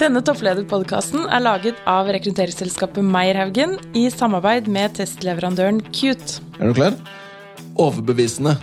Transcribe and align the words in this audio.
Denne 0.00 0.22
topplederpodkasten 0.24 1.26
er 1.28 1.42
laget 1.44 1.80
av 1.88 2.08
rekrutteringsselskapet 2.08 3.04
Meierhaugen 3.04 3.74
i 3.92 4.06
samarbeid 4.08 4.68
med 4.72 4.94
testleverandøren 4.96 5.82
Cute. 5.92 6.38
Er 6.56 6.70
du 6.70 6.78
klar? 6.78 6.96
Overbevisende. 7.76 8.54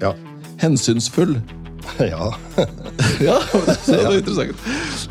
Ja. 0.00 0.14
Hensynsfull. 0.62 1.36
Ja. 2.00 2.30
Ja, 3.20 3.36
det 3.84 3.96
er 3.98 4.14
interessant. 4.14 4.60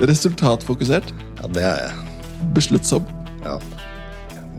Resultatfokusert. 0.09 1.11
ja, 1.37 1.49
det 1.53 1.63
er 1.65 1.81
jeg. 1.83 2.19
Besluttsom. 2.55 3.05
Ja. 3.43 3.57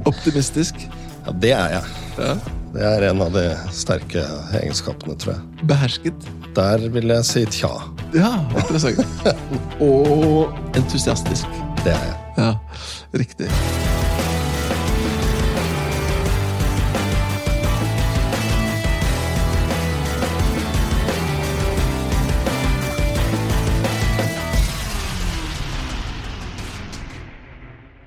Optimistisk. 0.07 0.79
ja, 1.27 1.35
det 1.43 1.53
er 1.57 1.75
jeg. 1.79 1.95
Ja. 2.21 2.35
Det 2.75 2.85
er 2.87 3.09
en 3.11 3.25
av 3.25 3.33
de 3.35 3.49
sterke 3.75 4.23
egenskapene, 4.61 5.17
tror 5.19 5.35
jeg. 5.39 5.67
Behersket. 5.73 6.31
Der 6.57 6.89
vil 6.91 7.07
jeg 7.07 7.25
si 7.25 7.45
tja. 7.47 7.71
Ja, 8.15 8.33
interessant. 8.59 9.07
Og 9.81 10.51
entusiastisk. 10.75 11.47
Det 11.85 11.95
er 11.95 12.03
jeg. 12.09 12.17
Ja, 12.39 12.55
riktig. 13.15 13.51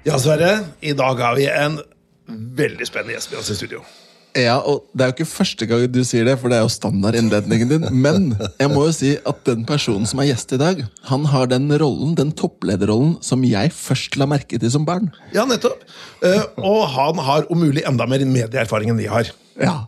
Ja, 0.04 0.20
Sverre. 0.20 0.60
I 0.80 0.94
dag 0.94 1.16
har 1.16 1.36
vi 1.36 1.48
en 1.48 1.80
veldig 2.28 2.88
spennende 2.88 3.16
gjest 3.16 3.32
med 3.32 3.40
oss 3.40 3.50
i 3.50 3.56
studio. 3.56 3.86
Ja, 4.34 4.56
og 4.66 4.88
Det 4.98 5.04
er 5.06 5.12
jo 5.12 5.14
ikke 5.14 5.30
første 5.30 5.66
gang 5.70 5.84
du 5.94 6.00
sier 6.08 6.26
det, 6.26 6.40
for 6.42 6.50
det 6.50 6.58
er 6.58 6.64
jo 6.66 6.72
standardinnledningen 6.74 7.70
din. 7.70 7.84
Men 7.94 8.32
jeg 8.60 8.72
må 8.74 8.88
jo 8.88 8.94
si 8.96 9.12
at 9.30 9.44
den 9.46 9.62
personen 9.70 10.08
som 10.10 10.22
er 10.24 10.32
gjest 10.32 10.56
i 10.56 10.60
dag, 10.62 10.82
han 11.10 11.28
har 11.30 11.52
den 11.52 11.70
rollen, 11.70 12.16
den 12.18 12.32
topplederrollen 12.34 13.20
som 13.26 13.46
jeg 13.46 13.70
først 13.78 14.18
la 14.18 14.26
merke 14.30 14.58
til 14.58 14.74
som 14.74 14.88
barn. 14.90 15.12
Ja, 15.36 15.46
nettopp. 15.50 15.86
Eh, 16.26 16.42
og 16.58 16.88
han 16.96 17.22
har 17.22 17.46
om 17.54 17.62
mulig 17.62 17.86
enda 17.90 18.08
mer 18.10 18.26
medieerfaring 18.26 18.90
enn 18.94 19.02
vi 19.02 19.10
har. 19.12 19.30
Ja. 19.62 19.84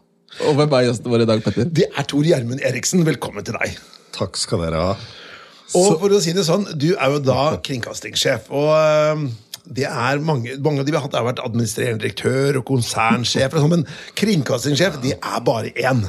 Og 0.46 0.58
hvem 0.60 0.74
er 0.78 0.90
gjesten 0.90 1.10
vår 1.10 1.24
i 1.24 1.30
dag, 1.30 1.42
Petter? 1.46 1.70
Det 1.72 1.90
er 1.90 2.06
Tor 2.12 2.26
Gjermund 2.28 2.62
Eriksen. 2.68 3.06
Velkommen 3.08 3.46
til 3.48 3.56
deg. 3.58 3.78
Takk 4.16 4.38
skal 4.38 4.66
dere 4.68 4.82
ha. 4.92 4.96
Og 5.76 5.96
for 5.98 6.14
å 6.14 6.20
si 6.22 6.34
det 6.36 6.44
sånn, 6.46 6.68
Du 6.78 6.92
er 6.94 7.16
jo 7.16 7.20
da 7.24 7.56
kringkastingssjef. 7.66 8.52
og 8.54 8.70
eh, 8.78 9.26
det 9.66 9.88
er 9.90 10.22
mange, 10.22 10.56
mange 10.62 10.84
av 10.84 10.86
de 10.86 10.94
vi 10.94 11.00
har 11.00 11.06
hatt, 11.08 11.18
har 11.18 11.26
vært 11.28 11.44
administrerende 11.46 12.04
direktør 12.04 12.62
og 12.62 12.68
konsernsjef. 12.70 13.54
og 13.54 13.66
sånt, 13.66 13.76
Men 13.76 13.86
kringkastingssjef 14.20 15.02
de 15.04 15.16
er 15.18 15.44
bare 15.46 15.74
én. 15.76 16.06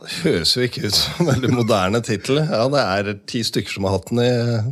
Det 0.00 0.14
høres 0.22 0.54
jo 0.56 0.62
ikke 0.64 0.86
ut 0.86 0.94
som 0.96 1.26
en 1.26 1.28
veldig 1.28 1.48
moderne 1.52 1.98
tittel. 2.00 2.38
Ja, 2.40 2.62
det 2.72 2.80
er 2.80 3.10
ti 3.28 3.42
stykker 3.44 3.74
som 3.74 3.84
har 3.84 3.98
hatt 3.98 4.08
den 4.08 4.22
i 4.24 4.30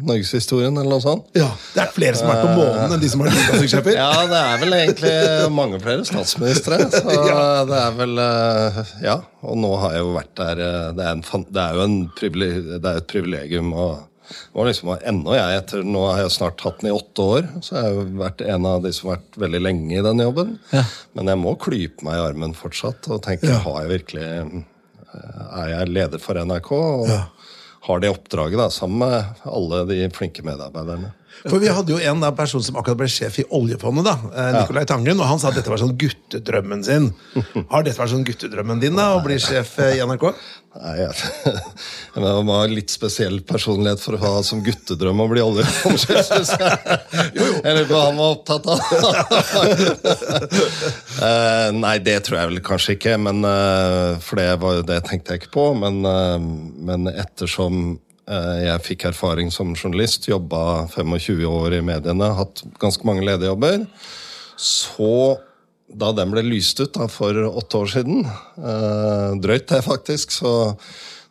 norgeshistorien, 0.09 0.73
eller 0.73 0.95
noe 0.95 1.05
sånt. 1.05 1.27
Ja, 1.37 1.51
Det 1.75 1.83
er 1.83 1.91
flere 1.93 2.17
som 2.17 2.31
har 2.31 2.39
vært 2.39 2.49
på 2.49 2.63
månen 2.63 2.95
enn 2.97 3.03
de 3.03 3.11
som 3.13 3.21
har 3.21 3.29
vært 3.29 3.43
kringkastingssjefer. 3.43 3.99
Ja, 4.01 4.25
det 4.31 4.41
er 4.41 4.63
vel 4.63 4.77
egentlig 4.79 5.13
mange 5.53 5.83
flere 5.85 6.07
statsministre. 6.09 6.81
Så 6.95 7.03
det 7.69 7.83
er 7.83 7.99
vel 7.99 8.23
eh, 8.25 8.81
Ja. 9.05 9.19
Og 9.45 9.55
nå 9.61 9.69
har 9.79 9.93
jeg 9.95 10.03
jo 10.03 10.15
vært 10.17 10.33
der 10.41 10.61
eh, 10.65 10.87
Det 10.99 11.05
er, 11.05 11.13
en, 11.13 11.45
det 11.55 11.63
er 11.63 11.77
jo 11.77 11.85
en 11.85 11.99
det 12.09 12.79
er 12.89 12.97
et 12.97 13.11
privilegium 13.13 13.69
å 13.77 13.89
og 14.55 14.69
liksom, 14.69 14.93
ennå 15.09 15.37
jeg 15.37 15.61
etter, 15.61 15.85
Nå 15.87 16.05
har 16.11 16.23
jeg 16.25 16.35
snart 16.35 16.65
hatt 16.67 16.83
den 16.83 16.91
i 16.91 16.95
åtte 16.95 17.27
år, 17.37 17.49
så 17.65 17.77
jeg 17.79 17.89
har 17.89 18.11
vært 18.23 18.45
en 18.45 18.69
av 18.69 18.83
de 18.85 18.93
som 18.95 19.11
har 19.11 19.19
vært 19.19 19.41
veldig 19.45 19.63
lenge 19.65 19.99
i 19.99 20.05
den 20.05 20.25
jobben. 20.25 20.57
Men 21.17 21.33
jeg 21.33 21.41
må 21.41 21.55
klype 21.61 22.07
meg 22.07 22.19
i 22.19 22.27
armen 22.27 22.57
fortsatt 22.57 23.09
og 23.13 23.23
tenke 23.27 23.61
har 23.65 23.81
jeg 23.85 23.95
virkelig 23.95 24.27
eh, 24.29 24.59
Er 25.63 25.73
jeg 25.73 25.95
leder 25.95 26.23
for 26.23 26.39
NRK? 26.39 26.73
Og 26.77 27.15
har 27.89 28.03
det 28.03 28.11
oppdraget 28.13 28.61
da, 28.61 28.69
sammen 28.75 29.01
med 29.07 29.47
alle 29.49 29.85
de 29.89 30.03
flinke 30.13 30.45
medarbeiderne. 30.45 31.15
For 31.47 31.61
Vi 31.63 31.71
hadde 31.71 31.95
jo 31.95 31.99
en 32.03 32.23
da, 32.23 32.31
person 32.37 32.63
som 32.65 32.79
akkurat 32.81 32.99
ble 32.99 33.09
sjef 33.13 33.39
i 33.43 33.47
oljefondet, 33.55 34.07
da, 34.09 34.15
eh, 34.33 34.53
Nicolai 34.57 34.85
Tangen, 34.89 35.21
og 35.21 35.29
han 35.29 35.41
sa 35.41 35.53
at 35.53 35.59
dette 35.59 35.71
var 35.71 35.81
sånn 35.81 35.97
guttedrømmen 35.99 36.83
sin. 36.87 37.13
Har 37.73 37.85
dette 37.87 38.01
vært 38.01 38.15
sånn 38.15 38.27
guttedrømmen 38.27 38.81
din, 38.83 38.99
da, 38.99 39.13
å 39.17 39.23
bli 39.25 39.39
sjef 39.43 39.77
eh, 39.85 39.99
i 39.99 40.03
NRK? 40.03 40.27
Nei, 40.79 40.95
jeg, 41.01 41.13
jeg 42.15 42.43
må 42.47 42.57
ha 42.59 42.65
litt 42.71 42.93
spesiell 42.93 43.39
personlighet 43.47 44.03
for 44.03 44.19
å 44.19 44.23
ha 44.23 44.33
som 44.47 44.61
guttedrøm 44.67 45.23
å 45.25 45.29
bli 45.31 45.45
oljefondsjef. 45.45 46.33
Eller 46.35 46.59
jeg. 46.59 47.55
Jeg 47.69 47.87
hva 47.89 48.01
han 48.09 48.19
var 48.19 48.35
opptatt 48.35 48.67
av. 48.69 48.79
Eh, 51.19 51.69
nei, 51.75 51.97
det 52.05 52.19
tror 52.27 52.37
jeg 52.39 52.51
vel 52.51 52.61
kanskje 52.65 52.95
ikke, 52.95 53.17
men, 53.21 53.43
for 54.23 54.39
det, 54.39 54.47
var, 54.63 54.83
det 54.87 54.99
tenkte 55.09 55.35
jeg 55.35 55.43
ikke 55.43 55.55
på. 55.57 55.65
Men, 55.79 55.99
men 56.87 57.11
ettersom 57.11 57.97
jeg 58.29 58.83
fikk 58.85 59.05
erfaring 59.09 59.51
som 59.55 59.71
journalist, 59.75 60.27
jobba 60.29 60.87
25 60.93 61.45
år 61.49 61.79
i 61.79 61.83
mediene, 61.85 62.29
hatt 62.37 62.63
ganske 62.83 63.07
mange 63.09 63.25
lederjobber, 63.25 63.87
så 64.61 65.39
da 65.89 66.11
den 66.13 66.29
ble 66.35 66.43
lyst 66.45 66.81
ut 66.83 66.93
da, 66.99 67.07
for 67.09 67.33
åtte 67.49 67.79
år 67.81 67.89
siden, 67.95 68.27
eh, 68.61 69.31
drøyt 69.41 69.71
det 69.71 69.79
faktisk, 69.87 70.35
så, 70.37 70.53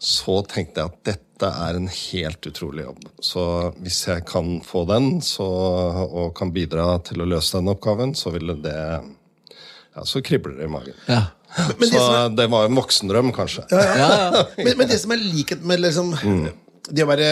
så 0.01 0.39
tenkte 0.49 0.81
jeg 0.81 0.89
at 0.89 0.97
dette 1.11 1.51
er 1.67 1.77
en 1.77 1.85
helt 1.93 2.47
utrolig 2.49 2.87
jobb. 2.87 3.03
Så 3.21 3.43
hvis 3.77 3.99
jeg 4.07 4.23
kan 4.25 4.55
få 4.65 4.81
den 4.89 5.19
så, 5.21 5.45
og 6.07 6.31
kan 6.39 6.49
bidra 6.55 6.95
til 7.05 7.21
å 7.21 7.29
løse 7.29 7.59
den 7.59 7.69
oppgaven, 7.75 8.15
så 8.17 8.33
ville 8.33 8.55
det 8.63 8.73
ja, 8.77 10.05
Så 10.05 10.23
kribler 10.25 10.57
det 10.57 10.65
i 10.65 10.73
magen. 10.73 10.97
Ja. 11.05 11.27
Men 11.57 11.77
men 11.79 11.89
så 11.89 11.99
det, 12.01 12.15
er- 12.23 12.33
det 12.41 12.47
var 12.55 12.65
en 12.67 12.75
voksendrøm, 12.77 13.29
kanskje. 13.37 13.63
Men, 14.57 14.73
men 14.81 14.89
det 14.89 14.97
som 15.01 15.13
er 15.13 15.21
likhet 15.21 15.61
med 15.65 15.79
liksom, 15.85 16.09
det 16.89 17.03
å 17.03 17.09
være 17.09 17.31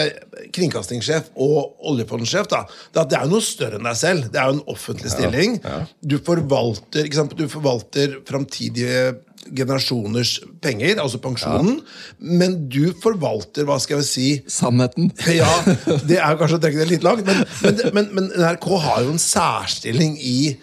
kringkastingssjef 0.54 1.30
og 1.42 1.86
oljefondsjef, 1.90 2.48
da, 2.52 2.64
det 2.92 3.02
at 3.02 3.12
det 3.12 3.18
er 3.18 3.28
jo 3.28 3.36
noe 3.36 3.44
større 3.44 3.80
enn 3.80 3.88
deg 3.88 4.00
selv. 4.00 4.28
Det 4.32 4.40
er 4.40 4.50
jo 4.50 4.58
en 4.58 4.66
offentlig 4.72 5.12
stilling. 5.14 5.56
Du 6.00 6.18
forvalter 6.26 7.08
ikke 7.08 7.20
sant? 7.20 7.36
Du 7.38 7.48
forvalter 7.52 8.18
framtidige 8.28 9.16
generasjoners 9.54 10.40
penger, 10.62 10.98
altså 11.02 11.20
pensjonen, 11.22 11.76
men 12.18 12.56
du 12.72 12.90
forvalter, 13.02 13.66
hva 13.68 13.76
skal 13.82 14.00
jeg 14.02 14.08
si 14.08 14.28
Sannheten. 14.50 15.12
ja, 15.40 15.50
det 16.08 16.18
er 16.18 16.34
jo 16.34 16.40
kanskje 16.40 16.58
å 16.58 16.64
trekke 16.64 16.82
det 16.82 16.88
litt 16.96 17.06
langt, 17.06 17.22
men, 17.28 17.44
men, 17.62 17.84
men, 17.94 18.10
men 18.16 18.32
NRK 18.34 18.66
har 18.88 19.04
jo 19.06 19.14
en 19.14 19.22
særstilling 19.22 20.16
i, 20.18 20.56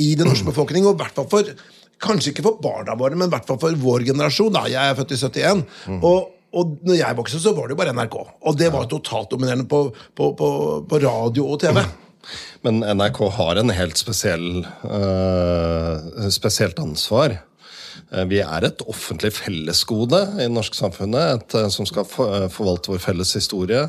i 0.00 0.08
den 0.16 0.30
norske 0.30 0.48
befolkning, 0.48 0.88
og 0.88 0.96
i 0.96 1.02
hvert 1.02 1.20
fall 1.20 1.28
for 1.30 1.52
Kanskje 2.00 2.30
ikke 2.32 2.44
for 2.46 2.60
barna 2.64 2.94
våre, 2.96 3.12
men 3.12 3.28
i 3.28 3.32
hvert 3.34 3.44
fall 3.44 3.58
for 3.60 3.76
vår 3.76 4.06
generasjon. 4.08 4.54
Da. 4.54 4.62
Jeg 4.72 4.80
er 4.80 4.94
født 4.96 5.10
i 5.12 5.18
71. 5.20 5.58
Og, 5.98 6.30
og 6.50 6.78
når 6.86 6.98
jeg 6.98 7.18
vokste, 7.18 7.40
så 7.42 7.52
var 7.54 7.68
det 7.68 7.76
jo 7.76 7.80
bare 7.80 7.94
NRK. 7.94 8.16
Og 8.18 8.56
det 8.58 8.70
var 8.74 8.88
totalt 8.90 9.30
dominerende 9.30 9.68
på, 9.70 9.84
på, 10.18 10.32
på, 10.38 10.48
på 10.90 11.02
radio 11.04 11.46
og 11.52 11.60
TV. 11.62 11.78
Men 12.66 12.82
NRK 12.82 13.22
har 13.38 13.60
en 13.60 13.72
helt 13.74 14.00
spesiell, 14.00 14.64
uh, 14.84 16.26
spesielt 16.34 16.82
ansvar. 16.82 17.38
Eh, 18.10 18.26
Vi 18.28 18.42
er 18.42 18.66
et 18.66 18.84
offentlig 18.90 19.32
fellesgode 19.38 20.20
i 20.36 20.44
det 20.44 20.52
norske 20.52 20.76
samfunnet, 20.76 21.38
et, 21.38 21.56
eh, 21.56 21.70
som 21.72 21.86
skal 21.88 22.04
for, 22.08 22.48
forvalte 22.52 22.92
vår 22.92 23.02
felles 23.08 23.34
historie. 23.38 23.86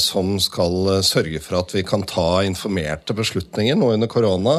som 0.00 0.38
skal 0.40 1.02
sørge 1.04 1.42
for 1.44 1.58
at 1.58 1.74
vi 1.74 1.82
kan 1.84 2.06
ta 2.08 2.40
informerte 2.40 3.12
beslutninger 3.12 3.76
nå 3.76 3.90
under 3.92 4.08
korona. 4.08 4.54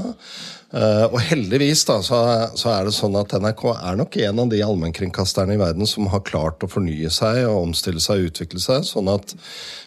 Eh, 0.67 1.05
og 1.07 1.21
heldigvis 1.23 1.85
da, 1.87 2.01
så, 2.03 2.17
så 2.59 2.73
er 2.73 2.87
det 2.87 2.95
sånn 2.97 3.15
at 3.15 3.31
NRK 3.39 3.61
er 3.71 3.99
nok 4.01 4.17
en 4.19 4.41
av 4.43 4.49
de 4.51 4.59
allmennkringkasterne 4.65 5.55
i 5.55 5.61
verden 5.61 5.87
som 5.87 6.09
har 6.11 6.25
klart 6.27 6.65
å 6.65 6.71
fornye 6.71 7.11
seg 7.13 7.45
og 7.47 7.69
omstille 7.69 8.03
seg 8.03 8.19
og 8.19 8.33
utvikle 8.33 8.59
seg, 8.59 8.83
sånn 8.89 9.07
at 9.13 9.31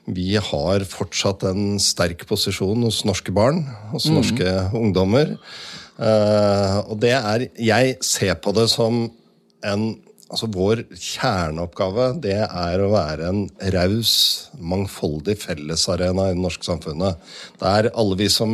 vi 0.09 0.33
har 0.41 0.87
fortsatt 0.89 1.45
en 1.51 1.77
sterk 1.83 2.25
posisjon 2.31 2.89
hos 2.89 3.03
norske 3.05 3.35
barn, 3.37 3.67
hos 3.93 4.09
norske 4.09 4.55
ungdommer. 4.73 5.37
Uh, 6.01 6.81
og 6.89 6.95
det 7.03 7.13
er 7.13 7.43
Jeg 7.61 7.99
ser 8.01 8.39
på 8.41 8.55
det 8.57 8.71
som 8.73 9.03
en 9.61 9.83
Altså 10.31 10.47
Vår 10.55 10.85
kjerneoppgave 10.95 12.13
det 12.23 12.39
er 12.47 12.83
å 12.83 12.91
være 12.93 13.31
en 13.33 13.41
raus, 13.75 14.13
mangfoldig 14.63 15.35
fellesarena 15.43 16.29
i 16.31 16.37
det 16.37 16.45
norske 16.45 16.66
samfunnet. 16.66 17.19
Der 17.63 17.91
alle 17.91 18.19
vi 18.21 18.28
som 18.31 18.53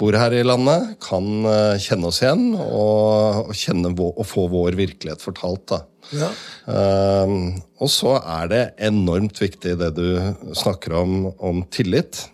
bor 0.00 0.16
her 0.16 0.34
i 0.36 0.44
landet, 0.44 0.96
kan 1.04 1.26
eh, 1.48 1.76
kjenne 1.80 2.10
oss 2.10 2.22
igjen 2.22 2.48
og, 2.56 3.46
og, 3.46 3.52
kjenne 3.56 3.92
og 3.96 4.24
få 4.28 4.46
vår 4.52 4.76
virkelighet 4.78 5.24
fortalt. 5.24 5.76
Ja. 6.16 6.30
Eh, 6.68 7.36
og 7.76 7.92
så 7.92 8.16
er 8.20 8.50
det 8.52 8.62
enormt 8.88 9.40
viktig 9.40 9.76
det 9.80 9.92
du 9.96 10.08
snakker 10.56 10.96
om, 11.02 11.16
om 11.36 11.64
tillit. 11.72 12.26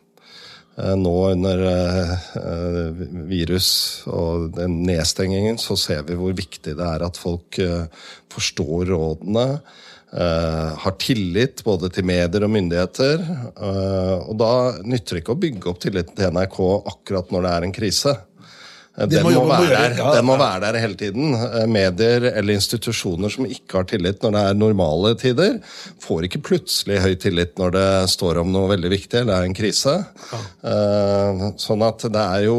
Eh, 0.78 0.96
Nå 0.96 1.14
under 1.30 1.62
eh, 1.68 2.12
eh, 2.40 3.00
virus 3.28 3.68
og 4.08 4.52
den 4.56 4.78
nedstengingen 4.88 5.60
så 5.60 5.76
ser 5.76 6.04
vi 6.08 6.16
hvor 6.16 6.32
viktig 6.36 6.76
det 6.78 6.88
er 6.88 7.04
at 7.04 7.20
folk 7.20 7.60
forstår 8.32 8.92
rådene. 8.94 9.62
har 10.12 10.92
tillit 11.00 11.62
både 11.64 11.88
til 11.88 12.04
medier 12.04 12.44
og 12.44 12.50
myndigheter. 12.52 13.22
og 14.28 14.34
da 14.36 14.76
nytter 14.84 15.16
det 15.16 15.22
ikke 15.22 15.32
å 15.32 15.40
bygge 15.40 15.70
opp 15.70 15.80
tilliten 15.80 16.16
til 16.16 16.28
NRK 16.28 16.58
akkurat 16.92 17.32
når 17.32 17.42
det 17.42 17.52
er 17.52 17.64
en 17.64 17.72
krise. 17.72 18.12
Eh, 18.98 19.06
Den 19.08 19.24
må 19.24 19.30
må, 19.32 19.56
der. 19.56 19.94
ja. 19.96 20.08
den 20.14 20.26
må 20.28 20.36
være 20.40 20.66
der 20.66 20.80
hele 20.82 20.96
tiden. 21.00 21.32
Eh, 21.36 21.66
Medier 21.70 22.26
eller 22.32 22.56
institusjoner 22.58 23.32
som 23.32 23.46
ikke 23.48 23.80
har 23.80 23.88
tillit 23.88 24.22
når 24.24 24.34
det 24.36 24.42
er 24.48 24.58
normale 24.58 25.14
tider, 25.20 25.58
får 26.02 26.28
ikke 26.28 26.42
plutselig 26.44 27.00
høy 27.04 27.14
tillit 27.22 27.56
når 27.60 27.74
det 27.76 27.86
står 28.12 28.42
om 28.42 28.52
noe 28.52 28.70
veldig 28.74 28.92
viktig 28.92 29.22
eller 29.22 29.38
er 29.38 29.48
en 29.48 29.56
krise. 29.56 29.94
Ja. 30.32 30.42
Sånn 31.60 31.82
at 31.86 32.04
det 32.12 32.22
er 32.22 32.44
jo 32.46 32.58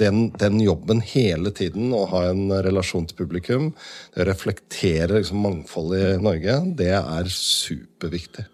den, 0.00 0.26
den 0.40 0.58
jobben 0.62 1.02
hele 1.04 1.52
tiden, 1.54 1.92
å 1.94 2.04
ha 2.10 2.26
en 2.32 2.48
relasjon 2.64 3.06
til 3.10 3.18
publikum, 3.22 3.70
det 4.14 4.24
å 4.24 4.28
reflektere 4.30 5.20
liksom 5.20 5.42
mangfoldet 5.44 6.16
i 6.16 6.24
Norge, 6.24 6.58
det 6.78 6.92
er 6.98 7.30
superviktig. 7.30 8.48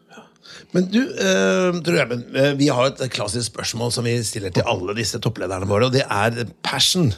Men 0.75 0.87
du, 0.93 1.01
eh, 1.01 1.71
eh, 1.71 2.53
vi 2.59 2.69
har 2.69 2.91
et 2.91 3.03
klassisk 3.13 3.53
spørsmål 3.53 3.93
som 3.93 4.07
vi 4.07 4.17
stiller 4.27 4.55
til 4.55 4.67
alle 4.69 4.95
disse 4.99 5.21
topplederne 5.23 5.69
våre, 5.69 5.89
og 5.89 5.97
det 5.97 6.05
er 6.07 6.45
passion. 6.63 7.13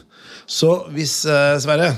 Så 0.47 0.89
hvis, 0.93 1.25
eh, 1.25 1.59
Sverre 1.63 1.93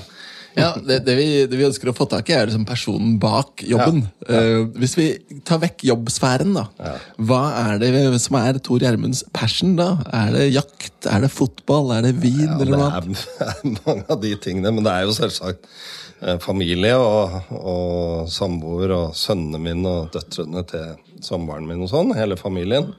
Ja, 0.55 0.69
det, 0.79 1.01
det, 1.03 1.15
vi, 1.19 1.25
det 1.51 1.57
vi 1.59 1.65
ønsker 1.67 1.91
å 1.91 1.95
få 1.95 2.07
tak 2.09 2.29
i, 2.31 2.35
er 2.37 2.47
liksom 2.47 2.63
personen 2.67 3.17
bak 3.21 3.63
jobben. 3.67 4.05
Eh, 4.23 4.61
hvis 4.79 4.95
vi 4.97 5.07
tar 5.47 5.59
vekk 5.63 5.83
jobbsfæren, 5.89 6.55
da. 6.55 6.93
Hva 7.19 7.41
er 7.65 7.81
det 7.81 7.91
som 8.23 8.39
er 8.39 8.61
Tor 8.63 8.83
Gjermunds 8.83 9.25
passion, 9.35 9.75
da? 9.79 9.89
Er 10.15 10.31
det 10.35 10.47
jakt? 10.53 11.09
Er 11.11 11.25
det 11.25 11.31
fotball? 11.33 11.91
Er 11.97 12.07
det 12.07 12.15
vin? 12.23 12.45
Ja, 12.45 12.55
eller 12.55 12.71
det 12.71 12.79
noe 12.79 12.89
annet? 13.01 13.27
er 13.43 13.61
mange 13.89 14.07
av 14.07 14.23
de 14.23 14.33
tingene, 14.47 14.71
men 14.77 14.87
det 14.87 14.95
er 14.95 15.09
jo 15.09 15.17
selvsagt 15.17 15.67
eh, 16.23 16.39
familie 16.43 16.95
og, 16.99 17.51
og 17.59 18.31
samboer 18.31 18.95
og 18.95 19.19
sønnene 19.19 19.61
mine 19.61 19.91
og 19.91 20.15
døtrene 20.15 20.63
til 20.71 20.95
samboeren 21.25 21.67
min 21.67 21.83
og 21.83 21.91
sånn. 21.91 22.15
Hele 22.15 22.39
familien. 22.39 22.93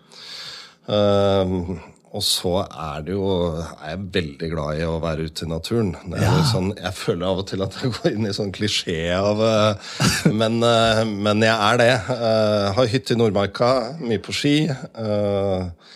Ehm, 0.86 1.78
og 2.16 2.22
så 2.24 2.52
er 2.64 3.02
det 3.04 3.12
jo 3.12 3.26
er 3.60 3.90
jeg 3.90 4.04
veldig 4.14 4.48
glad 4.52 4.78
i 4.80 4.86
å 4.88 4.94
være 5.02 5.26
ute 5.28 5.44
i 5.44 5.50
naturen. 5.50 5.90
Jo 6.16 6.36
sånn, 6.48 6.70
jeg 6.78 6.96
føler 6.96 7.26
av 7.28 7.42
og 7.42 7.48
til 7.50 7.64
at 7.66 7.76
jeg 7.82 7.92
går 7.92 8.14
inn 8.14 8.30
i 8.30 8.32
sånn 8.36 8.54
klisjé 8.56 9.00
av 9.16 9.42
eh, 9.44 9.90
men, 10.32 10.56
eh, 10.64 11.02
men 11.10 11.44
jeg 11.44 11.56
er 11.56 11.82
det. 11.82 11.90
Jeg 11.92 12.72
har 12.78 12.90
hytte 12.94 13.16
i 13.16 13.20
Nordmarka, 13.20 13.70
mye 14.00 14.22
på 14.24 14.34
ski. 14.36 14.56
eh, 14.72 15.92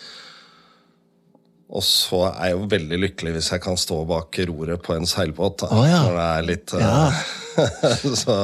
og 1.71 1.83
så 1.87 2.25
er 2.27 2.49
jeg 2.49 2.57
jo 2.57 2.65
veldig 2.73 2.97
lykkelig 2.99 3.31
hvis 3.37 3.49
jeg 3.53 3.63
kan 3.63 3.77
stå 3.79 4.01
bak 4.09 4.41
roret 4.49 4.81
på 4.83 4.95
en 4.97 5.07
seilbåt. 5.07 5.61
Da, 5.63 5.69
oh, 5.71 5.85
ja. 5.87 6.01
Når 6.03 6.17
det 6.17 6.25
er 6.27 6.47
litt 6.49 6.73
eh, 6.75 7.21
så, 8.23 8.35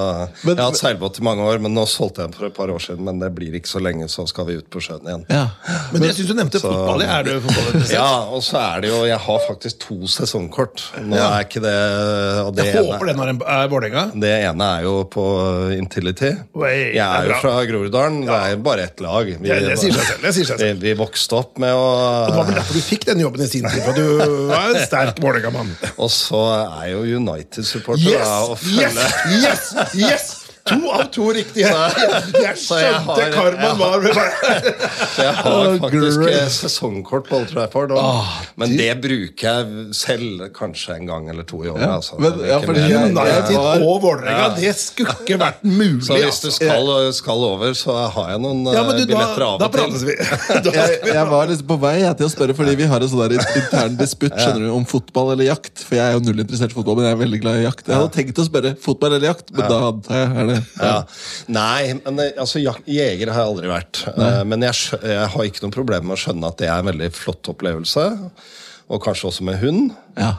Men- 0.44 0.56
Jeg 0.56 0.62
har 0.62 0.72
hatt 0.72 0.80
seilbåt 0.80 1.20
i 1.20 1.24
mange 1.26 1.44
år, 1.48 1.60
men 1.64 1.74
nå 1.78 1.86
solgte 1.90 2.22
jeg 2.24 2.32
den 2.32 2.38
for 2.38 2.48
et 2.50 2.56
par 2.58 2.72
år 2.74 2.82
siden. 2.84 3.04
Men 3.08 3.20
det 3.22 3.30
blir 3.36 3.56
ikke 3.60 3.70
så 3.72 3.82
lenge, 3.84 4.08
så 4.12 4.26
skal 4.30 4.48
vi 4.50 4.58
ut 4.60 4.68
på 4.74 4.82
sjøen 4.84 5.06
igjen. 5.08 5.26
Ja. 5.32 5.46
Men 5.94 6.04
jeg 6.08 6.18
syns 6.18 6.32
du 6.32 6.36
nevnte 6.38 6.62
fotball. 6.64 7.04
Er 7.08 7.24
du 7.28 7.32
fotballinteressert? 7.46 7.94
Ja, 7.96 8.10
og 8.34 8.44
så 8.46 8.60
er 8.62 8.82
det 8.86 8.92
jo 8.92 9.00
Jeg 9.08 9.20
har 9.28 9.40
faktisk 9.48 9.80
to 9.86 9.98
sesongkort. 10.12 10.84
Nå 11.08 11.18
er 11.20 11.46
ikke 11.46 11.62
det 11.64 11.76
og 12.44 12.52
det, 12.58 12.66
Jeg 12.72 12.84
håper 12.86 13.12
den 13.12 13.24
en 13.28 13.42
er 13.48 13.68
Vålerenga. 13.72 14.04
det 14.20 14.34
ene 14.50 14.68
er 14.78 14.84
jo 14.88 14.96
på 15.12 15.26
Intility. 15.78 16.34
Oi, 16.58 16.74
Jeg 16.96 17.04
er 17.04 17.28
er 17.28 17.32
jo 17.32 17.40
fra 17.42 17.56
Groruddalen. 17.70 18.22
Det 18.28 18.38
er 18.52 18.58
bare 18.64 18.84
ett 18.88 19.00
lag. 19.04 19.26
Vi, 19.28 19.48
Det- 19.48 19.62
det 19.68 19.78
sier 19.80 19.94
seg 19.94 20.04
selv, 20.12 20.22
det 20.22 20.34
sier 20.36 20.46
seg 20.52 20.60
selv. 20.60 20.82
Vi, 20.82 20.94
vi 20.94 20.98
vokste 21.00 21.38
opp 21.38 21.58
med 21.62 21.74
å 21.74 21.86
Og 21.88 22.32
det 22.32 22.38
var 22.38 22.46
vel 22.52 22.56
derfor 22.60 22.74
du 22.74 22.82
fikk 22.82 23.06
den 23.06 23.20
jobben 23.24 23.42
i 23.44 23.48
sin 23.48 23.64
tid, 23.70 23.82
for 23.84 23.94
du 23.94 24.48
var 24.52 24.70
en 24.76 24.82
sterk 24.86 25.20
Vålerenga-mann. 25.24 25.72
Og 26.04 26.10
så 26.14 26.42
er 26.84 26.92
jo 26.94 27.02
United-supporter 27.18 28.18
da, 28.18 28.34
og 28.48 28.58
Yes! 28.58 28.78
Yes! 28.78 28.97
Yes! 28.98 29.74
yes! 29.94 30.47
To 30.68 30.92
av 30.94 31.04
to 31.16 31.28
riktige. 31.36 31.68
Jeg 31.68 32.44
jeg 32.44 32.60
skjønte 32.62 33.28
karmaen 33.34 33.80
var 33.80 34.02
med 34.04 34.16
meg. 34.18 34.68
Så 35.16 35.24
jeg 35.26 35.34
har 35.38 35.56
Oh, 35.58 35.78
faktisk 35.82 36.22
eh, 36.30 36.48
sesongkort 36.54 37.28
på 37.30 37.38
Old 37.40 37.48
Trafford. 37.52 37.94
Og, 37.98 38.32
men 38.60 38.74
det 38.78 38.90
bruker 39.04 39.48
jeg 39.48 39.86
selv 39.98 40.44
kanskje 40.56 40.98
en 41.00 41.08
gang 41.10 41.30
eller 41.32 41.48
to 41.48 41.62
i 41.66 41.72
året. 41.72 41.82
Ja, 41.88 41.94
Altså. 41.98 42.20
men- 42.22 42.40
ja, 42.46 42.60
jeg- 42.60 42.98
United 42.98 43.56
var- 43.58 43.82
og 43.88 44.02
Vålerenga, 44.04 44.50
det 44.60 44.74
skulle 44.78 45.16
ikke 45.24 45.38
vært 45.42 45.64
mulig. 45.64 46.04
så 46.06 46.14
hvis 46.20 46.42
du 46.44 46.48
altså. 46.50 46.52
skal, 46.60 47.14
skal 47.14 47.44
over, 47.52 47.74
så 47.74 47.96
har 48.14 48.30
jeg 48.36 48.42
noen 48.44 48.64
ja, 48.74 48.84
eh, 48.84 48.92
du, 49.00 49.06
billetter 49.14 49.46
av 49.48 49.62
og 49.62 49.72
til. 49.74 50.16
Jeg, 50.78 51.00
jeg 51.08 51.26
var 51.30 51.48
liksom 51.50 51.68
på 51.68 51.78
vei 51.82 51.96
jeg, 52.02 52.18
til 52.20 52.28
å 52.28 52.30
spørre, 52.32 52.54
fordi 52.58 52.76
vi 52.78 52.86
har 52.90 53.02
en 53.02 53.10
sånn 53.10 53.34
intern 53.38 53.96
disputt 54.00 54.36
skjønner 54.38 54.68
du, 54.68 54.72
om 54.76 54.86
fotball 54.88 55.32
eller 55.34 55.48
jakt. 55.50 55.84
For 55.88 55.96
jeg 55.98 56.06
er 56.06 56.18
jo 56.18 56.22
null 56.26 56.40
interessert 56.44 56.72
i 56.74 56.78
fotball, 56.78 56.98
men 57.00 57.08
jeg 57.10 57.16
er 57.18 57.22
veldig 57.24 57.40
glad 57.44 57.60
i 57.62 57.66
jakt. 57.66 57.88
Jeg 57.88 57.96
hadde 57.98 58.14
tenkt 58.16 58.42
å 58.42 58.46
spørre 58.48 58.74
fotball 58.84 59.16
eller 59.18 59.28
jakt, 59.32 59.52
men 59.56 59.70
da 59.72 59.80
hadde 59.88 60.20
jeg 60.22 60.38
er 60.44 60.52
det. 60.52 60.57
Ja. 60.80 60.94
Nei, 61.52 61.94
men 62.04 62.22
eh, 62.24 62.34
altså, 62.40 62.62
jeger 62.62 63.32
har 63.34 63.44
jeg 63.44 63.52
aldri 63.54 63.72
vært. 63.72 64.04
Nei. 64.18 64.32
Men 64.52 64.66
jeg, 64.68 65.00
jeg 65.02 65.32
har 65.34 65.50
ikke 65.50 65.66
noe 65.66 65.76
problem 65.76 66.10
med 66.10 66.18
å 66.18 66.22
skjønne 66.22 66.52
at 66.52 66.62
det 66.62 66.70
er 66.70 66.82
en 66.82 66.92
veldig 66.92 67.12
flott 67.16 67.52
opplevelse. 67.54 68.06
Og 68.88 69.04
kanskje 69.04 69.32
også 69.32 69.48
med 69.48 69.60
hund. 69.64 69.92
Ja. 70.20 70.36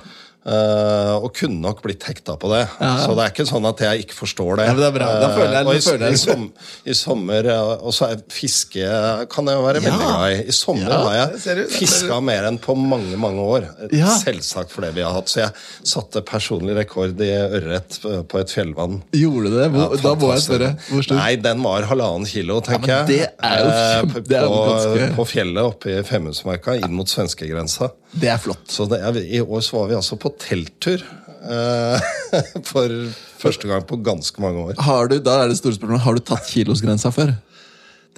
Eh, 0.48 1.14
og 1.18 1.32
kunne 1.36 1.58
nok 1.60 1.82
blitt 1.84 2.04
hekta 2.08 2.36
på 2.40 2.48
det. 2.52 2.62
Så 2.78 3.12
det 3.18 3.24
er 3.26 3.32
ikke 3.34 3.44
sånn 3.48 3.66
at 3.68 3.80
jeg 3.84 4.04
ikke 4.06 4.14
forstår 4.16 4.56
det. 4.60 4.66
Ja, 4.68 4.74
det 4.78 4.86
jeg- 4.86 5.08
Eh, 5.08 5.66
og 5.66 5.74
i, 5.74 5.80
jeg- 5.80 6.12
i, 6.12 6.16
som, 6.16 6.52
I 6.86 6.92
sommer 6.94 7.44
eh, 7.44 7.84
Og 7.84 7.92
så 7.92 8.06
er 8.12 8.22
fiske 8.32 8.86
kan 9.28 9.44
jeg 9.46 9.56
jo 9.58 9.62
være 9.66 9.80
veldig 9.82 9.98
glad 9.98 10.32
i. 10.32 10.48
I 10.48 10.52
sommer 10.52 10.88
Ja, 10.88 10.98
har 11.04 11.14
jeg 11.44 11.66
fiska 11.68 12.20
mer 12.22 12.44
enn 12.48 12.58
på 12.58 12.74
mange, 12.76 13.16
mange 13.18 13.40
år. 13.44 13.66
Ja. 13.92 14.06
Selvsagt 14.22 14.70
for 14.70 14.82
det 14.86 14.94
vi 14.94 15.02
har 15.02 15.12
hatt. 15.12 15.28
Så 15.28 15.42
jeg 15.42 15.52
satte 15.84 16.22
personlig 16.22 16.76
rekord 16.78 17.20
i 17.20 17.28
ørret 17.34 17.98
på 18.28 18.40
et 18.40 18.48
fjellvann. 18.54 19.02
Gjorde 19.12 19.50
det? 19.52 19.68
Hvor, 19.74 19.96
Ja, 19.96 20.02
da 20.02 20.14
må 20.14 20.32
jeg 20.32 20.42
spørre. 20.46 20.70
Hvor 20.88 21.02
stor? 21.04 21.16
Nei, 21.20 21.36
den 21.36 21.62
var 21.62 21.82
halvannen 21.82 22.26
kilo, 22.26 22.60
tenker 22.64 22.88
Ja, 22.88 23.02
det 23.04 23.18
jeg. 23.18 23.32
er 23.42 23.58
jo 23.58 23.68
uh, 23.68 23.84
kjempe- 23.98 24.24
det 24.28 24.36
er 24.38 24.42
jo 24.42 24.48
på, 24.54 24.64
ganske- 24.72 25.14
på 25.18 25.26
fjellet 25.26 25.62
oppe 25.74 25.92
i 25.98 26.02
Femundsmarka, 26.02 26.78
inn 26.80 26.94
mot 26.94 27.06
svenskegrensa. 27.10 27.90
Det 28.14 28.28
er 28.32 28.38
flott. 28.40 28.64
Så 28.72 28.86
det 28.88 29.02
I 29.28 29.40
år 29.44 29.60
så 29.60 29.76
var 29.82 29.88
vi 29.88 29.94
altså 29.98 30.16
på 30.18 30.27
telttur. 30.36 31.04
eh, 31.48 32.08
for 32.70 32.94
første 33.38 33.70
gang 33.70 33.84
på 33.88 34.00
ganske 34.04 34.42
mange 34.42 34.64
år. 34.70 34.80
Har 34.82 35.10
du, 35.10 35.18
da 35.22 35.42
er 35.42 35.52
det 35.52 35.58
store 35.60 35.76
spørsmålet, 35.78 36.04
har 36.04 36.18
du 36.18 36.24
tatt 36.32 36.50
kilosgrensa 36.50 37.12
før? 37.14 37.36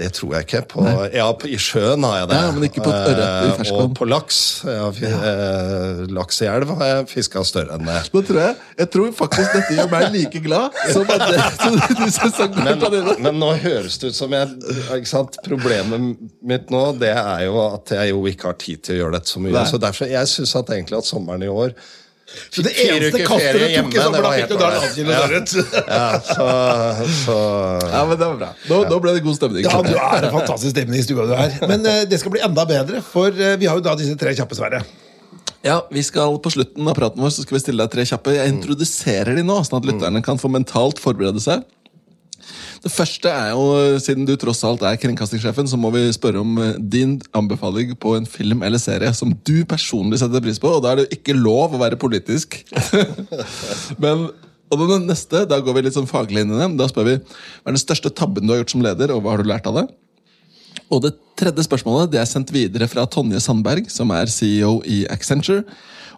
Det 0.01 0.09
tror 0.17 0.35
jeg 0.39 0.47
ikke. 0.47 0.61
På, 0.71 0.85
ja, 1.13 1.27
på, 1.37 1.49
I 1.53 1.59
sjøen 1.61 2.05
har 2.09 2.23
jeg 2.23 2.29
det. 2.31 2.39
Ja, 2.41 2.53
men 2.57 2.67
ikke 2.71 2.85
på 2.87 2.93
ørret 2.95 3.19
i 3.21 3.51
Eh. 3.61 3.73
Og 3.77 3.93
på 3.97 4.07
laks. 4.09 4.39
Ja. 4.65 4.89
eh, 4.91 6.01
laks 6.13 6.41
i 6.41 6.49
elv 6.49 6.73
har 6.79 6.91
jeg 6.91 7.09
fiska 7.11 7.43
større 7.47 7.77
enn 7.77 7.85
det. 7.89 7.99
Nå 8.15 8.23
tror 8.27 8.41
jeg, 8.41 8.57
jeg 8.81 8.91
tror 8.95 9.13
faktisk 9.19 9.57
dette 9.59 9.77
gjør 9.77 9.91
meg 9.93 10.07
like 10.15 10.43
glad 10.45 10.81
som 10.95 11.13
at 11.13 11.27
det, 11.33 11.45
som 11.61 11.77
de 12.01 12.09
sesongkortene 12.17 12.91
dine. 12.97 13.17
Men 13.27 13.41
nå 13.43 13.53
høres 13.63 14.01
det 14.01 14.13
ut 14.15 14.19
som 14.19 14.37
jeg 14.37 14.51
ikke 14.99 15.13
sant? 15.13 15.39
Problemet 15.47 16.19
mitt 16.47 16.71
nå 16.73 16.83
Det 17.01 17.13
er 17.13 17.47
jo 17.47 17.61
at 17.67 17.93
jeg 17.97 18.15
jo 18.15 18.25
ikke 18.31 18.51
har 18.51 18.61
tid 18.61 18.85
til 18.87 18.97
å 18.97 19.01
gjøre 19.05 19.19
dette 19.19 19.35
så 19.35 19.43
mye. 19.43 19.55
Nei. 19.57 19.67
Så 19.69 19.81
derfor, 19.83 20.09
Jeg 20.11 20.33
syns 20.33 20.57
at 20.59 20.73
egentlig 20.75 21.01
at 21.03 21.09
sommeren 21.09 21.45
i 21.45 21.51
år 21.53 21.75
Så 22.51 22.63
det 22.67 22.73
eneste 22.83 23.23
kastet 23.27 23.59
du 23.59 23.67
tok 23.75 23.95
i 23.95 24.01
sommer, 24.01 24.25
da 24.25 24.31
fikk 24.37 24.51
du 24.51 24.57
da 24.59 24.71
en 24.71 24.81
halv 24.85 24.95
kilo 24.95 25.15
Ja. 25.15 25.25
Ja, 25.91 26.07
så, 26.27 26.47
så 27.25 27.37
Ja, 27.91 28.03
men 28.07 28.17
det 28.17 28.27
var 28.27 28.39
bra. 28.41 28.51
Nå, 28.71 28.81
nå 28.91 28.99
ble 29.03 29.15
det 29.17 29.25
god 29.27 29.39
stemning. 29.39 29.67
Ja, 29.67 29.83
du 29.87 29.93
er 29.95 30.27
en 30.29 30.35
fantastisk 30.35 30.75
stemning 30.75 31.03
i 31.03 31.07
stua 31.07 31.27
du 31.31 31.35
er. 31.37 31.59
Men 31.71 31.87
uh, 31.87 32.03
det 32.11 32.21
skal 32.23 32.35
bli 32.35 32.43
enda 32.47 32.67
bedre, 32.69 33.03
for 33.07 33.35
uh, 33.35 33.55
vi 33.61 33.71
har 33.71 33.79
jo 33.79 33.87
da 33.87 33.97
disse 33.99 34.17
tre 34.21 34.35
kjappe, 34.39 34.59
Sverre. 34.59 34.83
Ja, 35.67 35.83
vi 35.93 36.03
skal 36.07 36.39
På 36.41 36.53
slutten 36.53 36.89
av 36.89 36.97
praten 36.97 37.21
vår 37.21 37.35
så 37.35 37.45
skal 37.45 37.59
vi 37.59 37.65
stille 37.65 37.85
deg 37.85 37.93
tre 37.93 38.07
kjappe. 38.09 38.33
Jeg 38.39 38.55
introduserer 38.55 39.37
de 39.37 39.45
nå, 39.45 39.59
sånn 39.67 39.81
at 39.83 39.91
lytterne 39.91 40.23
kan 40.25 40.41
få 40.41 40.49
mentalt 40.53 41.03
forberede 41.03 41.43
seg. 41.43 41.67
Det 42.81 42.91
første 42.93 43.29
er 43.29 43.51
jo, 43.53 43.65
Siden 44.01 44.27
du 44.29 44.33
tross 44.41 44.63
alt 44.65 44.83
er 44.87 44.99
kringkastingssjefen, 45.01 45.69
så 45.69 45.79
må 45.81 45.91
vi 45.95 46.07
spørre 46.17 46.41
om 46.41 46.61
eh, 46.63 46.79
din 46.81 47.19
anbefaling 47.37 47.93
på 48.01 48.15
en 48.17 48.29
film 48.29 48.65
eller 48.65 48.81
serie 48.81 49.11
som 49.17 49.35
du 49.47 49.65
personlig 49.69 50.21
setter 50.23 50.41
pris 50.45 50.61
på. 50.63 50.71
Og 50.79 50.85
da 50.85 50.95
er 50.95 51.03
det 51.03 51.19
ikke 51.19 51.37
lov 51.37 51.77
å 51.77 51.83
være 51.83 52.01
politisk. 52.01 52.57
Men, 54.03 54.31
og 54.73 54.85
den 54.89 55.09
neste, 55.11 55.45
da 55.51 55.61
går 55.61 55.77
vi 55.77 55.85
litt 55.87 55.99
sånn 55.99 56.09
faglig 56.09 56.47
inn 56.47 56.55
i 56.55 56.61
det. 56.61 56.71
Da 56.81 56.89
spør 56.89 57.09
vi 57.11 57.19
hva 57.21 57.69
er 57.69 57.77
den 57.77 57.83
største 57.83 58.13
tabben 58.17 58.49
du 58.49 58.55
har 58.55 58.63
gjort 58.63 58.73
som 58.73 58.87
leder, 58.87 59.13
og 59.13 59.25
hva 59.25 59.35
har 59.35 59.45
du 59.45 59.51
lært 59.51 59.69
av 59.69 59.83
det? 59.83 59.89
Og 60.91 61.05
det 61.05 61.13
tredje 61.39 61.67
spørsmålet 61.67 62.15
det 62.15 62.21
er 62.23 62.29
sendt 62.29 62.53
videre 62.55 62.89
fra 62.91 63.05
Tonje 63.07 63.43
Sandberg, 63.45 63.91
som 63.93 64.11
er 64.17 64.33
CEO 64.33 64.79
i 64.89 65.03
Accenture. 65.13 65.67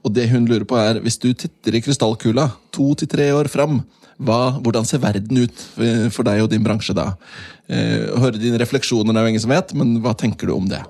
Og 0.02 0.14
det 0.14 0.28
hun 0.31 0.47
lurer 0.47 0.64
på 0.69 0.78
er, 0.78 1.02
hvis 1.02 1.19
du 1.21 1.33
titter 1.35 1.75
i 1.75 1.83
krystallkula 1.83 2.49
to 2.75 2.88
til 2.99 3.11
tre 3.11 3.28
år 3.35 3.50
fram, 3.50 3.81
hva, 4.19 4.59
hvordan 4.62 4.87
ser 4.88 5.02
verden 5.02 5.45
ut 5.45 5.62
eh, 5.83 6.09
for 6.12 6.26
deg 6.28 6.45
og 6.45 6.50
din 6.52 6.64
bransje 6.64 6.95
da? 6.97 7.12
Eh, 7.69 8.11
høre 8.23 8.40
dine 8.40 8.61
refleksjoner 8.61 9.14
det 9.14 9.21
er 9.21 9.28
jo 9.28 9.35
ingen 9.35 9.45
som 9.45 9.54
vet, 9.54 9.75
men 9.78 9.97
hva 10.04 10.14
tenker 10.19 10.50
du 10.50 10.57
om 10.57 10.69
det? 10.71 10.83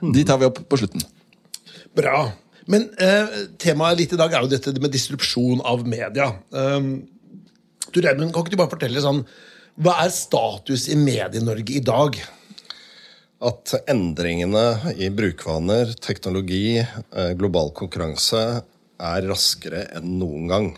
De 0.00 0.24
tar 0.24 0.40
vi 0.40 0.48
opp 0.48 0.62
på 0.70 0.80
slutten. 0.80 1.04
Bra. 1.96 2.30
Men 2.70 2.88
eh, 3.02 3.38
temaet 3.60 3.98
litt 3.98 4.14
i 4.14 4.20
dag 4.20 4.32
er 4.32 4.44
jo 4.44 4.52
dette 4.52 4.74
med 4.80 4.94
distrupsjon 4.94 5.62
av 5.66 5.82
media. 5.88 6.30
Um, 6.54 6.92
du 7.90 7.98
Redmund, 8.00 8.32
kan 8.32 8.44
ikke 8.44 8.54
du 8.54 8.60
bare 8.60 8.70
fortelle 8.70 9.02
sånn 9.02 9.24
Hva 9.82 9.96
er 10.04 10.12
status 10.14 10.86
i 10.92 10.98
Medie-Norge 10.98 11.80
i 11.80 11.82
dag? 11.82 12.20
at 13.40 13.72
endringene 13.88 14.92
i 15.00 15.08
brukervaner, 15.12 15.94
teknologi, 16.04 16.76
eh, 16.76 17.32
global 17.40 17.72
konkurranse 17.72 18.42
er 19.00 19.28
raskere 19.28 19.86
enn 19.96 20.18
noen 20.20 20.50
gang. 20.50 20.68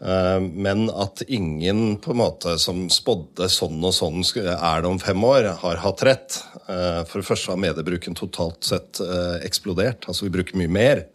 Eh, 0.00 0.40
Men 0.40 0.90
at 0.90 1.22
ingen 1.26 1.96
på 1.96 2.12
en 2.14 2.20
måte 2.22 2.54
som 2.58 2.86
spådde 2.92 3.48
sånn 3.50 3.82
og 3.82 3.94
sånn 3.94 4.22
er 4.38 4.82
det 4.82 4.88
om 4.90 5.00
fem 5.02 5.24
år, 5.24 5.50
har 5.62 5.82
hatt 5.82 6.04
rett. 6.06 6.40
Eh, 6.68 7.02
For 7.04 7.20
det 7.20 7.28
første 7.28 7.52
har 7.52 7.62
mediebruken 7.62 8.14
totalt 8.14 8.64
sett 8.64 9.00
eh, 9.00 9.44
eksplodert. 9.46 10.06
Altså 10.06 10.28
vi 10.28 10.34
bruker 10.38 10.58
mye 10.58 10.70
mer. 10.70 11.06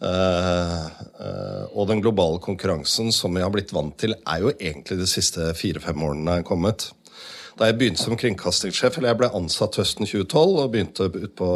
Og 0.00 1.82
den 1.90 2.00
globale 2.00 2.38
konkurransen 2.40 3.10
som 3.12 3.34
vi 3.36 3.42
har 3.44 3.50
blitt 3.52 3.74
vant 3.76 3.92
til, 4.00 4.14
er 4.24 4.40
jo 4.40 4.54
egentlig 4.54 4.96
de 4.96 5.08
siste 5.08 5.50
fire-fem 5.52 6.00
årene 6.06 6.38
kommet. 6.48 6.86
Da 7.60 7.68
jeg 7.68 7.76
begynte 7.76 8.00
som 8.00 8.16
kringkastingssjef, 8.16 8.96
eller 8.96 9.10
jeg 9.10 9.18
ble 9.20 9.28
ansatt 9.36 9.76
høsten 9.76 10.08
2012 10.08 10.56
og 10.62 10.72
begynte 10.72 11.10
utpå 11.10 11.50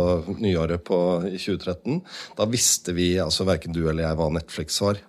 nyåret 0.44 0.84
på, 0.84 0.98
i 1.24 1.40
2013, 1.40 2.02
da 2.36 2.44
visste 2.52 2.92
vi, 2.92 3.14
altså 3.24 3.48
verken 3.48 3.72
du 3.72 3.86
eller 3.86 4.04
jeg, 4.04 4.18
hva 4.20 4.28
Netflix 4.36 4.76
var. 4.84 5.00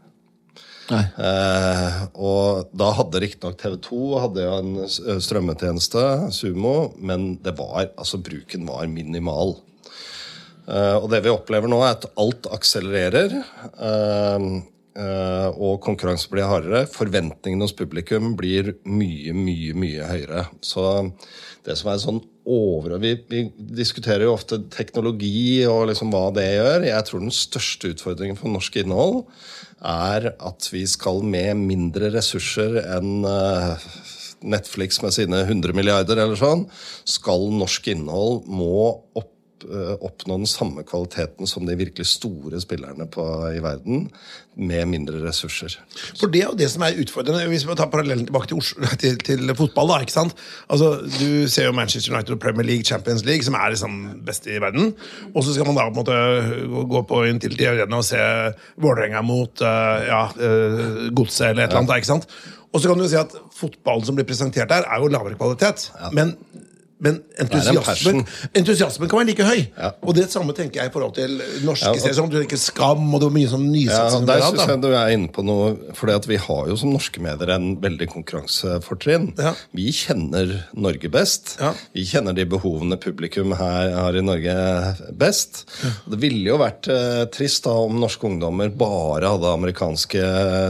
Eh, 0.94 2.02
og 2.14 2.70
da 2.78 2.92
hadde 3.00 3.22
riktignok 3.24 3.58
TV 3.58 3.78
2 3.88 4.02
hadde 4.22 4.44
jo 4.46 4.58
en 4.60 5.22
strømmetjeneste, 5.24 6.04
Sumo, 6.36 6.76
men 7.02 7.36
det 7.46 7.56
var, 7.58 7.90
altså 7.98 8.22
bruken 8.22 8.68
var 8.70 8.86
minimal. 8.92 9.58
Eh, 10.66 10.98
og 10.98 11.10
det 11.14 11.24
vi 11.26 11.34
opplever 11.34 11.70
nå, 11.72 11.82
er 11.86 11.98
at 11.98 12.08
alt 12.22 12.50
akselererer. 12.54 13.34
Eh, 13.34 14.48
eh, 15.02 15.50
og 15.56 15.82
konkurransen 15.86 16.34
blir 16.34 16.50
hardere. 16.50 16.86
Forventningene 16.92 17.66
hos 17.66 17.76
publikum 17.78 18.34
blir 18.38 18.76
mye, 18.86 19.34
mye, 19.34 19.76
mye 19.78 20.14
høyere. 20.14 20.48
Så 20.66 20.86
det 21.66 21.78
som 21.80 21.92
er 21.92 22.02
sånn 22.02 22.24
over... 22.46 22.98
Vi, 23.02 23.16
vi 23.30 23.48
diskuterer 23.78 24.28
jo 24.28 24.36
ofte 24.36 24.62
teknologi 24.74 25.64
og 25.70 25.88
liksom 25.90 26.14
hva 26.14 26.28
det 26.36 26.46
gjør. 26.46 26.90
Jeg 26.92 27.08
tror 27.08 27.26
den 27.26 27.34
største 27.34 27.94
utfordringen 27.96 28.38
for 28.38 28.54
norsk 28.54 28.82
innhold 28.84 29.24
er 29.86 30.32
at 30.34 30.70
vi 30.74 30.84
skal 30.90 31.22
med 31.26 31.62
mindre 31.62 32.12
ressurser 32.16 32.82
enn 32.98 33.26
Netflix 34.46 35.00
med 35.02 35.14
sine 35.16 35.44
100 35.46 35.74
milliarder 35.78 36.20
eller 36.22 36.38
sånn, 36.40 36.66
skal 37.08 37.48
norsk 37.56 37.88
innhold 37.94 38.44
må 38.50 38.76
opp 39.18 39.35
oppnå 40.00 40.38
den 40.42 40.50
samme 40.50 40.84
kvaliteten 40.88 41.48
som 41.50 41.66
de 41.68 41.78
virkelig 41.78 42.08
store 42.08 42.60
spillerne 42.62 43.08
på, 43.12 43.26
i 43.56 43.62
verden, 43.64 44.10
med 44.56 44.86
mindre 44.88 45.20
ressurser. 45.26 45.74
For 46.20 46.32
det 46.32 46.42
er 46.44 46.52
jo 46.52 46.58
det 46.60 46.70
som 46.72 46.86
er 46.88 47.00
utfordrende. 47.02 47.44
Hvis 47.52 47.66
vi 47.68 47.76
tar 47.76 47.90
parallellen 47.92 48.28
tilbake 48.28 48.52
til, 48.52 48.62
Oslo, 48.62 48.88
til, 49.02 49.18
til, 49.20 49.56
fotball, 49.58 49.92
da, 49.92 50.00
ikke 50.06 50.16
sant? 50.16 50.36
Altså, 50.70 50.94
Du 51.20 51.48
ser 51.52 51.70
jo 51.70 51.76
Manchester 51.76 52.14
United 52.16 52.38
og 52.38 52.40
Premier 52.40 52.68
League, 52.68 52.86
Champions 52.88 53.26
League, 53.26 53.44
som 53.44 53.58
er 53.60 53.74
liksom 53.74 53.98
best 54.26 54.48
i 54.48 54.60
verden. 54.62 54.94
Og 55.34 55.44
så 55.44 55.54
skal 55.54 55.68
man 55.68 55.76
da 55.76 55.88
på 55.90 55.94
en 55.94 56.00
måte 56.02 56.88
gå 56.92 57.02
på 57.10 57.24
Intility 57.30 57.68
Arena 57.70 58.00
og 58.00 58.08
se 58.08 58.22
Vålerenga 58.82 59.22
mot 59.26 59.62
uh, 59.62 60.06
ja, 60.08 60.24
uh, 60.32 61.10
Godset 61.16 61.50
eller 61.50 61.66
et 61.66 61.70
eller 61.70 61.84
annet. 61.84 61.98
ikke 61.98 62.14
sant? 62.14 62.30
Og 62.76 62.82
så 62.82 62.92
kan 62.92 63.00
du 63.00 63.08
si 63.08 63.16
at 63.20 63.32
fotballen 63.56 64.04
som 64.08 64.18
blir 64.18 64.28
presentert 64.28 64.72
der, 64.72 64.84
er 64.84 65.00
jo 65.00 65.12
lavere 65.12 65.38
kvalitet. 65.40 65.90
Ja. 65.96 66.12
Men 66.16 66.36
men 67.04 67.18
entusiasmen, 67.44 68.22
entusiasmen, 68.56 69.10
kan 69.12 69.20
være 69.20 69.28
like 69.34 69.46
høy. 69.46 69.66
Ja. 69.76 69.90
Og 70.00 70.16
det 70.16 70.30
samme 70.32 70.54
tenker 70.56 70.80
jeg 70.80 70.90
i 70.90 70.94
forhold 70.94 71.16
til 71.18 71.34
norske 71.68 71.92
ja, 71.92 72.00
serier. 72.00 72.16
Som 72.16 72.30
du 72.32 72.38
tenker 72.38 72.60
Skam, 72.60 73.04
og 73.10 73.20
det 73.20 73.28
var 73.28 73.34
mye 73.36 73.50
sånn 73.52 73.66
nysatsing. 73.68 74.24
Ja, 74.24 74.30
der 74.30 74.44
syns 74.46 74.72
jeg 74.72 74.82
du 74.86 74.88
er 74.94 75.12
inne 75.12 75.32
på 75.36 75.44
noe. 75.44 75.74
For 75.98 76.12
vi 76.30 76.40
har 76.40 76.70
jo 76.72 76.78
som 76.80 76.94
norske 76.96 77.20
medier 77.24 77.52
en 77.58 77.68
veldig 77.84 78.08
konkurransefortrinn. 78.14 79.34
Ja. 79.36 79.52
Vi 79.76 79.90
kjenner 79.96 80.54
Norge 80.72 81.12
best. 81.12 81.58
Vi 81.92 82.06
kjenner 82.08 82.38
de 82.38 82.48
behovene 82.56 83.00
publikum 83.02 83.52
her 83.60 83.92
har 84.00 84.16
i 84.16 84.24
Norge 84.24 84.56
best. 85.20 85.66
Det 86.08 86.22
ville 86.22 86.48
jo 86.48 86.62
vært 86.64 86.88
eh, 86.92 87.26
trist 87.36 87.68
da 87.68 87.76
om 87.86 88.00
norske 88.00 88.24
ungdommer 88.30 88.72
bare 88.72 89.34
hadde 89.36 89.52
amerikanske 89.52 90.24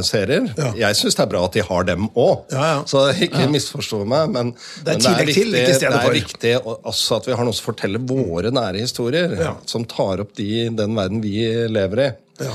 serier. 0.10 0.50
Jeg 0.79 0.98
syns 0.98 1.20
det 1.22 1.25
er 1.27 1.32
bra 1.36 1.46
at 1.46 1.53
de 1.53 1.65
har 1.70 1.86
dem 1.88 2.10
òg, 2.17 2.50
så 2.89 3.08
ikke 3.13 3.46
misforstå 3.53 4.01
meg. 4.10 4.34
Men 4.34 4.53
det 4.55 4.98
er, 4.98 4.98
men 4.98 5.05
det 5.05 5.13
er 5.13 5.29
viktig, 5.29 5.46
til, 5.46 5.58
ikke 5.62 6.14
for 6.15 6.34
viktig 6.34 6.53
også 6.65 7.19
at 7.19 7.29
vi 7.29 7.38
har 7.38 7.48
noe 7.48 7.55
som 7.55 7.69
forteller 7.69 8.03
våre 8.07 8.51
nære 8.53 8.84
historier. 8.84 9.36
Ja. 9.39 9.55
Som 9.69 9.88
tar 9.89 10.24
opp 10.24 10.36
de, 10.39 10.67
den 10.75 10.95
verden 10.98 11.24
vi 11.24 11.39
lever 11.72 12.05
i. 12.05 12.12
Ja. 12.45 12.53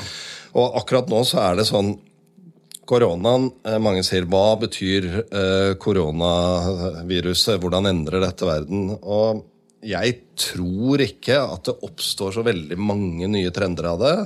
Og 0.61 0.81
akkurat 0.81 1.11
nå 1.11 1.23
så 1.29 1.43
er 1.49 1.61
det 1.61 1.69
sånn 1.71 1.99
Koronaen, 2.91 3.45
eh, 3.63 3.79
Mange 3.79 4.03
sier 4.03 4.25
hva 4.27 4.57
betyr 4.59 5.05
eh, 5.23 5.73
koronaviruset? 5.79 7.61
Hvordan 7.63 7.87
endrer 7.87 8.25
dette 8.25 8.49
verden? 8.49 8.89
Og 8.99 9.45
jeg 9.87 10.17
tror 10.37 11.01
ikke 11.01 11.39
at 11.39 11.71
det 11.71 11.77
oppstår 11.87 12.35
så 12.35 12.43
veldig 12.45 12.77
mange 12.77 13.29
nye 13.31 13.53
trender 13.55 13.93
av 13.93 14.03
det. 14.03 14.17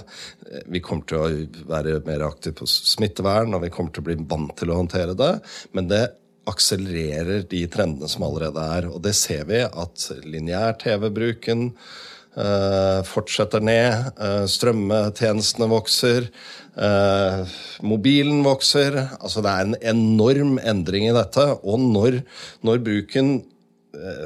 Vi 0.73 0.81
kommer 0.83 1.07
til 1.07 1.21
å 1.21 1.69
være 1.71 2.01
mer 2.09 2.25
aktive 2.27 2.57
på 2.59 2.67
smittevern, 2.71 3.55
og 3.55 3.63
vi 3.63 3.71
kommer 3.75 3.95
til 3.95 4.03
å 4.03 4.09
bli 4.09 4.17
vant 4.33 4.57
til 4.59 4.73
å 4.73 4.81
håndtere 4.81 5.15
det. 5.19 5.33
Men 5.77 5.91
det 5.93 6.03
akselererer 6.51 7.45
de 7.51 7.63
trendene 7.71 8.09
som 8.11 8.25
allerede 8.27 8.65
er. 8.77 8.89
Og 8.91 9.03
det 9.05 9.15
ser 9.19 9.47
vi 9.49 9.63
at 9.65 10.09
lineær-TV-bruken 10.25 11.71
uh, 11.71 13.01
fortsetter 13.09 13.65
ned. 13.65 14.13
Uh, 14.19 14.45
strømmetjenestene 14.51 15.71
vokser. 15.73 16.29
Uh, 16.75 17.49
mobilen 17.87 18.45
vokser. 18.47 19.01
Altså 19.21 19.45
det 19.45 19.55
er 19.55 19.69
en 19.69 19.81
enorm 19.95 20.59
endring 20.63 21.09
i 21.09 21.17
dette. 21.17 21.49
Og 21.63 21.83
når, 21.83 22.23
når 22.67 22.87
bruken 22.87 23.37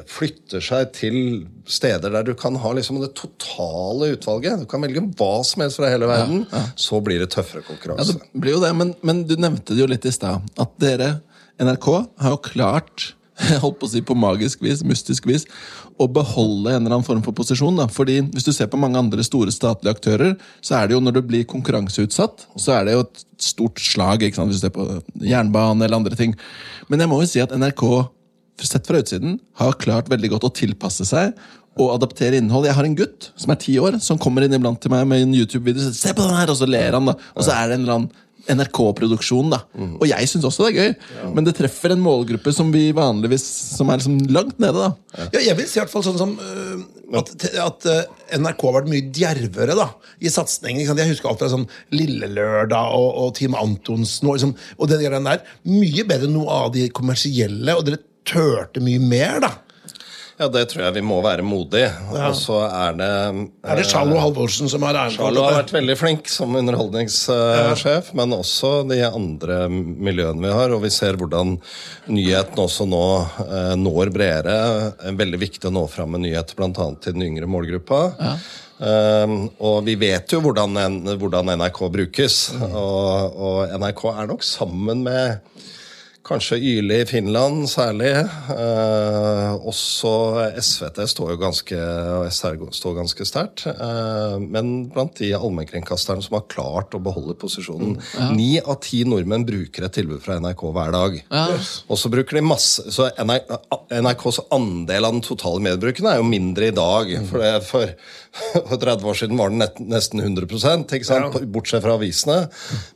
flytter 0.09 0.63
seg 0.65 0.87
til 0.97 1.15
steder 1.69 2.09
der 2.09 2.23
du 2.25 2.31
kan 2.33 2.55
ha 2.57 2.71
liksom 2.73 2.97
det 3.03 3.11
totale 3.13 4.07
utvalget. 4.15 4.63
Du 4.63 4.69
kan 4.69 4.81
velge 4.81 5.03
hva 5.19 5.43
som 5.45 5.61
helst 5.61 5.77
fra 5.77 5.91
hele 5.93 6.09
verden. 6.09 6.39
Ja, 6.49 6.63
ja. 6.63 6.71
Så 6.73 6.97
blir 7.05 7.21
det 7.21 7.29
tøffere 7.35 7.61
konkurranse. 7.67 8.15
Ja, 8.17 8.31
det 8.33 8.41
blir 8.41 8.55
jo 8.57 8.63
det, 8.63 8.71
men, 8.79 8.95
men 9.05 9.21
du 9.29 9.35
nevnte 9.37 9.75
det 9.75 9.83
jo 9.83 9.89
litt 9.91 10.07
i 10.09 10.15
stad. 10.15 10.47
At 10.57 10.73
dere 10.81 11.11
NRK 11.59 11.87
har 12.23 12.35
jo 12.35 12.43
klart 12.43 13.09
holdt 13.63 13.79
på 13.79 13.87
å 13.87 13.91
si 13.91 14.01
på 14.03 14.17
magisk 14.19 14.63
vis, 14.63 14.81
mystisk 14.83 15.27
vis, 15.29 15.45
å 15.99 16.07
beholde 16.11 16.73
en 16.73 16.81
eller 16.83 16.97
annen 16.97 17.07
form 17.07 17.21
for 17.23 17.35
posisjon. 17.35 17.77
Da. 17.79 17.87
Fordi 17.91 18.19
Hvis 18.33 18.47
du 18.47 18.51
ser 18.55 18.69
på 18.71 18.79
mange 18.79 18.99
andre 18.99 19.23
store 19.25 19.53
statlige 19.55 19.95
aktører, 19.95 20.35
så 20.65 20.79
er 20.79 20.89
det 20.89 20.97
jo 20.97 21.03
når 21.03 21.19
du 21.19 21.21
blir 21.29 21.47
konkurranseutsatt, 21.49 22.47
så 22.59 22.75
er 22.75 22.87
det 22.87 22.97
jo 22.97 23.05
et 23.05 23.23
stort 23.43 23.79
slag. 23.83 24.23
ikke 24.23 24.39
sant? 24.39 24.51
Hvis 24.51 24.61
du 24.63 24.67
ser 24.67 24.75
på 24.75 24.87
jernbane 25.23 25.85
eller 25.85 26.01
andre 26.01 26.19
ting. 26.19 26.35
Men 26.91 27.03
jeg 27.03 27.11
må 27.11 27.21
jo 27.23 27.31
si 27.31 27.43
at 27.43 27.55
NRK, 27.55 27.85
sett 28.59 28.87
fra 28.87 28.99
utsiden, 28.99 29.39
har 29.55 29.79
klart 29.79 30.11
veldig 30.11 30.33
godt 30.35 30.49
å 30.49 30.55
tilpasse 30.55 31.07
seg 31.07 31.31
og 31.79 31.93
adaptere 31.93 32.39
innhold. 32.41 32.67
Jeg 32.67 32.75
har 32.75 32.87
en 32.87 32.97
gutt 32.97 33.29
som 33.39 33.53
er 33.53 33.59
ti 33.61 33.77
år, 33.79 34.01
som 34.03 34.19
kommer 34.19 34.43
inn 34.43 34.55
iblant 34.57 34.81
til 34.83 34.91
meg 34.91 35.05
med 35.07 35.23
en 35.23 35.35
YouTube-video. 35.37 35.93
Se 35.95 36.11
på 36.15 36.25
den 36.25 36.35
her, 36.35 36.51
Og 36.51 36.59
så 36.59 36.67
ler 36.67 36.97
han, 36.97 37.07
da. 37.07 37.15
Og 37.35 37.45
så 37.45 37.55
er 37.55 37.69
det 37.69 37.77
en 37.77 37.85
eller 37.85 37.95
annen 38.01 38.25
NRK-produksjon. 38.53 39.51
da. 39.53 39.61
Mm. 39.77 39.95
Og 39.99 40.05
jeg 40.09 40.29
syns 40.31 40.47
også 40.49 40.67
det 40.67 40.69
er 40.69 40.77
gøy, 40.79 40.93
ja. 41.17 41.31
men 41.35 41.47
det 41.47 41.55
treffer 41.57 41.93
en 41.95 42.03
målgruppe 42.03 42.53
som 42.55 42.71
vi 42.73 42.89
vanligvis 42.95 43.45
Som 43.77 43.91
er 43.91 43.99
liksom 43.99 44.19
langt 44.33 44.59
nede. 44.61 44.87
da. 44.87 45.17
Ja. 45.17 45.29
ja 45.37 45.43
jeg 45.49 45.59
vil 45.59 45.69
si 45.69 45.79
i 45.79 45.83
hvert 45.83 45.93
fall 45.93 46.05
sånn 46.05 46.19
som 46.19 46.35
uh, 46.39 47.19
at, 47.19 47.31
at 47.63 47.87
uh, 47.89 48.01
NRK 48.37 48.65
har 48.67 48.77
vært 48.79 48.91
mye 48.91 49.07
djervere 49.15 49.77
da, 49.77 49.87
i 50.21 50.33
satsingen. 50.33 50.83
Jeg 50.85 51.13
husker 51.13 51.31
alt 51.31 51.41
fra 51.41 51.51
sånn 51.51 51.67
Lille 51.95 52.29
Lørdag 52.31 52.93
og, 52.97 53.09
og 53.23 53.33
Team 53.39 53.57
Antonsen 53.57 54.29
og, 54.29 54.37
liksom, 54.37 54.53
og 54.77 54.91
det 54.91 55.01
der. 55.05 55.41
Mye 55.69 56.05
bedre 56.05 56.29
enn 56.29 56.37
noe 56.37 56.61
av 56.65 56.73
de 56.75 56.85
kommersielle, 56.93 57.75
og 57.75 57.87
dere 57.87 58.03
turte 58.29 58.83
mye 58.83 59.01
mer. 59.01 59.41
da. 59.45 59.55
Ja, 60.39 60.47
det 60.47 60.69
tror 60.71 60.85
jeg 60.85 60.95
vi 60.95 61.01
må 61.03 61.17
være 61.19 61.43
modige. 61.43 61.89
Ja. 62.13 62.29
Og 62.29 62.37
så 62.39 62.61
er 62.63 62.93
det 62.95 63.09
Er 63.67 63.79
det 63.81 63.83
Charlo 63.89 64.15
eh, 64.15 64.21
Halvorsen 64.23 64.71
som 64.71 64.85
har 64.87 64.95
æren 64.95 65.17
for 65.17 65.35
det? 65.35 65.41
har 65.43 65.57
vært 65.57 65.73
veldig 65.75 65.97
flink 65.99 66.31
som 66.31 66.55
underholdningssjef, 66.55 67.83
ja. 67.83 68.15
men 68.15 68.37
også 68.37 68.71
de 68.87 69.01
andre 69.03 69.65
miljøene 69.69 70.45
vi 70.45 70.53
har. 70.55 70.71
Og 70.71 70.85
vi 70.85 70.93
ser 70.95 71.19
hvordan 71.19 71.57
nyhetene 72.07 72.63
også 72.69 72.87
nå 72.87 73.03
eh, 73.49 73.75
når 73.83 74.13
bredere. 74.15 74.55
Veldig 75.19 75.41
viktig 75.43 75.67
å 75.67 75.75
nå 75.75 75.83
fram 75.91 76.15
med 76.15 76.23
nyheter 76.29 76.55
bl.a. 76.55 76.87
til 77.03 77.19
den 77.19 77.27
yngre 77.27 77.51
målgruppa. 77.51 78.01
Ja. 78.23 78.33
Um, 78.79 79.49
og 79.59 79.81
vi 79.83 79.97
vet 79.99 80.31
jo 80.31 80.39
hvordan, 80.39 80.79
hvordan 81.19 81.51
NRK 81.59 81.81
brukes. 81.91 82.37
Mm. 82.55 82.63
Og, 82.79 83.35
og 83.35 83.75
NRK 83.75 84.05
er 84.13 84.31
nok 84.31 84.47
sammen 84.47 85.03
med 85.03 85.43
Kanskje 86.29 86.59
Yle 86.61 86.99
i 87.01 87.05
Finland 87.09 87.63
særlig. 87.71 88.11
Eh, 88.53 89.53
også 89.65 90.11
SVT 90.61 91.01
står 91.09 91.31
jo 91.33 91.37
ganske, 91.41 91.79
står 92.77 92.97
ganske 92.99 93.25
sterkt. 93.25 93.63
Eh, 93.71 94.35
men 94.43 94.69
blant 94.93 95.17
de 95.17 95.31
allmennkringkasterne 95.33 96.21
som 96.21 96.37
har 96.37 96.45
klart 96.51 96.93
å 96.93 97.01
beholde 97.01 97.33
posisjonen 97.39 97.97
Ni 98.37 98.51
ja. 98.59 98.63
av 98.69 98.77
ti 98.85 99.01
nordmenn 99.09 99.47
bruker 99.47 99.87
et 99.87 99.97
tilbud 99.97 100.21
fra 100.21 100.37
NRK 100.37 100.63
hver 100.69 100.93
dag. 100.93 101.17
Ja. 101.33 101.47
Og 101.89 101.97
så 101.97 102.13
bruker 102.13 102.37
de 102.37 102.45
masse 102.45 102.85
Så 102.93 103.09
NRKs 103.17 104.43
andel 104.53 105.09
av 105.09 105.17
den 105.17 105.25
totale 105.25 105.65
mediebruken 105.65 106.11
er 106.13 106.21
jo 106.21 106.29
mindre 106.29 106.69
i 106.69 106.75
dag. 106.77 107.15
For, 107.25 107.41
det, 107.41 107.53
for 107.65 107.89
for 108.69 108.77
30 108.77 109.07
år 109.09 109.17
siden 109.17 109.39
var 109.39 109.51
den 109.51 109.63
nesten 109.89 110.21
100 110.21 110.45
ikke 110.45 111.07
sant? 111.07 111.35
Ja. 111.35 111.45
bortsett 111.49 111.83
fra 111.83 111.95
avisene. 111.97 112.37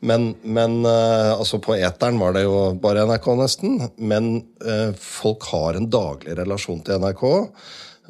Men, 0.05 0.33
men 0.43 0.81
uh, 0.85 1.33
altså 1.35 1.59
på 1.63 1.75
eteren 1.75 2.19
var 2.21 2.35
det 2.37 2.45
jo 2.45 2.57
bare 2.81 3.05
NRK, 3.09 3.22
nesten. 3.39 3.79
Men 3.97 4.35
eh, 4.65 4.91
folk 4.99 5.47
har 5.53 5.79
en 5.79 5.89
daglig 5.91 6.35
relasjon 6.39 6.83
til 6.85 7.01
NRK. 7.03 7.23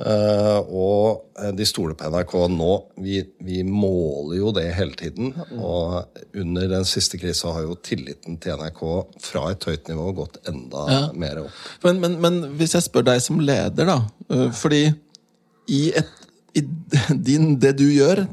Eh, 0.04 0.72
og 0.74 1.54
de 1.54 1.68
stoler 1.70 1.98
på 2.00 2.10
NRK 2.10 2.34
nå. 2.54 2.72
Vi, 3.06 3.20
vi, 3.46 3.62
måler 3.68 4.40
jo 4.40 4.56
det 4.56 4.66
hele 4.78 4.98
tiden. 5.00 5.32
Og 5.60 6.02
under 6.42 6.68
den 6.76 6.90
siste 6.90 7.22
krisa 7.22 7.54
har 7.56 7.68
jo 7.68 7.78
tilliten 7.86 8.40
til 8.42 8.58
NRK 8.60 8.84
fra 9.24 9.48
et 9.54 9.70
høyt 9.70 9.94
nivå 9.94 10.10
gått 10.24 10.42
enda 10.50 10.88
ja. 10.90 11.06
mer 11.14 11.46
opp. 11.46 11.64
Men, 11.86 12.02
men, 12.04 12.20
men, 12.24 12.44
hvis 12.60 12.76
jeg 12.78 12.90
spør 12.90 13.08
deg 13.14 13.24
som 13.24 13.42
leder, 13.44 13.90
da. 13.90 14.50
fordi 14.58 14.88
i 15.72 15.86
et 15.96 16.20
i 16.54 16.64
din, 17.28 17.56
det 17.62 17.78
du 17.80 17.88
gjør, 17.90 18.26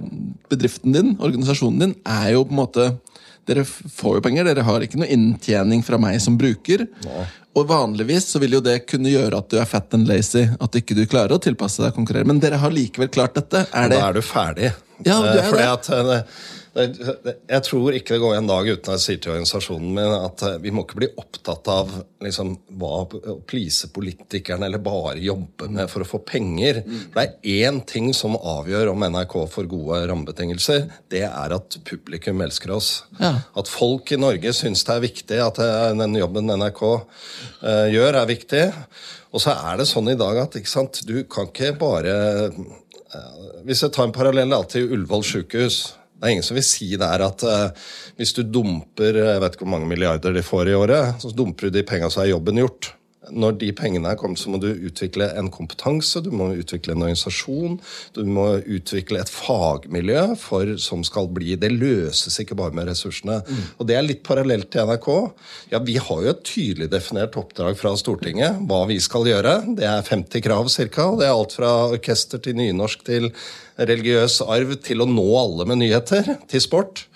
bedriften 0.51 0.95
din, 0.97 1.15
organisasjonen 1.21 1.85
din, 1.85 1.95
er 2.05 2.35
jo 2.35 2.45
på 2.45 2.55
en 2.55 2.61
måte 2.61 2.91
Dere 3.51 3.65
får 3.67 4.19
jo 4.21 4.23
penger, 4.29 4.47
dere 4.47 4.63
har 4.67 4.85
ikke 4.87 5.01
noe 5.03 5.11
inntjening 5.11 5.83
fra 5.87 5.99
meg 5.99 6.21
som 6.23 6.37
bruker. 6.39 6.87
Og 7.59 7.67
vanligvis 7.67 8.29
så 8.31 8.39
vil 8.43 8.55
jo 8.55 8.61
det 8.63 8.77
kunne 8.87 9.11
gjøre 9.11 9.41
at 9.43 9.49
du 9.51 9.57
er 9.59 9.67
fat 9.67 9.91
and 9.99 10.07
lazy, 10.07 10.45
at 10.63 10.77
ikke 10.79 10.95
du 10.95 11.03
klarer 11.11 11.35
å 11.35 11.41
tilpasse 11.43 11.83
deg 11.83 11.91
og 11.91 11.99
konkurrere. 11.99 12.29
Men 12.31 12.39
dere 12.43 12.61
har 12.63 12.71
likevel 12.71 13.11
klart 13.11 13.35
dette. 13.41 13.65
Er 13.75 13.91
det 13.91 13.99
Da 13.99 14.09
er 14.13 14.15
du 14.15 14.23
ferdig. 14.23 14.71
Ja, 15.03 15.17
du 15.19 15.27
er 15.33 15.41
Eh, 15.41 15.51
Fordi 15.51 15.65
det. 15.65 15.73
at 15.73 15.91
eh, 15.91 16.23
Jeg 16.71 17.63
tror 17.67 17.97
ikke 17.97 18.15
det 18.15 18.23
går 18.23 18.37
en 18.37 18.49
dag 18.49 18.69
uten 18.69 18.93
at 18.93 19.01
jeg 19.01 19.03
sier 19.03 19.21
til 19.23 19.33
organisasjonen 19.33 19.91
min 19.97 20.13
at 20.15 20.45
eh, 20.47 20.59
vi 20.63 20.71
må 20.75 20.85
ikke 20.85 21.01
bli 21.01 21.09
opptatt 21.19 21.67
av 21.73 21.91
liksom, 22.23 22.53
hva 22.79 22.93
å 23.03 23.37
please 23.51 23.91
politikerne 23.95 24.69
eller 24.69 24.83
bare 24.83 25.19
jobbe 25.25 25.71
med 25.73 25.91
for 25.91 26.05
å 26.05 26.09
få 26.09 26.23
penger. 26.27 26.83
Mm. 26.87 27.03
Det 27.17 27.25
er 27.25 27.61
én 27.67 27.83
ting 27.91 28.13
som 28.15 28.39
avgjør 28.39 28.93
om 28.93 29.07
NRK 29.09 29.37
får 29.51 29.71
gode 29.71 30.03
rammebetingelser. 30.13 30.87
Det 31.11 31.25
er 31.27 31.57
at 31.57 31.81
publikum 31.89 32.43
elsker 32.47 32.75
oss. 32.77 32.93
Ja. 33.19 33.35
At 33.59 33.71
folk 33.71 34.15
i 34.15 34.21
Norge 34.21 34.55
syns 34.55 34.87
det 34.87 34.95
er 34.95 35.07
viktig, 35.09 35.41
at 35.43 35.63
eh, 35.65 35.91
den 35.99 36.19
jobben 36.21 36.55
NRK 36.55 36.85
uh, 36.87 37.87
gjør, 37.91 38.21
er 38.21 38.31
viktig. 38.31 38.67
Og 39.35 39.43
så 39.43 39.57
er 39.59 39.81
det 39.81 39.91
sånn 39.91 40.11
i 40.13 40.19
dag 40.19 40.39
at 40.45 40.59
ikke 40.59 40.71
sant, 40.71 41.03
du 41.07 41.23
kan 41.31 41.51
ikke 41.51 41.75
bare 41.81 42.15
hvis 43.67 43.81
jeg 43.83 43.91
tar 43.91 44.07
en 44.07 44.15
parallell 44.15 44.53
til 44.71 44.93
Ullevål 44.95 45.25
sykehus 45.27 45.81
Det 46.21 46.29
er 46.29 46.37
ingen 46.37 46.45
som 46.45 46.59
vil 46.59 46.67
si 46.69 46.93
der 47.01 47.25
at 47.25 47.45
uh, 47.49 47.91
hvis 48.21 48.35
du 48.37 48.43
dumper 48.45 49.17
jeg 49.17 49.41
vet 49.41 49.57
ikke 49.57 49.65
hvor 49.65 49.75
mange 49.79 49.89
milliarder 49.89 50.37
de 50.37 50.45
får 50.45 50.69
i 50.69 50.77
året, 50.77 51.21
så 51.23 51.33
dumper 51.33 51.69
du 51.69 51.79
de 51.79 51.87
penga, 51.89 52.13
så 52.13 52.27
er 52.27 52.35
jobben 52.35 52.61
gjort. 52.61 52.93
Når 53.31 53.59
de 53.61 53.69
pengene 53.77 54.11
er 54.11 54.19
kommet, 54.19 54.41
så 54.41 54.51
må 54.51 54.59
du 54.61 54.69
utvikle 54.73 55.29
en 55.39 55.51
kompetanse, 55.53 56.23
du 56.25 56.31
må 56.35 56.49
utvikle 56.57 56.95
en 56.95 57.05
organisasjon, 57.05 57.77
du 58.17 58.21
må 58.27 58.47
utvikle 58.65 59.21
et 59.21 59.31
fagmiljø 59.31 60.23
for, 60.41 60.73
som 60.83 61.05
skal 61.07 61.29
bli 61.33 61.59
Det 61.61 61.71
løses 61.73 62.41
ikke 62.43 62.57
bare 62.59 62.75
med 62.77 62.89
ressursene. 62.91 63.41
Og 63.79 63.87
det 63.89 63.99
er 63.99 64.07
litt 64.07 64.25
parallelt 64.27 64.71
til 64.73 64.89
NRK. 64.89 65.11
Ja, 65.73 65.83
Vi 65.85 65.97
har 66.01 66.23
jo 66.25 66.33
et 66.33 66.45
tydelig 66.49 66.91
definert 66.91 67.37
oppdrag 67.37 67.79
fra 67.79 67.95
Stortinget, 67.97 68.65
hva 68.67 68.87
vi 68.89 68.99
skal 69.01 69.29
gjøre. 69.29 69.57
Det 69.77 69.87
er 69.87 70.03
50 70.03 70.47
krav 70.47 70.69
ca. 70.69 71.11
Det 71.21 71.29
er 71.29 71.35
alt 71.35 71.57
fra 71.61 71.75
orkester 71.93 72.41
til 72.41 72.57
nynorsk 72.57 73.05
til 73.05 73.31
religiøs 73.81 74.41
arv 74.47 74.75
til 74.85 75.01
å 75.03 75.09
nå 75.09 75.27
alle 75.41 75.67
med 75.71 75.81
nyheter, 75.83 76.35
til 76.51 76.61
sport. 76.61 77.07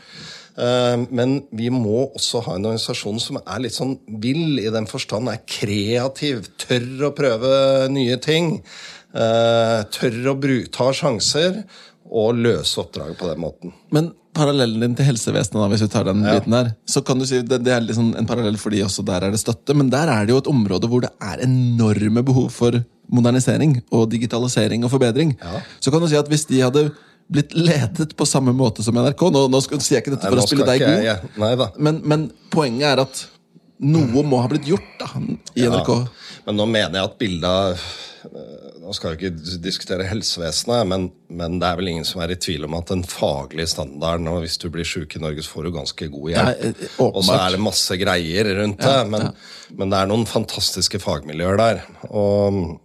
Eh, 0.56 0.96
Men 1.10 1.42
vi 1.52 1.68
må 1.74 2.08
også 2.14 2.42
ha 2.46 2.56
en 2.56 2.66
organisasjon 2.70 3.20
som 3.20 3.40
er 3.42 3.60
litt 3.64 3.74
sånn 3.76 3.96
vill 4.22 4.60
i 4.62 4.70
den 4.70 4.86
forstand, 4.86 5.28
er 5.28 5.42
kreativ, 5.46 6.46
tør 6.58 7.08
å 7.10 7.14
prøve 7.16 7.54
nye 7.92 8.16
ting. 8.22 8.62
eh, 9.14 9.80
Tør 9.94 10.20
å 10.32 10.36
ta 10.70 10.92
sjanser 10.92 11.64
og 12.10 12.36
løse 12.36 12.78
oppdraget 12.82 13.18
på 13.18 13.28
den 13.30 13.40
måten. 13.42 13.72
Men 13.90 14.12
parallellen 14.34 14.80
din 14.82 14.94
til 14.98 15.06
helsevesenet, 15.06 15.60
da, 15.60 15.68
hvis 15.70 15.84
vi 15.84 15.88
tar 15.92 16.04
den 16.08 16.22
biten 16.22 16.50
der, 16.50 16.72
så 16.90 17.02
kan 17.06 17.18
du 17.18 17.26
si 17.26 17.40
det, 17.42 17.60
det 17.64 17.72
er 17.72 17.84
liksom 17.84 18.16
en 18.18 18.26
parallell 18.26 18.58
fordi 18.58 18.82
også 18.82 19.04
der 19.06 19.22
er 19.22 19.30
det 19.34 19.38
støtte, 19.42 19.76
men 19.78 19.90
der 19.90 20.10
er 20.10 20.26
det 20.26 20.34
jo 20.34 20.40
et 20.42 20.50
område 20.50 20.90
hvor 20.90 21.04
det 21.04 21.12
er 21.22 21.44
enorme 21.46 22.24
behov 22.26 22.50
for 22.50 22.80
modernisering 23.12 23.82
og 23.92 24.08
digitalisering 24.12 24.84
og 24.84 24.90
forbedring. 24.94 25.34
Så 25.80 25.90
kan 25.92 26.00
du 26.00 26.08
si 26.08 26.16
at 26.16 26.28
hvis 26.30 26.46
de 26.48 26.60
hadde 26.64 26.86
blitt 27.30 27.54
ledet 27.56 28.12
på 28.16 28.26
samme 28.28 28.52
måte 28.52 28.82
som 28.84 28.94
NRK 29.00 29.22
Nå, 29.32 29.46
nå 29.48 29.60
skal, 29.64 29.80
sier 29.80 29.96
jeg 29.96 30.04
ikke 30.04 30.12
dette 30.16 30.28
for 30.28 30.36
Nei, 30.36 30.44
å 30.44 30.48
spille 30.48 30.66
deg 30.68 30.82
god, 30.84 31.04
jeg- 31.04 31.22
jeg- 31.40 31.70
men, 31.80 32.00
men 32.04 32.26
poenget 32.52 32.84
er 32.92 33.00
at 33.06 33.26
noe 33.80 34.22
må 34.22 34.40
ha 34.42 34.48
blitt 34.48 34.66
gjort 34.68 34.98
da, 35.00 35.08
i 35.56 35.64
NRK. 35.64 35.88
Ja, 35.88 36.42
men 36.46 36.56
nå 36.60 36.66
mener 36.68 37.00
jeg 37.00 37.04
at 37.08 37.18
bildet 37.18 37.80
eh, 38.28 38.60
Nå 38.84 38.92
skal 38.92 39.14
vi 39.16 39.24
ikke 39.30 39.60
diskutere 39.64 40.04
helsevesenet, 40.04 40.84
men, 40.86 41.06
men 41.32 41.54
det 41.58 41.64
er 41.70 41.76
vel 41.80 41.88
ingen 41.88 42.04
som 42.04 42.20
er 42.20 42.34
i 42.34 42.36
tvil 42.36 42.66
om 42.66 42.74
at 42.76 42.90
den 42.92 43.02
faglige 43.08 43.66
standarden 43.72 44.28
og 44.28 44.42
Hvis 44.44 44.58
du 44.60 44.68
blir 44.68 44.84
sjuk 44.84 45.16
i 45.16 45.22
Norge, 45.22 45.40
så 45.40 45.54
får 45.56 45.64
du 45.64 45.70
ganske 45.72 46.08
god 46.12 46.28
hjelp. 46.34 46.50
Ja, 46.52 46.68
eh, 46.68 46.88
åpenbart. 47.00 47.16
og 47.16 47.24
så 47.24 47.38
er 47.40 47.50
det 47.56 47.60
masse 47.64 47.96
greier 47.96 48.50
rundt 48.60 48.84
det, 48.84 48.98
men, 49.08 49.30
men 49.80 49.88
det 49.94 49.98
er 50.02 50.10
noen 50.12 50.26
fantastiske 50.28 51.00
fagmiljøer 51.00 51.56
der. 51.56 51.80
Og 52.12 52.78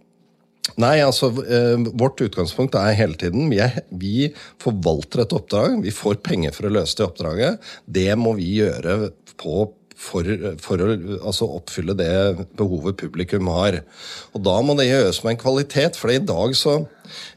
Nei, 0.80 0.96
altså 1.04 1.32
eh, 1.42 1.88
Vårt 1.98 2.22
utgangspunkt 2.22 2.76
er 2.78 2.96
hele 2.98 3.18
tiden 3.18 3.50
vi, 3.50 3.58
er, 3.64 3.82
vi 3.90 4.30
forvalter 4.62 5.24
et 5.24 5.34
oppdrag. 5.36 5.80
Vi 5.84 5.94
får 5.94 6.22
penger 6.26 6.54
for 6.56 6.68
å 6.68 6.74
løse 6.78 6.98
det 6.98 7.08
oppdraget. 7.08 7.70
Det 7.86 8.10
må 8.20 8.36
vi 8.38 8.54
gjøre 8.60 9.12
på 9.40 9.68
for, 10.00 10.24
for 10.62 10.80
å 10.80 10.88
altså, 11.18 11.48
oppfylle 11.58 11.94
det 11.98 12.46
behovet 12.58 12.98
publikum 13.02 13.50
har. 13.52 13.82
Og 14.32 14.42
Da 14.46 14.56
må 14.64 14.76
det 14.78 14.88
gjøres 14.88 15.20
med 15.24 15.34
en 15.34 15.42
kvalitet. 15.42 15.98
For 16.00 16.12
i 16.12 16.22
dag 16.24 16.56
så 16.56 16.78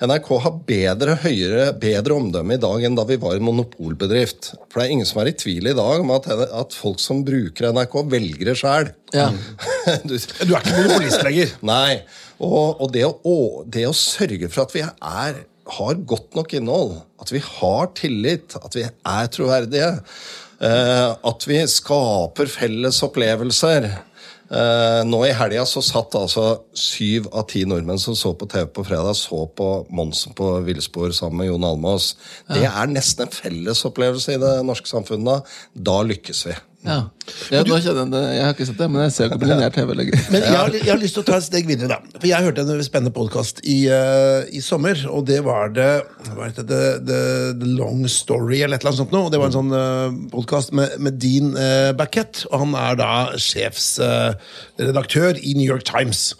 NRK 0.03 0.29
har 0.45 0.57
bedre, 0.67 1.17
høyere, 1.23 1.67
bedre 1.81 2.15
omdømme 2.15 2.57
i 2.57 2.61
dag 2.61 2.85
enn 2.85 2.97
da 2.97 3.05
vi 3.09 3.19
var 3.21 3.37
en 3.37 3.47
monopolbedrift. 3.49 4.53
For 4.69 4.79
det 4.79 4.87
er 4.87 4.95
ingen 4.95 5.09
som 5.09 5.23
er 5.23 5.31
i 5.31 5.37
tvil 5.43 5.71
i 5.71 5.77
dag 5.77 6.03
om 6.03 6.13
at, 6.15 6.29
at 6.31 6.77
folk 6.77 7.01
som 7.03 7.23
bruker 7.27 7.71
NRK, 7.73 7.97
velger 8.13 8.53
det 8.53 8.59
sjøl. 8.61 8.93
Ja. 9.15 9.29
du, 10.07 10.15
Du 10.15 10.53
er 10.53 10.59
ikke 10.61 10.77
monopolist 10.77 11.25
lenger. 11.25 11.57
Nei. 11.67 12.03
Og, 12.43 12.81
og 12.83 12.93
det, 12.93 13.05
å, 13.07 13.63
det 13.69 13.87
å 13.87 13.95
sørge 13.97 14.49
for 14.51 14.65
at 14.65 14.75
vi 14.75 14.83
er, 14.83 15.43
har 15.77 15.99
godt 16.09 16.37
nok 16.37 16.55
innhold, 16.57 16.97
at 17.23 17.31
vi 17.33 17.41
har 17.43 17.91
tillit, 17.97 18.57
at 18.59 18.75
vi 18.77 18.85
er 18.87 19.29
troverdige, 19.33 19.91
eh, 20.59 21.11
at 21.13 21.47
vi 21.47 21.61
skaper 21.71 22.51
felles 22.51 22.99
opplevelser 23.05 23.87
eh, 23.87 24.99
Nå 25.07 25.21
i 25.27 25.31
helga 25.35 25.63
så 25.69 25.81
satt 25.85 26.17
altså 26.19 26.47
syv 26.77 27.29
av 27.31 27.47
ti 27.51 27.63
nordmenn 27.69 28.01
som 28.01 28.17
så 28.17 28.33
på 28.35 28.49
TV 28.51 28.67
på 28.75 28.85
fredag, 28.87 29.15
så 29.19 29.45
på 29.47 29.69
Monsen 29.95 30.35
på 30.37 30.51
villspor 30.67 31.15
sammen 31.15 31.43
med 31.43 31.51
Jon 31.51 31.69
Almaas. 31.71 32.13
Det 32.51 32.67
er 32.67 32.91
nesten 32.91 33.27
en 33.27 33.33
felles 33.33 33.85
opplevelse 33.87 34.35
i 34.35 34.43
det 34.43 34.57
norske 34.67 34.91
samfunnet. 34.91 35.47
Da 35.73 36.01
lykkes 36.05 36.45
vi. 36.49 36.59
Ja. 36.83 36.97
Ja, 37.53 37.61
du, 37.63 37.69
jeg, 37.71 37.85
jeg 37.87 38.43
har 38.43 38.51
ikke 38.51 38.65
sett 38.67 38.79
det, 38.81 38.89
men 38.91 39.05
jeg 39.05 39.13
ser 39.15 39.29
ikke 39.29 39.37
på 39.39 39.47
lineær 39.47 39.71
TV 39.71 39.93
lenger. 39.95 40.23
Men 40.33 40.43
jeg 40.43 40.57
har, 40.57 40.73
jeg 40.75 40.89
har 40.89 40.99
lyst 40.99 41.15
til 41.15 41.23
å 41.23 41.27
ta 41.29 41.37
et 41.39 41.45
steg 41.45 41.69
videre. 41.69 41.95
da 41.95 42.19
For 42.19 42.27
Jeg 42.27 42.43
hørte 42.43 42.65
en 42.65 42.83
spennende 42.83 43.13
podkast 43.15 43.61
i, 43.63 43.77
uh, 43.87 44.43
i 44.51 44.59
sommer, 44.63 44.99
og 45.07 45.23
det 45.29 45.39
var 45.45 45.71
det 45.75 45.87
hva 46.33 46.49
heter 46.49 46.67
det, 46.67 46.81
the, 47.07 47.21
the 47.61 47.69
Long 47.77 48.03
Story 48.11 48.59
eller 48.59 48.75
et 48.75 48.83
eller 48.83 48.91
annet 48.91 49.03
sånt 49.05 49.15
noe. 49.15 49.31
Det 49.31 49.39
var 49.39 49.51
en 49.51 49.55
sånn 49.55 49.71
uh, 49.71 50.17
podkast 50.33 50.75
med, 50.75 50.97
med 51.03 51.15
Dean 51.23 51.53
uh, 51.55 51.93
Backett, 51.95 52.43
og 52.51 52.65
han 52.65 52.75
er 52.81 52.99
da 52.99 53.13
sjefsredaktør 53.39 55.39
i 55.39 55.55
New 55.55 55.69
York 55.69 55.87
Times. 55.87 56.33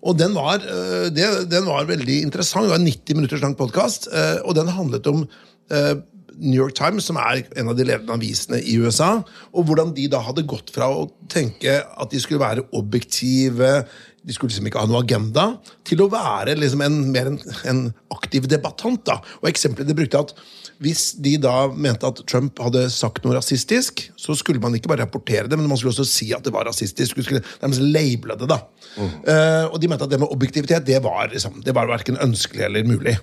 Og 0.00 0.16
den 0.16 0.32
var, 0.32 0.64
eh, 0.64 1.10
det, 1.12 1.26
den 1.52 1.66
var 1.68 1.84
veldig 1.90 2.22
interessant. 2.24 2.64
Det 2.64 2.72
var 2.72 2.80
en 2.80 2.88
90 2.88 3.18
minutters 3.18 3.42
lang 3.44 3.52
podkast, 3.58 4.08
og 4.48 4.56
den 4.56 4.70
handlet 4.72 5.04
om 5.10 5.26
eh, 5.70 5.94
New 6.40 6.56
York 6.56 6.74
Times, 6.78 7.06
som 7.06 7.18
er 7.20 7.44
en 7.60 7.70
av 7.70 7.76
de 7.78 7.86
ledende 7.86 8.16
avisene 8.16 8.60
i 8.60 8.76
USA, 8.80 9.20
og 9.52 9.68
hvordan 9.68 9.94
de 9.96 10.08
da 10.10 10.22
hadde 10.24 10.46
gått 10.48 10.72
fra 10.74 10.88
å 10.90 11.06
tenke 11.30 11.78
at 11.84 12.12
de 12.12 12.20
skulle 12.22 12.42
være 12.42 12.66
objektive, 12.76 13.84
de 14.26 14.34
skulle 14.36 14.52
liksom 14.52 14.68
ikke 14.68 14.82
ha 14.82 14.88
noe 14.88 15.00
agenda, 15.00 15.46
til 15.88 16.02
å 16.04 16.10
være 16.12 16.56
liksom 16.58 16.82
en, 16.84 16.98
mer 17.12 17.30
en, 17.30 17.38
en 17.70 17.84
aktiv 18.12 18.48
debattant. 18.50 19.00
da. 19.06 19.20
Og 19.40 19.48
eksempelet 19.50 19.88
de 19.88 19.96
brukte 19.96 20.20
at 20.20 20.34
hvis 20.80 21.10
de 21.20 21.34
da 21.40 21.68
mente 21.68 22.08
at 22.08 22.22
Trump 22.30 22.60
hadde 22.62 22.86
sagt 22.92 23.24
noe 23.24 23.36
rasistisk, 23.36 24.06
så 24.20 24.36
skulle 24.38 24.62
man 24.62 24.76
ikke 24.76 24.88
bare 24.92 25.04
rapportere 25.04 25.48
det, 25.48 25.58
men 25.60 25.68
man 25.68 25.80
skulle 25.80 25.92
også 25.92 26.08
si 26.08 26.30
at 26.36 26.44
det 26.46 26.54
var 26.54 26.64
rasistisk. 26.68 27.18
Man 27.18 27.26
skulle 27.26 27.42
nærmest 27.60 27.84
label 27.84 28.36
det. 28.40 28.48
da. 28.48 28.60
Eh, 29.00 29.66
og 29.68 29.76
de 29.80 29.90
mente 29.92 30.08
at 30.08 30.12
det 30.12 30.20
med 30.22 30.32
objektivitet 30.32 30.86
det 30.88 31.02
var, 31.04 31.28
liksom, 31.32 31.60
det 31.64 31.74
var 31.76 31.90
verken 31.90 32.20
ønskelig 32.20 32.64
eller 32.68 32.88
mulig. 32.88 33.18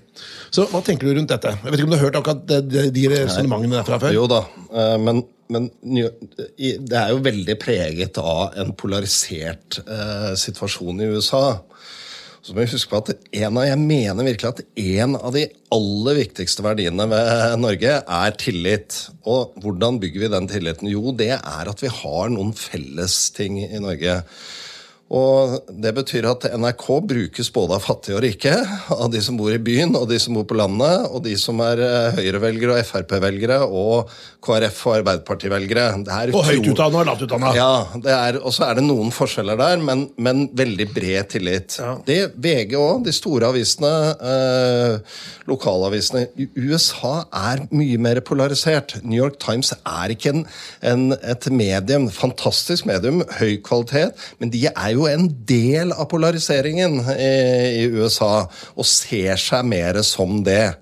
Så 0.54 0.68
hva 0.70 0.84
tenker 0.86 1.10
du 1.10 1.18
rundt 1.18 1.34
dette? 1.34 1.56
Jeg 1.58 1.72
vet 1.72 1.82
ikke 1.82 1.90
om 1.90 1.96
du 1.96 1.98
har 1.98 2.06
hørt 2.06 2.22
akkurat 2.22 2.46
de, 2.50 2.86
de, 2.94 3.08
resonnementene 3.16 3.80
derfra 3.80 4.02
før? 4.06 4.14
Jo 4.16 4.30
da, 4.30 4.44
uh, 4.70 4.96
men, 5.02 5.26
men 5.54 5.70
det 5.82 6.98
er 7.00 7.14
jo 7.14 7.24
veldig 7.24 7.56
preget 7.62 8.20
av 8.20 8.58
en 8.60 8.74
polarisert 8.78 9.80
eh, 9.86 10.34
situasjon 10.40 11.04
i 11.04 11.10
USA. 11.16 11.60
Så 12.48 12.54
må 12.56 12.62
vi 12.62 12.70
huske 12.72 12.92
på 12.92 13.00
at 13.02 13.26
en 13.42 13.58
av, 13.60 13.66
Jeg 13.68 13.80
mener 13.82 14.24
virkelig 14.24 14.50
at 14.50 14.62
en 14.80 15.18
av 15.20 15.34
de 15.36 15.48
aller 15.76 16.20
viktigste 16.22 16.64
verdiene 16.64 17.08
ved 17.12 17.58
Norge 17.60 17.98
er 18.00 18.38
tillit. 18.40 19.02
Og 19.28 19.58
hvordan 19.64 20.00
bygger 20.00 20.24
vi 20.24 20.30
den 20.32 20.48
tilliten? 20.52 20.88
Jo, 20.92 21.12
det 21.12 21.34
er 21.36 21.72
at 21.72 21.84
vi 21.84 21.92
har 21.92 22.32
noen 22.32 22.54
fellesting 22.56 23.60
i 23.66 23.82
Norge. 23.84 24.22
Og 25.14 25.62
Det 25.72 25.94
betyr 25.96 26.26
at 26.28 26.46
NRK 26.58 26.86
brukes 27.08 27.50
både 27.56 27.78
av 27.78 27.84
fattige 27.86 28.18
og 28.18 28.24
rike, 28.26 28.54
av 28.92 29.08
de 29.12 29.22
som 29.24 29.38
bor 29.40 29.54
i 29.54 29.62
byen 29.62 29.96
og 29.96 30.08
de 30.10 30.18
som 30.20 30.36
bor 30.36 30.44
på 30.50 30.58
landet, 30.60 31.06
og 31.08 31.22
de 31.24 31.36
som 31.40 31.62
er 31.64 31.80
eh, 31.84 32.18
Høyre-velgere 32.18 32.76
og 32.76 32.90
Frp-velgere 32.90 33.60
og 33.64 34.12
KrF- 34.44 34.82
og 34.90 34.98
Arbeiderparti-velgere. 34.98 35.86
Er 36.12 36.34
Og 36.36 36.44
høyt 36.50 36.68
utdanna 36.74 37.04
og 37.04 37.08
lavt 37.08 37.24
utdanna. 37.24 37.54
ja, 37.56 37.70
og 38.42 38.52
så 38.56 38.68
er 38.68 38.80
det 38.80 38.84
noen 38.88 39.14
forskjeller 39.16 39.60
der, 39.60 39.80
men, 39.84 40.10
men 40.20 40.48
veldig 40.58 40.90
bred 40.92 41.32
tillit. 41.32 41.80
Det 42.08 42.20
VG 42.36 42.76
òg, 42.80 43.06
de 43.08 43.16
store 43.16 43.54
avisene, 43.54 43.94
eh, 44.20 45.24
lokalavisene 45.48 46.26
i 46.36 46.50
USA 46.68 47.22
er 47.32 47.64
mye 47.72 48.02
mer 48.02 48.20
polarisert. 48.28 48.98
New 49.06 49.22
York 49.22 49.40
Times 49.40 49.72
er 49.78 50.12
ikke 50.18 50.36
en, 50.36 50.46
en, 50.84 51.08
et 51.16 51.50
medium, 51.54 52.12
fantastisk 52.12 52.90
medium, 52.90 53.24
høy 53.40 53.56
kvalitet, 53.64 54.18
men 54.42 54.52
de 54.52 54.66
er 54.68 54.92
jo 54.92 54.97
er 54.97 54.97
jo 54.98 55.08
en 55.10 55.30
del 55.48 55.94
av 55.96 56.10
polariseringen 56.12 57.00
i, 57.16 57.86
USA, 57.94 58.48
og 58.76 58.90
ser 58.90 59.40
seg 59.42 59.68
mer 59.70 60.02
som 60.06 60.42
det. 60.46 60.76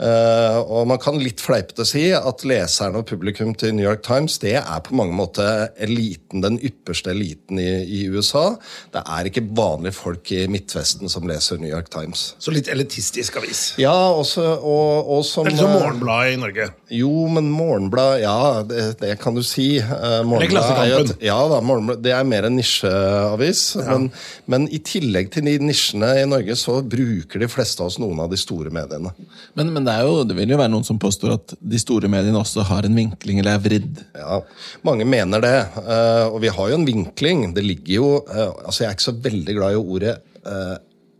Uh, 0.00 0.62
og 0.64 0.86
man 0.88 1.00
kan 1.00 1.18
litt 1.20 1.42
fleipete 1.44 1.84
si 1.84 2.06
at 2.16 2.40
leserne 2.48 3.02
og 3.02 3.08
publikum 3.10 3.50
til 3.58 3.74
New 3.76 3.84
York 3.84 4.00
Times 4.06 4.38
det 4.40 4.54
er 4.56 4.78
på 4.86 4.94
mange 4.96 5.12
måter 5.12 5.74
eliten, 5.76 6.40
den 6.40 6.56
ypperste 6.56 7.12
eliten 7.12 7.60
i, 7.60 7.68
i, 7.84 8.00
USA. 8.08 8.54
Det 8.94 9.02
er 9.04 9.28
ikke 9.28 9.42
vanlige 9.58 9.92
folk 9.98 10.30
i 10.32 10.46
Midtvesten 10.48 11.10
som 11.12 11.28
leser 11.28 11.60
New 11.60 11.68
York 11.68 11.90
Times. 11.92 12.30
Så 12.40 12.54
litt 12.54 12.70
elitistisk 12.72 13.36
avis? 13.42 13.60
Ja, 13.82 13.92
også, 13.92 14.46
og, 14.56 15.10
og 15.18 15.26
som 15.28 15.44
Det 15.44 15.52
er 15.58 15.60
som 15.66 15.74
Morgenbladet 15.74 16.32
i 16.32 16.40
Norge? 16.46 16.70
Jo, 16.96 17.12
men 17.36 17.52
Morgenbladet 17.52 18.24
Ja, 18.24 18.38
det, 18.64 18.86
det 19.02 19.12
kan 19.20 19.36
du 19.36 19.42
si. 19.44 19.68
Uh, 19.84 20.24
Eller 20.24 20.48
Klassekampen? 20.48 21.12
Ja, 21.24 21.36
da, 21.52 21.60
det 22.00 22.16
er 22.16 22.24
mer 22.24 22.48
en 22.48 22.56
nisjeavis. 22.56 23.66
Ja. 23.76 23.86
Men, 23.92 24.08
men, 24.48 24.66
i 24.72 24.80
tillegg 24.80 25.28
til 25.36 25.44
de 25.44 25.58
nisjene 25.60 26.14
i 26.22 26.26
Norge, 26.28 26.56
så 26.56 26.80
bruker 26.80 27.44
de 27.44 27.52
fleste 27.52 27.84
av 27.84 27.92
oss 27.92 28.00
noen 28.00 28.24
av 28.24 28.32
de 28.32 28.40
store 28.40 28.72
mediene. 28.72 29.12
Men, 29.58 29.74
men 29.76 29.89
det, 29.90 29.96
jo, 30.06 30.20
det, 30.26 30.36
vil 30.38 30.52
jo 30.54 30.58
være 30.60 30.72
noen 30.72 30.86
som 30.86 30.98
påstår 31.00 31.34
at 31.34 31.54
de 31.58 31.80
store 31.80 32.10
mediene 32.10 32.38
også 32.40 32.64
har 32.68 32.86
en 32.86 32.96
vinkling 32.96 33.40
eller 33.42 33.56
er 33.56 33.64
vridd. 33.64 34.04
Ja, 34.16 34.40
mange 34.86 35.06
mener 35.08 35.42
det. 35.44 35.56
Eh, 35.82 36.26
og 36.28 36.38
vi 36.44 36.52
har 36.54 36.70
jo 36.70 36.78
en 36.78 36.86
vinkling. 36.88 37.50
Det 37.56 37.64
ligger 37.66 37.96
jo 37.96 38.12
eh, 38.22 38.46
altså 38.64 38.84
Jeg 38.84 38.90
er 38.90 38.98
ikke 38.98 39.08
så 39.08 39.18
veldig 39.26 39.56
glad 39.58 39.74
i 39.74 39.82
ordet 39.82 40.14
eh, 40.46 40.76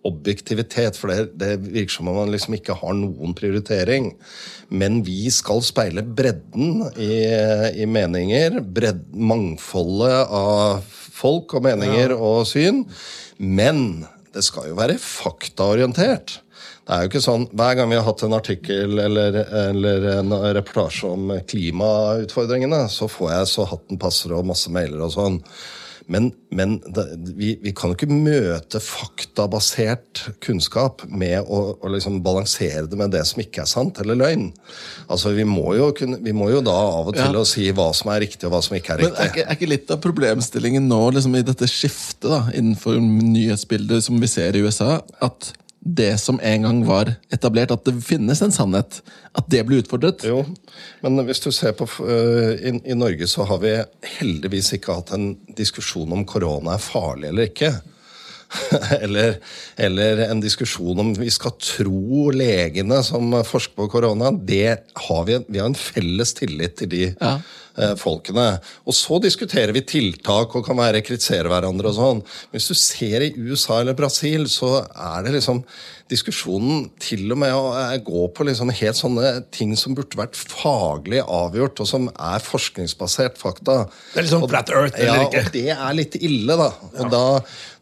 objektivitet, 0.08 0.96
for 0.96 1.12
det, 1.12 1.34
det, 1.36 1.58
virker 1.60 1.92
som 1.92 2.08
om 2.08 2.16
man 2.22 2.30
liksom 2.32 2.54
ikke 2.56 2.78
har 2.80 2.94
noen 2.96 3.34
prioritering. 3.36 4.14
Men 4.72 5.02
vi 5.04 5.26
skal 5.34 5.60
speile 5.66 6.04
bredden 6.06 6.86
i, 6.96 7.12
i 7.82 7.88
meninger. 7.90 8.62
Bredd, 8.64 9.02
mangfoldet 9.12 10.22
av 10.24 10.86
folk 11.20 11.58
og 11.58 11.66
meninger 11.68 12.14
ja. 12.14 12.16
og 12.16 12.46
syn. 12.48 12.86
Men 13.36 14.06
det 14.34 14.44
skal 14.46 14.70
jo 14.70 14.78
være 14.78 14.96
faktaorientert. 15.02 16.38
Det 16.90 16.96
er 16.96 17.04
jo 17.04 17.10
ikke 17.12 17.22
sånn, 17.22 17.44
Hver 17.54 17.76
gang 17.78 17.92
vi 17.92 17.98
har 18.00 18.02
hatt 18.02 18.22
en 18.26 18.34
artikkel 18.34 18.98
eller, 18.98 19.36
eller 19.70 20.06
en 20.16 20.34
reportasje 20.56 21.06
om 21.06 21.28
klimautfordringene, 21.46 22.80
så 22.90 23.06
får 23.06 23.28
jeg 23.36 23.50
så 23.52 23.66
hatten 23.70 24.00
passer 24.02 24.34
og 24.34 24.48
masse 24.48 24.72
mailer 24.74 25.04
og 25.06 25.14
sånn. 25.14 25.38
Men, 26.10 26.32
men 26.50 26.80
det, 26.90 27.04
vi, 27.38 27.52
vi, 27.62 27.70
kan 27.76 27.92
jo 27.92 27.94
ikke 27.94 28.10
møte 28.10 28.80
faktabasert 28.82 30.24
kunnskap 30.42 31.04
med 31.06 31.46
å, 31.46 31.60
å 31.78 31.92
liksom 31.94 32.18
balansere 32.26 32.88
det 32.90 32.98
med 32.98 33.14
det 33.14 33.22
som 33.30 33.38
ikke 33.44 33.62
er 33.62 33.70
sant 33.70 34.02
eller 34.02 34.18
løgn. 34.18 34.48
Altså, 35.06 35.30
Vi 35.38 35.46
må 35.46 35.68
jo, 35.78 35.92
kunne, 35.94 36.18
vi 36.24 36.34
må 36.34 36.50
jo 36.50 36.64
da 36.66 36.74
av 36.74 37.12
og 37.12 37.14
til 37.14 37.38
ja. 37.38 37.46
si 37.46 37.68
hva 37.70 37.92
som 37.94 38.10
er 38.10 38.24
riktig 38.26 38.48
og 38.48 38.56
hva 38.56 38.62
som 38.66 38.74
ikke 38.80 38.96
er 38.96 39.04
riktig. 39.04 39.14
Men 39.14 39.22
Er 39.22 39.30
ikke, 39.30 39.46
er 39.46 39.60
ikke 39.60 39.70
litt 39.76 39.94
av 39.94 40.02
problemstillingen 40.02 40.90
nå 40.90 41.00
liksom, 41.14 41.38
i 41.38 41.46
dette 41.46 41.70
skiftet 41.70 42.26
da, 42.26 42.42
innenfor 42.50 42.98
nyhetsbildet 42.98 44.10
som 44.10 44.18
vi 44.18 44.34
ser 44.34 44.58
i 44.58 44.66
USA, 44.66 44.96
at 45.22 45.52
det 45.80 46.18
som 46.20 46.40
en 46.42 46.62
gang 46.62 46.80
var 46.84 47.14
etablert, 47.32 47.72
at 47.72 47.86
det 47.88 47.96
finnes 48.04 48.42
en 48.44 48.52
sannhet, 48.52 49.00
at 49.32 49.46
det 49.48 49.62
blir 49.66 49.80
utfordret? 49.80 50.24
Jo, 50.28 50.42
men 51.00 51.24
hvis 51.24 51.40
du 51.40 51.48
ser 51.54 51.72
på 51.78 51.88
uh, 52.04 52.52
i, 52.52 52.74
i, 52.84 52.96
Norge 52.96 53.28
så 53.30 53.46
har 53.48 53.62
vi 53.64 53.72
heldigvis 54.18 54.74
ikke 54.76 54.98
hatt 54.98 55.14
en 55.16 55.32
diskusjon 55.56 56.12
om 56.12 56.26
korona 56.28 56.76
er 56.76 56.84
farlig 56.84 57.30
eller 57.32 57.48
ikke. 57.48 57.72
eller, 59.04 59.38
eller, 59.76 60.24
en 60.26 60.42
diskusjon 60.42 60.98
om 60.98 61.14
vi 61.14 61.30
skal 61.32 61.54
tro 61.62 62.30
legene 62.34 63.00
som 63.06 63.32
forsker 63.46 63.76
på 63.78 63.88
korona. 63.92 64.32
Det 64.34 64.76
har 65.06 65.24
vi, 65.28 65.40
vi 65.48 65.62
har 65.62 65.70
en 65.70 65.78
felles 65.78 66.34
tillit 66.38 66.78
til 66.80 66.92
de 66.92 67.04
ja. 67.12 67.38
Eh, 67.78 67.94
folkene. 67.96 68.58
Og 68.84 68.94
så 68.96 69.20
diskuterer 69.22 69.70
vi 69.72 69.84
tiltak 69.86 70.56
og 70.58 70.64
kan 70.66 70.76
være 70.80 71.04
kritisere 71.06 71.48
hverandre 71.48 71.92
og 71.92 71.96
sånn. 71.96 72.22
Hvis 72.50 72.66
du 72.66 72.74
ser 72.74 73.22
i 73.24 73.30
USA 73.38 73.78
eller 73.80 73.94
Brasil, 73.96 74.48
så 74.50 74.80
er 74.90 75.22
det 75.24 75.36
liksom 75.36 75.62
diskusjonen 76.10 76.88
til 77.00 77.30
og 77.30 77.38
med 77.40 77.54
å 77.54 77.70
eh, 77.78 77.94
gå 78.02 78.26
på 78.34 78.46
liksom 78.48 78.72
helt 78.74 78.98
sånne 78.98 79.32
ting 79.54 79.76
som 79.78 79.94
burde 79.94 80.18
vært 80.18 80.34
faglig 80.34 81.22
avgjort, 81.22 81.80
og 81.80 81.88
som 81.88 82.10
er 82.10 82.42
forskningsbasert 82.42 83.38
fakta. 83.40 83.84
Det 84.10 84.18
er 84.18 84.26
litt 84.26 84.34
sånn 84.34 84.48
flat 84.50 84.74
earth, 84.74 84.98
eller 84.98 85.22
ja, 85.22 85.28
ikke? 85.28 85.44
Og 85.46 85.54
det 85.54 85.66
er 85.76 85.98
litt 86.02 86.18
ille, 86.20 86.58
da. 86.58 86.70
Og 86.90 87.04
ja. 87.06 87.10
da 87.14 87.24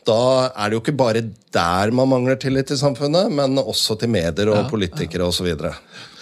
da 0.08 0.48
er 0.48 0.70
det 0.70 0.78
jo 0.78 0.80
ikke 0.82 0.96
bare 0.96 1.22
der 1.54 1.92
man 1.94 2.08
mangler 2.10 2.38
tillit 2.40 2.70
til 2.70 2.78
samfunnet, 2.80 3.30
men 3.32 3.60
også 3.60 3.96
til 4.00 4.10
medier 4.12 4.50
og 4.50 4.62
ja, 4.62 4.66
politikere 4.70 5.26
ja. 5.26 5.32
osv. 5.32 5.48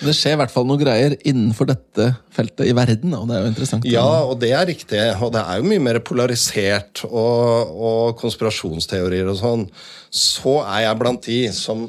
Det 0.01 0.15
skjer 0.17 0.35
i 0.37 0.41
hvert 0.41 0.53
fall 0.53 0.67
noen 0.69 0.83
greier 0.83 1.15
innenfor 1.23 1.69
dette 1.71 2.09
feltet 2.35 2.69
i 2.69 2.75
verden, 2.77 3.15
og 3.17 3.29
det 3.31 3.37
er 3.37 3.45
jo 3.45 3.53
interessant. 3.53 3.89
Ja, 3.89 4.09
og 4.27 4.41
det 4.43 4.53
er 4.57 4.67
riktig. 4.69 5.01
Og 5.23 5.33
det 5.35 5.43
er 5.43 5.61
jo 5.61 5.71
mye 5.71 5.85
mer 5.87 6.01
polarisert 6.05 7.05
og, 7.09 7.77
og 7.91 8.19
konspirasjonsteorier 8.21 9.31
og 9.31 9.39
sånn. 9.41 9.67
Så 10.11 10.59
er 10.65 10.87
jeg 10.89 11.01
blant 11.03 11.31
de 11.31 11.41
som, 11.55 11.87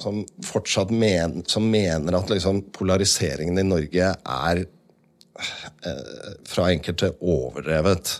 som 0.00 0.22
fortsatt 0.46 0.94
men, 0.94 1.42
som 1.50 1.66
mener 1.68 2.18
at 2.18 2.32
liksom 2.32 2.64
polariseringen 2.76 3.60
i 3.60 3.68
Norge 3.68 4.14
er 4.16 4.64
eh, 4.64 6.34
fra 6.48 6.70
enkelte 6.72 7.14
overdrevet. 7.20 8.18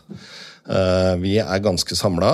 Eh, 0.62 1.14
vi 1.18 1.32
er 1.42 1.62
ganske 1.62 1.96
samla. 1.98 2.30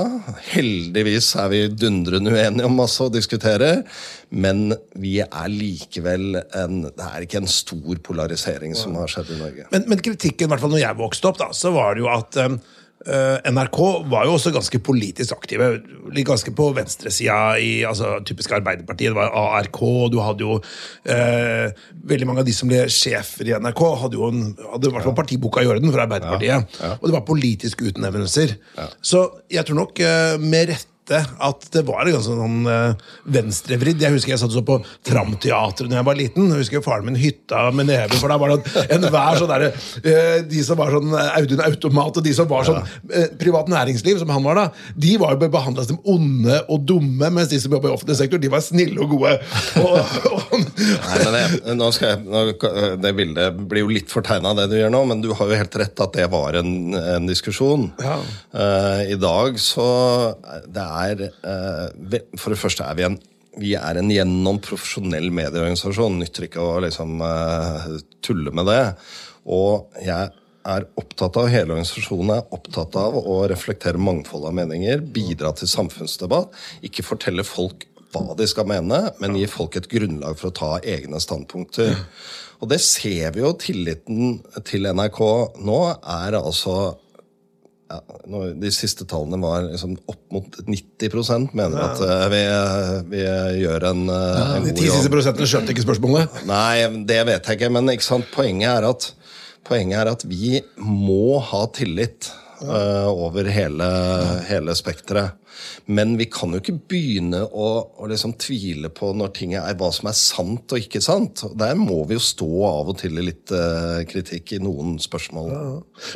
Heldigvis 0.50 1.30
er 1.40 1.48
vi 1.52 1.60
dundrende 1.72 2.34
uenige 2.34 2.68
om 2.68 2.76
masse 2.76 3.00
å 3.00 3.12
diskutere. 3.12 3.84
Men 4.28 4.74
vi 5.00 5.18
er 5.24 5.48
likevel 5.48 6.42
en, 6.42 6.82
Det 6.92 7.06
er 7.06 7.24
ikke 7.24 7.40
en 7.40 7.48
stor 7.48 8.02
polarisering 8.04 8.76
som 8.76 8.98
har 9.00 9.08
skjedd 9.08 9.32
i 9.32 9.38
Norge. 9.40 9.68
Men, 9.72 9.86
men 9.88 10.02
kritikken, 10.04 10.44
i 10.44 10.52
hvert 10.52 10.60
fall 10.60 10.74
når 10.76 10.84
jeg 10.84 11.00
vokste 11.00 11.30
opp, 11.30 11.40
da, 11.40 11.48
så 11.56 11.72
var 11.72 11.96
det 11.96 12.04
jo 12.04 12.12
at 12.12 12.36
Uh, 12.38 12.58
NRK 13.08 13.78
var 14.10 14.26
jo 14.28 14.34
også 14.36 14.52
ganske 14.52 14.80
politisk 14.84 15.32
aktive. 15.36 15.70
Ganske 16.28 16.52
på 16.56 16.66
venstresida 16.76 17.38
i 17.62 17.70
altså, 17.88 18.18
typisk 18.26 18.52
Arbeiderpartiet. 18.58 19.14
Det 19.14 19.16
var 19.16 19.32
ARK, 19.32 19.80
og 19.82 20.12
du 20.12 20.18
hadde 20.20 20.44
jo 20.44 20.58
uh, 20.58 21.86
Veldig 22.08 22.28
mange 22.28 22.44
av 22.44 22.48
de 22.48 22.54
som 22.56 22.68
ble 22.70 22.84
sjefer 22.92 23.48
i 23.48 23.56
NRK, 23.56 23.82
hadde 24.02 24.20
jo 24.20 24.28
en, 24.28 24.44
hadde 24.74 24.90
i 24.90 24.94
hvert 24.94 25.08
fall 25.08 25.16
partiboka 25.16 25.64
i 25.64 25.70
orden 25.70 25.92
for 25.92 26.04
Arbeiderpartiet. 26.04 26.68
Ja, 26.78 26.84
ja. 26.84 26.92
Og 27.00 27.08
det 27.08 27.16
var 27.16 27.26
politiske 27.28 27.88
utnevnelser. 27.90 28.54
Ja. 28.76 28.88
Så 29.00 29.24
jeg 29.52 29.64
tror 29.68 29.82
nok 29.84 30.04
uh, 30.04 30.36
med 30.42 30.72
rette 30.74 30.97
at 31.16 31.66
det 31.74 31.82
var 31.88 32.08
ganske 32.08 32.34
sånn 32.36 32.68
uh, 32.68 33.08
venstrevridd. 33.32 34.02
Jeg 34.02 34.14
husker 34.14 34.34
jeg 34.34 34.42
satt 34.42 34.54
så 34.54 34.62
på 34.66 34.78
Tramteatret 35.06 35.90
da 35.90 36.00
jeg 36.00 36.08
var 36.08 36.18
liten. 36.18 36.50
Jeg 36.52 36.64
husker 36.64 36.84
faren 36.84 37.08
min 37.08 37.18
hytta 37.18 37.68
med 37.74 37.88
neve, 37.90 38.18
for 38.20 38.30
da 38.30 38.38
var 38.40 38.54
det 38.54 38.84
enhver 38.96 39.40
sånn 39.40 39.52
derre 39.52 39.70
uh, 39.72 40.38
De 40.48 40.64
som 40.64 40.78
var 40.78 40.92
sånn 40.94 41.14
eh, 41.14 41.30
Audun 41.40 41.64
Automat, 41.64 42.20
og 42.20 42.26
de 42.26 42.34
som 42.36 42.48
var 42.50 42.66
sånn 42.68 42.80
uh, 42.82 43.26
privat 43.40 43.70
næringsliv, 43.72 44.20
som 44.22 44.32
han 44.34 44.44
var 44.44 44.60
da, 44.60 44.66
de 44.98 45.14
var 45.20 45.34
jo 45.34 45.48
behandla 45.48 45.86
som 45.88 46.00
onde 46.08 46.60
og 46.68 46.84
dumme, 46.88 47.32
mens 47.34 47.50
de 47.52 47.60
som 47.62 47.72
jobba 47.74 47.90
i 47.90 47.96
offentlig 47.96 48.18
sektor, 48.20 48.42
de 48.42 48.52
var 48.52 48.64
snille 48.64 49.00
og 49.02 49.16
gode. 49.16 49.36
Og, 49.78 49.96
og, 50.32 50.54
Nei, 50.78 51.18
men 51.22 51.34
det, 51.34 51.42
nå 51.78 51.88
skal 51.94 52.14
jeg, 52.14 52.22
nå, 52.28 52.44
det 53.00 53.14
bildet 53.16 53.58
blir 53.70 53.84
jo 53.84 53.92
litt 53.92 54.12
fortegna, 54.12 54.54
det 54.58 54.68
du 54.72 54.76
gjør 54.78 54.92
nå, 54.92 55.02
men 55.10 55.22
du 55.24 55.30
har 55.36 55.50
jo 55.50 55.58
helt 55.58 55.78
rett 55.80 56.02
at 56.04 56.16
det 56.16 56.28
var 56.32 56.58
en, 56.60 56.72
en 56.98 57.28
diskusjon. 57.28 57.88
Ja. 58.02 58.18
I 59.08 59.16
dag 59.20 59.58
så 59.62 59.86
det 60.68 60.82
er 60.82 60.97
er 61.00 61.26
eh, 61.28 62.22
For 62.38 62.54
det 62.54 62.60
første 62.60 62.86
er 62.86 62.98
vi 62.98 63.08
en 63.08 63.20
vi 63.58 63.72
er 63.74 63.98
en 63.98 64.10
gjennom 64.12 64.60
profesjonell 64.62 65.32
medieorganisasjon. 65.34 66.20
Nytter 66.20 66.46
ikke 66.46 66.62
å 66.62 66.76
liksom 66.84 67.18
uh, 67.18 67.88
tulle 68.22 68.52
med 68.54 68.68
det. 68.70 68.82
Og 69.50 69.88
jeg 70.04 70.30
er 70.68 70.86
opptatt 71.00 71.38
av, 71.40 71.48
hele 71.50 71.74
organisasjonen 71.74 72.34
er 72.36 72.54
opptatt 72.54 72.96
av 73.00 73.16
å 73.18 73.40
reflektere 73.50 74.00
mangfold 74.00 74.46
av 74.46 74.56
meninger, 74.58 75.02
bidra 75.02 75.50
til 75.56 75.70
samfunnsdebatt. 75.70 76.54
Ikke 76.86 77.06
fortelle 77.06 77.46
folk 77.46 77.88
hva 78.12 78.36
de 78.38 78.46
skal 78.48 78.68
mene, 78.68 79.00
men 79.20 79.36
gi 79.36 79.48
folk 79.50 79.76
et 79.76 79.88
grunnlag 79.90 80.38
for 80.40 80.50
å 80.50 80.56
ta 80.56 80.70
egne 80.80 81.20
standpunkter. 81.20 81.96
Og 82.58 82.70
det 82.72 82.80
ser 82.82 83.34
vi 83.34 83.44
jo. 83.44 83.52
Tilliten 83.60 84.38
til 84.66 84.88
NRK 84.88 85.20
nå 85.66 85.80
er 85.98 86.38
altså 86.40 86.78
ja, 87.88 87.98
De 88.60 88.70
siste 88.74 89.06
tallene 89.08 89.40
var 89.42 89.64
liksom 89.66 89.94
opp 90.10 90.20
mot 90.34 90.58
90 90.66 91.54
mener 91.56 91.78
at 91.86 92.02
uh, 92.02 92.26
vi, 92.32 92.42
vi, 93.12 93.22
gjør 93.62 93.86
en, 93.92 94.02
uh, 94.10 94.16
ja, 94.18 94.48
en. 94.58 94.66
De 94.68 94.74
ti 94.76 94.90
siste 94.90 95.12
prosentene 95.12 95.48
skjønte 95.48 95.74
ikke 95.74 95.86
spørsmålet? 95.86 96.42
Nei, 96.48 96.84
det 97.08 97.22
vet 97.30 97.48
jeg 97.48 97.60
ikke. 97.60 97.72
Men 97.72 97.88
ikke 97.94 98.20
poenget, 98.34 98.68
er 98.74 98.88
at, 98.90 99.08
poenget 99.68 100.02
er 100.02 100.12
at 100.12 100.26
vi 100.28 100.58
må 100.76 101.38
ha 101.48 101.64
tillit 101.76 102.30
uh, 102.62 103.08
over 103.10 103.48
hele, 103.52 103.88
hele 104.48 104.74
spekteret. 104.76 105.36
Men 105.90 106.16
vi 106.20 106.28
kan 106.30 106.52
jo 106.52 106.60
ikke 106.60 106.76
begynne 106.90 107.40
å, 107.46 107.68
å 107.98 108.08
liksom 108.10 108.34
tvile 108.40 108.90
på 108.94 109.10
når 109.16 109.32
ting 109.36 109.54
er 109.58 109.76
hva 109.78 109.88
som 109.94 110.10
er 110.10 110.16
sant 110.18 110.74
og 110.74 110.82
ikke 110.82 111.00
sant. 111.04 111.42
Der 111.58 111.78
må 111.78 112.02
vi 112.08 112.18
jo 112.18 112.22
stå 112.22 112.48
av 112.68 112.92
og 112.92 112.98
til 113.00 113.18
i 113.18 113.24
litt 113.30 113.52
uh, 113.54 114.04
kritikk 114.08 114.54
i 114.56 114.60
noen 114.62 114.98
spørsmål. 115.02 115.50
Ja. 115.54 115.64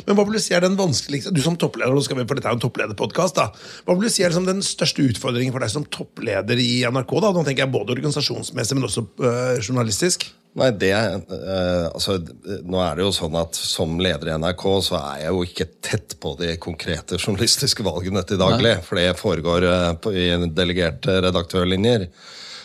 Men 0.07 0.19
hva 0.19 0.27
vil 0.27 0.37
du 0.37 0.43
si 0.43 0.55
er 0.55 0.63
den 0.63 0.77
vanskeligste 0.79 1.33
Du 1.33 1.41
som 1.43 1.57
toppleder, 1.59 1.95
nå 1.95 2.03
skal 2.05 2.21
vi, 2.21 2.27
for 2.29 2.39
dette 2.39 2.51
er 2.51 2.57
en 2.57 2.63
topplederpodkast, 2.63 3.41
hva 3.83 3.97
vil 3.97 4.07
du 4.07 4.13
si 4.13 4.23
er 4.23 4.31
liksom 4.33 4.47
den 4.49 4.63
største 4.65 5.05
utfordringen 5.09 5.55
for 5.55 5.63
deg 5.63 5.73
som 5.73 5.87
toppleder 5.87 6.61
i 6.61 6.71
NRK? 6.85 7.17
da? 7.23 7.33
Nå 7.33 7.43
tenker 7.47 7.65
jeg 7.65 7.73
både 7.73 7.97
organisasjonsmessig, 7.97 8.79
men 8.79 8.89
også 8.89 9.07
uh, 9.23 9.59
journalistisk. 9.59 10.29
Nei, 10.59 10.69
det 10.77 10.93
eh, 10.93 11.87
Altså, 11.89 12.19
nå 12.61 12.81
er 12.83 12.97
det 12.97 13.07
jo 13.07 13.15
sånn 13.15 13.37
at 13.39 13.57
som 13.57 13.97
leder 14.01 14.29
i 14.29 14.37
NRK, 14.37 14.67
så 14.85 14.99
er 14.99 15.23
jeg 15.23 15.33
jo 15.33 15.47
ikke 15.47 15.69
tett 15.85 16.15
på 16.21 16.35
de 16.39 16.53
konkrete 16.61 17.17
journalistiske 17.17 17.85
valgene 17.85 18.21
til 18.27 18.41
daglig. 18.41 18.77
For 18.85 19.01
det 19.01 19.09
foregår 19.19 19.67
eh, 19.69 19.89
på, 20.03 20.13
i 20.13 20.29
delegerte 20.53 21.19
redaktørlinjer. 21.25 22.07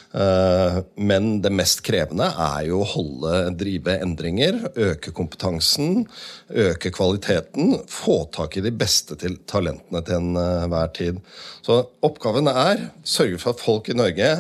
Eh, 0.09 0.79
men 1.01 1.31
det 1.44 1.53
mest 1.53 1.83
krevende 1.85 2.29
er 2.33 2.68
jo 2.68 2.83
å 2.83 2.90
holde, 2.92 3.35
drive 3.61 3.98
endringer, 4.05 4.61
øke 4.77 5.12
kompetansen, 5.16 6.07
øke 6.48 6.92
kvaliteten, 6.92 7.74
få 7.88 8.22
tak 8.37 8.57
i 8.57 8.64
de 8.64 8.72
beste 8.72 9.16
til 9.20 9.40
talentene 9.48 10.05
til 10.05 10.20
enhver 10.20 10.92
tid. 10.96 11.20
Så 11.64 11.83
oppgaven 12.05 12.53
er 12.53 12.90
sørge 13.05 13.40
for 13.40 13.57
at 13.57 13.64
folk 13.64 13.88
i 13.88 13.96
Norge 13.96 14.33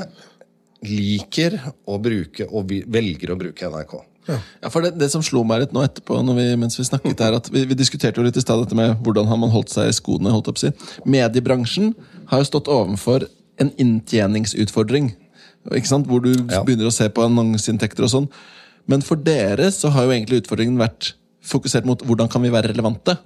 liker 0.84 1.56
å 1.88 1.98
bruke 2.02 2.46
og 2.50 2.70
velger 2.70 3.32
å 3.34 3.38
bruke 3.40 3.70
NRK. 3.72 3.94
Ja, 4.28 4.68
for 4.68 4.84
det, 4.84 4.90
det 5.00 5.08
som 5.08 5.22
slo 5.24 5.40
meg 5.48 5.62
litt 5.62 5.72
nå 5.72 5.80
etterpå, 5.86 6.18
når 6.20 6.36
vi, 6.36 6.44
mens 6.60 6.76
vi 6.76 6.84
snakket 6.84 7.22
her, 7.24 7.36
at 7.38 7.46
vi, 7.48 7.62
vi 7.70 7.76
diskuterte 7.78 8.20
jo 8.20 8.26
litt 8.26 8.36
i 8.36 8.42
stad 8.44 8.60
dette 8.60 8.76
med 8.76 8.98
hvordan 9.06 9.26
har 9.30 9.38
man 9.40 9.48
holdt 9.54 9.72
seg 9.72 9.88
i 9.88 9.94
skoene. 9.96 10.28
holdt 10.34 10.50
opp 10.52 10.60
si. 10.60 10.68
Mediebransjen 11.08 11.94
har 12.28 12.42
jo 12.42 12.48
stått 12.50 12.68
overfor 12.68 13.24
en 13.58 13.72
inntjeningsutfordring. 13.80 15.14
Ikke 15.72 15.88
sant? 15.90 16.06
Hvor 16.08 16.20
du 16.22 16.34
Ja. 16.52 16.62
begynner 16.62 16.86
å 16.90 16.92
se 16.94 17.08
på 17.08 17.24
annonseinntekter 17.24 18.04
og 18.04 18.12
sånn. 18.12 18.28
Men 18.86 19.00
for 19.02 19.16
dere 19.16 19.70
så 19.72 19.90
har 19.90 20.04
jo 20.04 20.12
egentlig 20.12 20.42
utfordringen 20.44 20.78
vært 20.78 21.14
fokusert 21.44 21.84
mot 21.88 22.00
hvordan 22.04 22.28
kan 22.30 22.42
vi 22.44 22.50
være 22.52 22.68
relevante. 22.74 23.16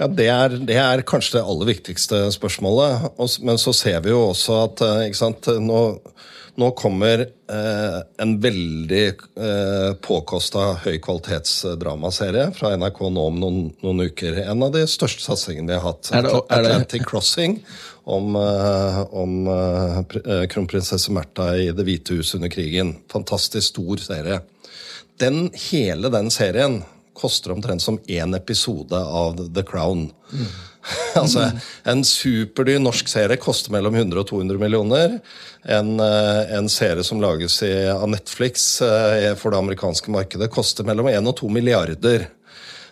Ja, 0.00 0.06
det 0.08 0.26
er, 0.26 0.48
det 0.58 0.76
er 0.76 1.02
kanskje 1.06 1.38
det 1.38 1.46
aller 1.46 1.66
viktigste 1.70 2.26
spørsmålet. 2.34 3.12
Og 3.18 3.30
Men 3.46 3.56
så 3.58 3.72
ser 3.74 4.00
vi 4.02 4.10
jo 4.10 4.30
også 4.32 4.64
at 4.64 4.80
eh, 4.82 5.06
ikke 5.08 5.20
sant, 5.22 5.46
nå, 5.46 6.00
nå 6.60 6.70
kommer 6.76 7.22
eh, 7.48 7.98
en 8.20 8.34
veldig 8.42 9.06
eh, 9.08 9.92
påkosta 10.04 10.66
høykvalitetsdramaserie 10.84 12.50
fra 12.56 12.74
NRK 12.76 13.00
nå 13.14 13.24
om 13.30 13.38
noen, 13.40 13.60
noen 13.84 14.02
uker. 14.10 14.36
En 14.44 14.62
av 14.66 14.72
de 14.74 14.82
største 14.90 15.24
satsingene 15.24 15.70
vi 15.72 15.78
har 15.78 15.86
hatt. 15.86 16.10
Er 16.12 16.22
det- 16.22 16.32
er 16.34 16.62
det- 16.62 16.70
Atlantic 16.72 17.06
Crossing. 17.08 17.62
Om, 18.04 18.34
eh, 18.36 19.00
om 19.14 19.46
eh, 19.46 19.98
eh, 20.26 20.46
kronprinsesse 20.50 21.10
Märtha 21.14 21.52
i 21.56 21.70
Det 21.70 21.84
hvite 21.86 22.16
hus 22.16 22.34
under 22.34 22.48
krigen. 22.48 22.96
Fantastisk 23.08 23.68
stor 23.68 23.96
serie. 23.96 24.40
Den, 25.18 25.50
hele 25.70 26.08
den 26.10 26.30
serien 26.30 26.82
koster 27.14 27.52
omtrent 27.52 27.80
som 27.82 27.98
én 28.08 28.34
episode 28.36 28.92
av 28.96 29.54
The 29.54 29.62
Crown. 29.62 30.10
altså, 31.20 31.46
En 31.88 32.02
superdyr 32.06 32.80
norsk 32.82 33.10
serie 33.10 33.38
koster 33.40 33.74
mellom 33.74 33.94
100 33.94 34.22
og 34.22 34.28
200 34.30 34.60
millioner. 34.60 35.18
En, 35.62 35.94
eh, 36.02 36.54
en 36.58 36.70
serie 36.72 37.04
som 37.06 37.22
lages 37.22 37.60
i, 37.66 37.72
av 37.92 38.08
Netflix 38.10 38.66
eh, 38.82 39.32
for 39.38 39.54
det 39.54 39.62
amerikanske 39.62 40.12
markedet, 40.14 40.50
koster 40.52 40.86
mellom 40.88 41.10
1 41.12 41.30
og 41.30 41.36
2 41.38 41.52
milliarder. 41.54 42.26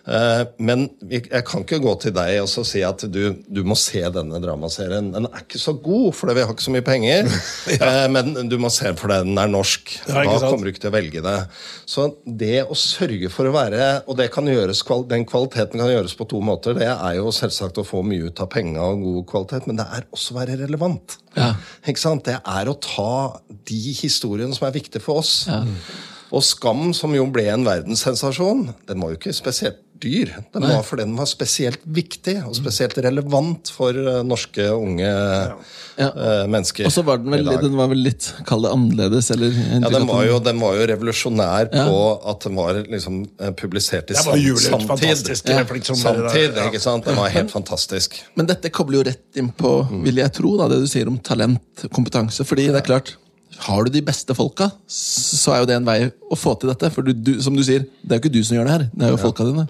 Eh, 0.07 0.43
Men 0.57 0.87
jeg 1.09 1.43
kan 1.45 1.61
ikke 1.61 1.81
gå 1.83 1.93
til 2.01 2.13
deg 2.15 2.39
og 2.41 2.49
så 2.49 2.63
si 2.65 2.81
at 2.85 3.03
du, 3.11 3.35
du 3.45 3.61
må 3.67 3.75
se 3.77 4.01
denne 4.13 4.39
dramaserien. 4.41 5.11
Den 5.13 5.27
er 5.29 5.43
ikke 5.43 5.61
så 5.61 5.75
god, 5.77 6.09
for 6.17 6.33
vi 6.33 6.41
har 6.45 6.53
ikke 6.53 6.65
så 6.65 6.73
mye 6.73 6.85
penger. 6.85 7.29
ja. 7.75 7.91
Men 8.11 8.33
du 8.49 8.57
må 8.61 8.71
se 8.73 8.87
den 8.89 8.99
fordi 8.99 9.21
den 9.27 9.37
er 9.41 9.51
norsk. 9.51 9.93
Ja, 10.09 10.25
da 10.25 10.39
kommer 10.47 10.65
du 10.67 10.73
ikke 10.73 10.85
til 10.87 10.91
å 10.93 10.95
velge 10.95 11.23
det. 11.25 11.37
Så 11.89 12.07
det 12.25 12.63
å 12.65 12.77
sørge 12.77 13.29
for 13.33 13.49
å 13.49 13.53
være 13.55 13.89
Og 14.09 14.15
det 14.19 14.29
kan 14.33 14.47
gjøres, 14.47 14.83
den 15.09 15.25
kvaliteten 15.29 15.81
kan 15.81 15.91
gjøres 15.91 16.15
på 16.17 16.27
to 16.31 16.41
måter. 16.43 16.75
Det 16.77 16.87
er 16.91 17.17
jo 17.19 17.33
selvsagt 17.35 17.81
å 17.81 17.85
få 17.87 18.01
mye 18.05 18.31
ut 18.31 18.41
av 18.41 18.49
penga 18.51 18.83
og 18.93 19.03
god 19.05 19.27
kvalitet, 19.29 19.67
men 19.69 19.79
det 19.79 19.85
er 19.97 20.07
også 20.13 20.33
å 20.33 20.39
være 20.39 20.57
relevant. 20.63 21.17
Ikke 21.87 22.01
sant? 22.01 22.25
Det 22.27 22.39
er 22.39 22.69
å 22.71 22.77
ta 22.81 23.37
de 23.69 23.81
historiene 24.01 24.55
som 24.55 24.67
er 24.67 24.75
viktige 24.75 25.03
for 25.03 25.21
oss. 25.21 25.45
Og 26.31 26.43
Skam, 26.47 26.89
som 26.95 27.11
jo 27.15 27.25
ble 27.31 27.47
en 27.51 27.65
verdenssensasjon, 27.67 28.69
den 28.87 29.01
var 29.03 29.13
jo 29.13 29.19
ikke 29.19 29.35
spesielt 29.35 29.81
dyr. 30.01 30.31
Den 30.53 30.65
var 30.67 30.81
fordi 30.87 31.05
den 31.07 31.15
var 31.19 31.29
spesielt 31.29 31.79
viktig 31.85 32.37
og 32.45 32.55
spesielt 32.57 32.97
relevant 33.05 33.69
for 33.73 33.95
eh, 33.95 34.21
norske 34.27 34.65
unge 34.73 35.07
eh, 35.07 36.45
mennesker. 36.49 36.87
Og 36.87 36.93
så 36.95 37.03
var 37.05 37.21
den 37.21 37.31
vel, 37.35 37.45
den 37.61 37.75
var 37.77 37.89
vel 37.91 38.01
litt, 38.05 38.27
kall 38.47 38.65
det 38.65 38.71
annerledes, 38.73 39.29
eller? 39.35 39.55
Ja, 39.55 39.91
den 39.93 40.07
var, 40.09 40.23
jo, 40.27 40.39
den 40.43 40.59
var 40.61 40.77
jo 40.79 40.87
revolusjonær 40.91 41.69
på 41.73 41.97
at 42.33 42.47
den 42.47 42.57
var 42.59 42.81
liksom 42.83 43.21
eh, 43.39 43.53
publisert 43.59 44.11
i 44.11 44.17
var 44.17 44.25
sam- 44.25 44.85
samtid. 44.89 45.31
Ja. 45.51 45.63
samtid, 45.95 46.61
ikke 46.67 46.81
sant? 46.83 47.05
Den 47.07 47.19
var 47.19 47.31
helt 47.33 47.51
fantastisk. 47.53 48.19
Men 48.39 48.49
dette 48.49 48.71
kobler 48.73 49.01
jo 49.01 49.07
rett 49.11 49.41
inn 49.41 49.51
på 49.55 49.75
vil 50.05 50.21
jeg 50.23 50.33
tro, 50.37 50.55
da, 50.59 50.69
det 50.71 50.81
du 50.83 50.87
sier 50.89 51.09
om 51.11 51.19
talent, 51.21 51.85
kompetanse. 51.93 52.45
fordi 52.47 52.67
det 52.71 52.81
er 52.81 52.87
klart, 52.87 53.15
har 53.67 53.85
du 53.85 53.91
de 53.93 54.01
beste 54.05 54.33
folka, 54.37 54.71
så 54.89 55.53
er 55.55 55.61
jo 55.63 55.69
det 55.69 55.75
en 55.79 55.85
vei 55.87 55.99
å 56.31 56.37
få 56.39 56.55
til 56.59 56.71
dette. 56.71 56.89
For 56.93 57.05
du, 57.05 57.13
du, 57.13 57.33
som 57.45 57.55
du 57.57 57.63
sier, 57.65 57.85
det 58.01 58.15
er 58.15 58.19
jo 58.19 58.23
ikke 58.25 58.33
du 58.33 58.41
som 58.43 58.57
gjør 58.57 58.69
det 58.69 58.75
her, 58.77 58.85
det 58.93 59.07
er 59.07 59.13
jo 59.15 59.21
folka 59.21 59.45
dine. 59.47 59.67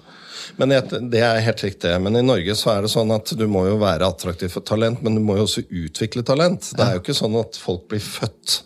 Men 0.58 0.70
jeg- 0.74 1.10
det 1.12 1.20
er 1.22 1.40
helt 1.40 1.62
riktig. 1.64 1.92
Men 2.02 2.16
i 2.16 2.22
Norge 2.24 2.54
så 2.58 2.72
er 2.76 2.82
det 2.82 2.90
sånn 2.90 3.12
at 3.14 3.32
du 3.38 3.46
må 3.48 3.66
jo 3.68 3.76
være 3.78 4.08
attraktiv 4.08 4.50
for 4.50 4.60
talent, 4.60 5.02
men 5.02 5.14
du 5.14 5.20
må 5.20 5.36
jo 5.38 5.44
også 5.46 5.64
utvikle 5.70 6.24
talent. 6.24 6.72
Det 6.76 6.80
er 6.84 6.96
jo 6.98 7.00
ikke 7.04 7.14
sånn 7.16 7.38
at 7.40 7.56
folk 7.56 7.86
blir 7.88 8.00
født 8.00 8.62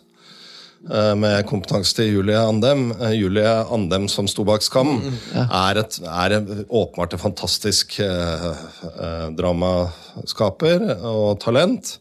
med 1.18 1.46
kompetanse 1.48 1.96
til 1.98 2.12
Julie 2.14 2.38
Andem. 2.38 2.88
Eh, 2.94 3.16
Julie 3.18 3.50
Andem 3.72 4.06
som 4.12 4.28
sto 4.30 4.44
bak 4.46 4.62
Skam, 4.64 5.00
er, 5.34 5.80
et, 5.82 5.98
er 6.06 6.36
åpenbart 6.68 7.16
en 7.16 7.22
fantastisk 7.22 7.98
eh, 8.04 8.46
eh, 8.92 9.26
dramaskaper 9.36 10.86
og 11.02 11.38
talent. 11.42 11.96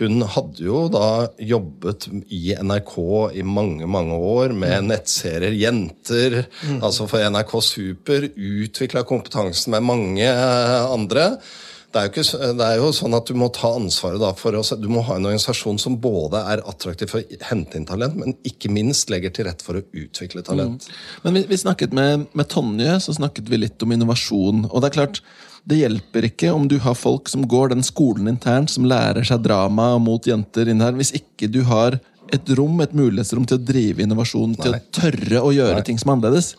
Hun 0.00 0.24
hadde 0.26 0.64
jo 0.66 0.84
da 0.90 1.28
jobbet 1.38 2.08
i 2.34 2.56
NRK 2.58 2.94
i 3.38 3.44
mange, 3.46 3.86
mange 3.86 4.16
år 4.18 4.54
med 4.56 4.88
nettserier 4.88 5.54
Jenter, 5.54 6.40
altså 6.80 7.06
for 7.10 7.22
NRK 7.30 7.54
Super, 7.62 8.26
utvikla 8.34 9.04
kompetansen 9.06 9.76
med 9.76 9.86
mange 9.86 10.26
eh, 10.26 10.80
andre. 10.90 11.36
Det 11.94 12.00
er, 12.00 12.08
jo 12.08 12.10
ikke, 12.24 12.46
det 12.58 12.66
er 12.66 12.80
jo 12.80 12.88
sånn 12.90 13.14
at 13.14 13.28
Du 13.30 13.36
må 13.38 13.46
ta 13.54 13.68
ansvaret 13.76 14.40
for 14.40 14.56
å, 14.58 14.62
du 14.82 14.88
må 14.90 15.04
ha 15.06 15.14
en 15.14 15.28
organisasjon 15.28 15.78
som 15.78 15.94
både 16.02 16.40
er 16.50 16.62
attraktiv 16.66 17.12
for 17.12 17.22
å 17.22 17.38
hente 17.46 17.78
inn 17.78 17.86
talent, 17.86 18.16
men 18.18 18.34
ikke 18.42 18.72
minst 18.74 19.12
legger 19.12 19.30
til 19.34 19.46
rette 19.46 19.62
for 19.62 19.78
å 19.78 19.84
utvikle 19.94 20.42
talent. 20.42 20.88
Men 21.22 21.38
vi, 21.38 21.44
vi 21.52 21.58
snakket 21.60 21.94
med, 21.94 22.26
med 22.34 22.50
Tonje, 22.50 22.96
så 23.04 23.14
snakket 23.14 23.50
vi 23.52 23.60
litt 23.62 23.84
om 23.86 23.94
innovasjon. 23.94 24.64
Og 24.72 24.82
det 24.82 24.90
er 24.90 24.96
klart, 24.96 25.20
det 25.70 25.78
hjelper 25.84 26.26
ikke 26.32 26.50
om 26.52 26.66
du 26.68 26.80
har 26.82 26.96
folk 26.98 27.30
som 27.30 27.46
går 27.48 27.70
den 27.76 27.86
skolen 27.86 28.26
internt, 28.32 28.74
som 28.74 28.88
lærer 28.90 29.22
seg 29.28 29.44
drama 29.46 29.92
mot 30.02 30.26
jenter 30.26 30.72
inn 30.72 30.82
her, 30.82 30.98
hvis 30.98 31.14
ikke 31.14 31.48
du 31.52 31.62
har 31.68 32.00
et 32.34 32.50
rom, 32.58 32.74
et 32.82 32.96
mulighetsrom 32.96 33.46
til 33.46 33.60
å 33.60 33.64
drive 33.70 34.02
innovasjon, 34.02 34.58
til 34.58 34.74
å 34.74 34.82
tørre 34.98 35.44
å 35.46 35.54
gjøre 35.54 35.86
ting 35.86 36.00
som 36.00 36.10
er 36.10 36.18
annerledes. 36.18 36.50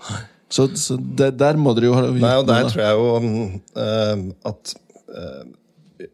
Så, 0.48 0.70
så 0.78 0.96
det, 0.96 1.34
der 1.42 1.58
må 1.60 1.74
dere 1.76 1.90
jo 1.90 1.96
ha 1.98 2.08
Nei, 2.14 2.34
og 2.38 2.48
Der 2.48 2.68
tror 2.70 2.84
jeg 2.84 2.96
jo 2.96 3.14
mm, 3.20 3.54
eh, 3.82 4.26
at 4.48 4.76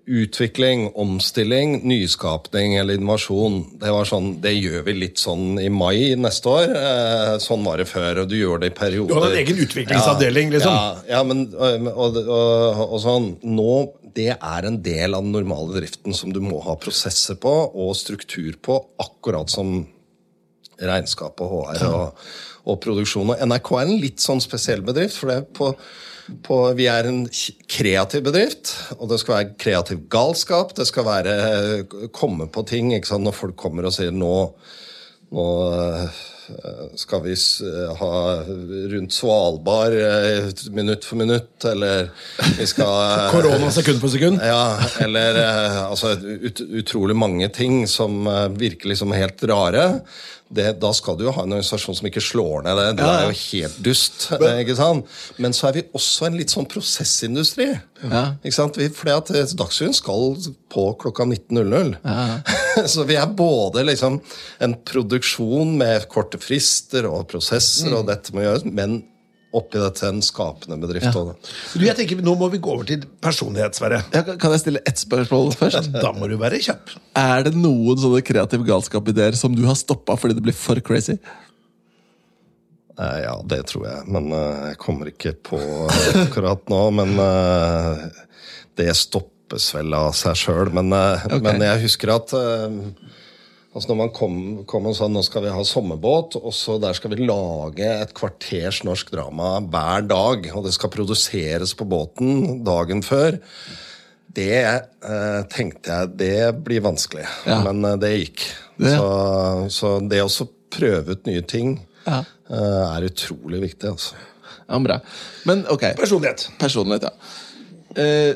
utvikling, 0.06 0.92
omstilling, 0.94 1.80
nyskapning 1.88 2.76
eller 2.76 3.00
innovasjon 3.00 3.64
det 3.82 3.92
var 3.94 4.06
sånn, 4.06 4.36
det 4.44 4.54
gjør 4.54 4.84
vi 4.86 4.94
litt 4.98 5.22
sånn 5.22 5.58
i 5.62 5.70
mai 5.74 6.14
neste 6.20 6.52
år. 6.52 6.74
Eh, 6.78 7.32
sånn 7.42 7.64
var 7.66 7.82
det 7.82 7.88
før, 7.90 8.24
og 8.24 8.30
du 8.30 8.36
gjør 8.38 8.62
det 8.62 8.72
i 8.72 8.76
perioder. 8.78 9.10
Du 9.10 9.18
hadde 9.18 9.32
en 9.32 9.42
egen 9.42 9.64
utviklingsavdeling, 9.66 10.54
liksom. 10.54 10.76
Ja, 10.76 11.16
ja 11.18 11.24
men 11.26 11.48
og, 11.56 11.88
og, 11.90 12.22
og, 12.22 12.84
og 12.88 13.02
sånn 13.02 13.32
Nå, 13.42 13.74
det 14.14 14.36
er 14.36 14.68
en 14.68 14.78
del 14.84 15.18
av 15.18 15.26
den 15.26 15.34
normale 15.34 15.80
driften 15.80 16.16
som 16.18 16.34
du 16.36 16.42
må 16.44 16.62
ha 16.66 16.78
prosesser 16.80 17.40
på 17.42 17.52
og 17.72 17.96
struktur 17.98 18.54
på, 18.62 18.78
akkurat 19.02 19.50
som 19.52 19.82
regnskap 20.82 21.42
og 21.42 21.72
HR 21.72 21.90
og 22.70 22.78
produksjon. 22.84 23.34
Og 23.34 23.42
NRK 23.50 23.74
er 23.78 23.88
en 23.88 24.02
litt 24.02 24.22
sånn 24.22 24.42
spesiell 24.44 24.84
bedrift. 24.86 25.18
for 25.18 25.32
det 25.32 25.38
er 25.42 25.48
på, 25.58 25.72
på, 26.44 26.58
Vi 26.78 26.88
er 26.91 27.08
en 27.10 27.24
kreativ 27.67 28.26
bedrift, 28.28 28.74
og 28.98 29.10
det 29.12 29.20
skal 29.22 29.36
være 29.36 29.56
kreativ 29.62 30.04
galskap. 30.12 30.76
Det 30.78 30.88
skal 30.89 31.08
være 31.08 31.36
komme 32.15 32.48
på 32.48 32.65
ting 32.67 32.91
når 32.91 33.36
folk 33.36 33.56
kommer 33.60 33.88
og 33.88 33.96
sier 33.96 34.12
nå, 34.15 34.36
nå 35.32 35.48
eh, 35.78 36.22
skal 36.96 37.24
vi 37.24 37.36
ha 38.00 38.13
rundt 38.94 39.13
Svalbard 39.13 39.94
eh, 39.94 40.50
minutt 40.72 41.06
for 41.06 41.15
minutt, 41.15 41.65
eller 41.65 42.10
vi 42.58 42.67
skal 42.67 43.32
Korona 43.36 43.72
sekund 43.72 44.02
for 44.02 44.13
sekund. 44.13 44.41
ja, 44.44 44.80
eller 45.04 45.39
eh, 45.44 45.80
altså 45.86 46.15
ut, 46.20 46.62
utrolig 46.62 47.15
mange 47.15 47.50
ting 47.54 47.86
som 47.88 48.28
eh, 48.28 48.48
virker 48.58 48.91
liksom 48.91 49.15
helt 49.15 49.44
rare. 49.44 49.88
Det, 50.52 50.68
da 50.82 50.92
skal 50.96 51.18
du 51.18 51.26
jo 51.26 51.34
ha 51.36 51.46
en 51.46 51.56
organisasjon 51.56 51.98
som 51.98 52.08
ikke 52.10 52.24
slår 52.24 52.66
ned 52.66 52.80
det. 52.80 52.88
Det 53.00 53.08
er 53.08 53.28
jo 53.30 53.38
helt 53.40 53.78
dust. 53.86 54.26
Men, 54.42 54.62
ikke 54.64 54.76
sant? 54.80 55.14
Men 55.42 55.56
så 55.56 55.70
er 55.70 55.78
vi 55.78 55.86
også 55.98 56.28
en 56.28 56.40
litt 56.40 56.54
sånn 56.54 56.68
prosessindustri. 56.72 57.70
Ikke 58.02 58.56
sant? 58.56 58.80
Vi, 58.80 58.90
fordi 58.96 59.16
at 59.16 59.32
eh, 59.36 59.54
Dagsrevyen 59.62 59.96
skal 59.96 60.36
på 60.72 60.88
klokka 61.02 61.28
19.00. 61.28 61.96
så 62.94 63.06
vi 63.08 63.20
er 63.20 63.32
både 63.38 63.86
liksom 63.88 64.20
en 64.64 64.76
produksjon 64.88 65.78
med 65.80 66.10
korte 66.12 66.42
frister 66.42 67.08
og 67.10 67.30
prosesser, 67.32 67.94
og 67.96 68.08
dette 68.12 68.36
må 68.36 68.46
gjøres, 68.46 68.68
men 68.68 69.02
oppi 69.54 69.80
dette 69.82 70.06
en 70.08 70.22
skapende 70.24 70.78
bedrift. 70.80 71.10
Ja. 71.12 71.24
Du, 71.76 71.84
jeg 71.84 71.96
tenker, 71.98 72.22
Nå 72.24 72.38
må 72.40 72.48
vi 72.54 72.60
gå 72.64 72.72
over 72.72 72.86
til 72.88 73.02
personlighet, 73.24 73.76
Sverre. 73.76 73.98
Ja, 74.16 74.22
kan- 74.24 74.54
jeg 74.56 74.62
stille 74.64 74.82
ett 74.88 75.02
spørsmål 75.02 75.52
først? 75.60 75.90
Da 75.92 76.14
må 76.16 76.30
du 76.32 76.38
være 76.40 76.62
kjapp. 76.64 76.94
Er 77.20 77.44
det 77.50 77.54
noen 77.60 78.00
sånne 78.00 78.22
kreative 78.24 78.64
galskap-ideer 78.70 79.36
som 79.36 79.56
du 79.58 79.66
har 79.68 79.76
stoppa 79.76 80.16
fordi 80.16 80.38
det 80.40 80.46
blir 80.48 80.56
for 80.56 80.80
crazy? 80.80 81.18
Eh, 83.00 83.20
Ja, 83.26 83.36
det 83.48 83.66
tror 83.72 83.88
jeg. 83.88 84.08
Men 84.08 84.32
eh, 84.32 84.70
jeg 84.72 84.78
kommer 84.84 85.12
ikke 85.12 85.34
på 85.52 85.60
akkurat 86.26 86.64
nå. 86.72 86.82
Men 87.02 87.16
eh, 87.20 88.06
det 88.80 88.92
stoppes 89.00 89.72
vel 89.76 89.94
av 89.98 90.12
seg 90.16 90.36
sjøl. 90.40 90.72
Men, 90.80 90.94
okay. 90.96 91.42
Men 91.44 91.64
jeg 91.66 91.84
husker 91.90 92.14
at 92.16 92.32
altså 93.73 93.88
når 93.91 93.97
man 94.01 94.10
kom, 94.15 94.36
kom 94.67 94.88
og 94.89 94.95
sa 94.97 95.07
nå 95.07 95.21
skal 95.23 95.45
vi 95.45 95.51
ha 95.55 95.62
sommerbåt, 95.67 96.36
og 96.41 96.51
så 96.55 96.77
der 96.81 96.93
skal 96.97 97.13
vi 97.13 97.23
lage 97.27 97.88
et 98.01 98.13
kvarters 98.17 98.81
norsk 98.88 99.12
drama 99.13 99.60
hver 99.63 100.07
dag, 100.10 100.49
og 100.55 100.65
det 100.67 100.73
skal 100.75 100.91
produseres 100.93 101.73
på 101.79 101.88
båten 101.88 102.63
dagen 102.67 103.01
før. 103.05 103.39
Det 104.31 104.49
eh, 104.63 105.41
tenkte 105.51 105.91
jeg 105.91 106.12
det 106.19 106.36
blir 106.63 106.84
vanskelig, 106.86 107.25
Ja. 107.47 107.62
men 107.65 107.84
eh, 107.86 107.97
det 107.99 108.12
gikk. 108.17 108.45
Det- 108.81 108.95
Så, 108.97 109.69
så 109.69 109.89
det 110.10 110.21
å 110.23 110.47
prøve 110.71 111.12
ut 111.17 111.25
nye 111.27 111.41
ting 111.43 111.79
Ja. 112.07 112.23
eh, 112.49 112.95
er 112.97 113.07
utrolig 113.10 113.60
viktig. 113.62 113.89
altså. 113.91 114.15
Ja, 114.71 114.79
bra. 114.79 114.99
Men 115.45 115.65
ok, 115.67 115.84
Personlighet. 115.99 116.47
personlighet, 116.57 117.03
ja. 117.03 118.01
Eh, 118.01 118.36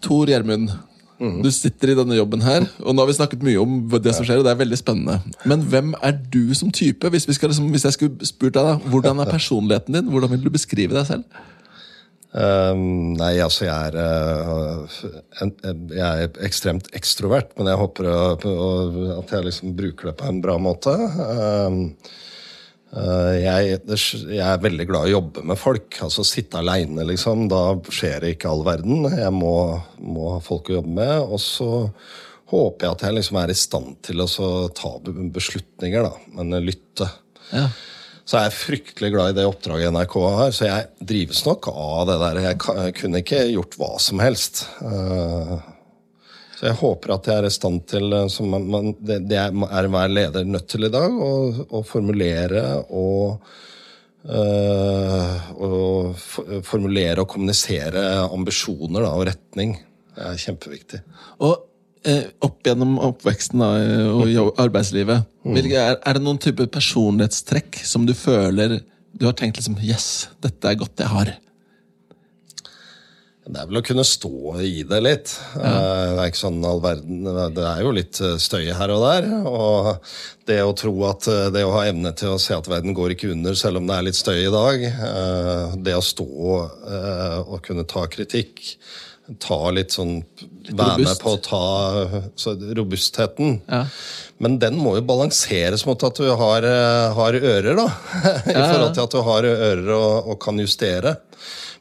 Tor 0.00 0.26
Gjermund, 0.26 0.70
du 1.44 1.50
sitter 1.54 1.92
i 1.92 1.96
denne 1.98 2.18
jobben 2.18 2.44
her, 2.44 2.66
og 2.82 2.94
nå 2.94 3.02
har 3.02 3.10
vi 3.10 3.16
snakket 3.18 3.46
mye 3.46 3.62
om 3.62 3.80
det 3.94 4.14
som 4.16 4.26
skjer, 4.26 4.40
og 4.40 4.46
det 4.46 4.52
er 4.54 4.60
veldig 4.60 4.78
spennende. 4.80 5.34
Men 5.48 5.64
hvem 5.70 5.94
er 6.04 6.16
du 6.32 6.54
som 6.56 6.72
type? 6.74 7.10
Hvis, 7.12 7.28
vi 7.30 7.36
skal, 7.36 7.52
liksom, 7.52 7.70
hvis 7.74 7.86
jeg 7.88 7.96
skulle 7.98 8.28
spurt 8.28 8.56
deg, 8.56 8.70
da, 8.70 8.92
hvordan 8.92 9.22
er 9.22 9.32
personligheten 9.32 9.98
din? 9.98 10.12
Hvordan 10.12 10.34
vil 10.34 10.46
du 10.46 10.52
beskrive 10.54 10.96
deg 10.96 11.08
selv? 11.10 11.42
Um, 12.34 13.14
nei, 13.14 13.36
altså 13.38 13.68
jeg 13.68 13.92
er, 13.92 13.94
uh, 13.94 14.94
en, 15.44 15.52
jeg 15.94 16.24
er 16.26 16.38
ekstremt 16.42 16.88
ekstrovert, 16.98 17.52
men 17.54 17.70
jeg 17.70 17.78
håper 17.78 18.08
å, 18.10 18.20
at 19.20 19.34
jeg 19.36 19.46
liksom 19.46 19.76
bruker 19.78 20.10
det 20.10 20.16
på 20.18 20.26
en 20.26 20.40
bra 20.42 20.56
måte. 20.58 20.94
Eh, 20.98 21.76
jeg, 22.94 23.78
jeg 23.90 24.44
er 24.44 24.60
veldig 24.62 24.86
glad 24.86 25.08
i 25.08 25.14
å 25.14 25.16
jobbe 25.16 25.42
med 25.50 25.58
folk. 25.58 25.98
altså 26.06 26.24
Sitte 26.26 26.60
aleine, 26.60 27.06
liksom. 27.08 27.48
Da 27.50 27.62
skjer 27.90 28.22
det 28.22 28.34
ikke 28.36 28.52
all 28.52 28.62
verden. 28.66 29.08
Jeg 29.10 29.32
må, 29.34 29.56
må 29.98 30.36
ha 30.36 30.44
folk 30.44 30.70
å 30.70 30.78
jobbe 30.78 30.94
med. 31.00 31.16
Og 31.24 31.42
så 31.42 31.70
håper 32.52 32.86
jeg 32.86 32.94
at 32.94 33.04
jeg 33.06 33.16
liksom 33.18 33.40
er 33.40 33.50
i 33.50 33.58
stand 33.58 33.98
til 34.06 34.22
å 34.22 34.28
ta 34.76 34.94
beslutninger, 35.34 36.06
da. 36.06 36.14
Men 36.38 36.54
lytte. 36.62 37.10
Ja. 37.50 37.66
Så 38.24 38.38
jeg 38.40 38.48
er 38.48 38.56
fryktelig 38.56 39.10
glad 39.12 39.34
i 39.34 39.36
det 39.36 39.44
oppdraget 39.44 39.92
NRK 39.92 40.14
har, 40.22 40.52
så 40.56 40.64
jeg 40.64 41.08
drives 41.12 41.42
nok 41.44 41.68
av 41.68 42.06
det 42.08 42.16
der. 42.22 42.40
Jeg, 42.46 42.60
kunne 42.96 43.20
ikke 43.20 43.42
gjort 43.50 43.76
hva 43.80 43.90
som 44.00 44.22
helst. 44.24 44.64
Eh, 44.80 45.52
så 46.64 46.70
jeg 46.70 46.80
håper 46.80 47.12
at 47.12 47.26
jeg 47.28 47.42
er 47.42 47.46
i 47.48 47.52
stand 47.52 47.82
til, 47.90 48.08
eh, 48.16 48.30
som 48.32 48.48
man, 48.48 48.64
man, 48.72 48.94
det, 48.96 49.18
det 49.28 49.36
er 49.36 49.52
hver 49.52 50.08
leder 50.08 50.46
nødt 50.48 50.64
til 50.72 50.88
i 50.88 50.92
dag, 50.92 51.12
å, 51.12 51.30
å 51.68 51.84
formulere 51.84 52.64
og 52.88 53.44
og 54.24 56.14
formulere 56.64 57.20
og 57.20 57.28
kommunisere 57.28 58.22
ambisjoner 58.24 59.04
da, 59.04 59.10
og 59.12 59.26
retning. 59.28 59.74
Det 60.16 60.30
er 60.30 60.38
kjempeviktig. 60.40 61.00
Og 61.44 61.52
eh, 62.08 62.30
opp 62.48 62.64
gjennom 62.64 62.94
oppveksten 63.04 63.60
da, 63.60 63.68
og 64.14 64.56
arbeidslivet, 64.64 65.28
er, 65.44 65.98
er 66.00 66.16
det 66.16 66.24
noen 66.24 66.40
type 66.40 66.64
personlighetstrekk 66.72 67.82
som 67.84 68.08
du 68.08 68.14
føler 68.16 68.78
du 69.14 69.26
har 69.28 69.36
tenkt 69.38 69.60
liksom 69.60 69.76
Yes, 69.84 70.28
dette 70.42 70.70
er 70.70 70.78
godt 70.80 71.00
jeg 71.04 71.10
har. 71.10 71.34
Det 73.44 73.60
er 73.60 73.66
vel 73.68 73.76
å 73.76 73.84
kunne 73.84 74.04
stå 74.08 74.30
i 74.64 74.82
det 74.88 74.98
litt. 75.04 75.32
Ja. 75.58 75.72
Det 76.14 76.20
er 76.22 76.30
ikke 76.30 76.40
sånn 76.40 76.62
all 76.64 76.78
verden 76.80 77.26
Det 77.52 77.64
er 77.68 77.82
jo 77.84 77.90
litt 77.92 78.20
eh, 78.24 78.38
støy 78.40 78.70
her 78.72 78.92
og 78.94 79.02
der. 79.04 79.26
Og 79.44 79.90
det 80.48 80.60
å 80.64 80.72
tro 80.80 80.94
at 81.10 81.28
eh, 81.28 81.50
det 81.52 81.64
å 81.68 81.74
ha 81.74 81.82
evne 81.90 82.14
til 82.16 82.32
å 82.32 82.40
se 82.40 82.56
at 82.56 82.70
verden 82.72 82.96
går 82.96 83.12
ikke 83.12 83.34
under 83.34 83.56
selv 83.60 83.82
om 83.82 83.90
det 83.90 83.98
er 83.98 84.06
litt 84.08 84.16
støy 84.16 84.38
i 84.46 84.52
dag, 84.54 84.86
eh, 84.88 85.74
det 85.84 85.96
å 85.98 86.04
stå 86.04 86.28
eh, 86.88 87.38
og 87.44 87.60
kunne 87.68 87.84
ta 87.90 88.06
kritikk, 88.08 88.64
ta 89.40 89.60
litt 89.72 89.92
sånn 89.96 90.18
Være 90.64 91.04
med 91.04 91.18
på 91.20 91.34
å 91.36 91.40
ta 91.44 91.60
så 92.40 92.54
robustheten. 92.76 93.58
Ja. 93.68 93.82
Men 94.40 94.56
den 94.62 94.78
må 94.80 94.94
jo 94.96 95.04
balanseres 95.04 95.84
mot 95.88 96.00
at 96.08 96.16
du 96.16 96.30
har, 96.32 96.64
eh, 96.64 97.12
har 97.20 97.36
ører, 97.36 97.74
da. 97.76 97.86
I 98.48 98.56
Ja, 98.56 98.56
ja. 98.56 98.70
forhold 98.72 98.96
til 98.96 99.04
at 99.04 99.16
du 99.18 99.20
har 99.28 99.48
ører 99.52 99.92
og, 99.98 100.32
og 100.32 100.40
kan 100.44 100.60
justere. 100.64 101.18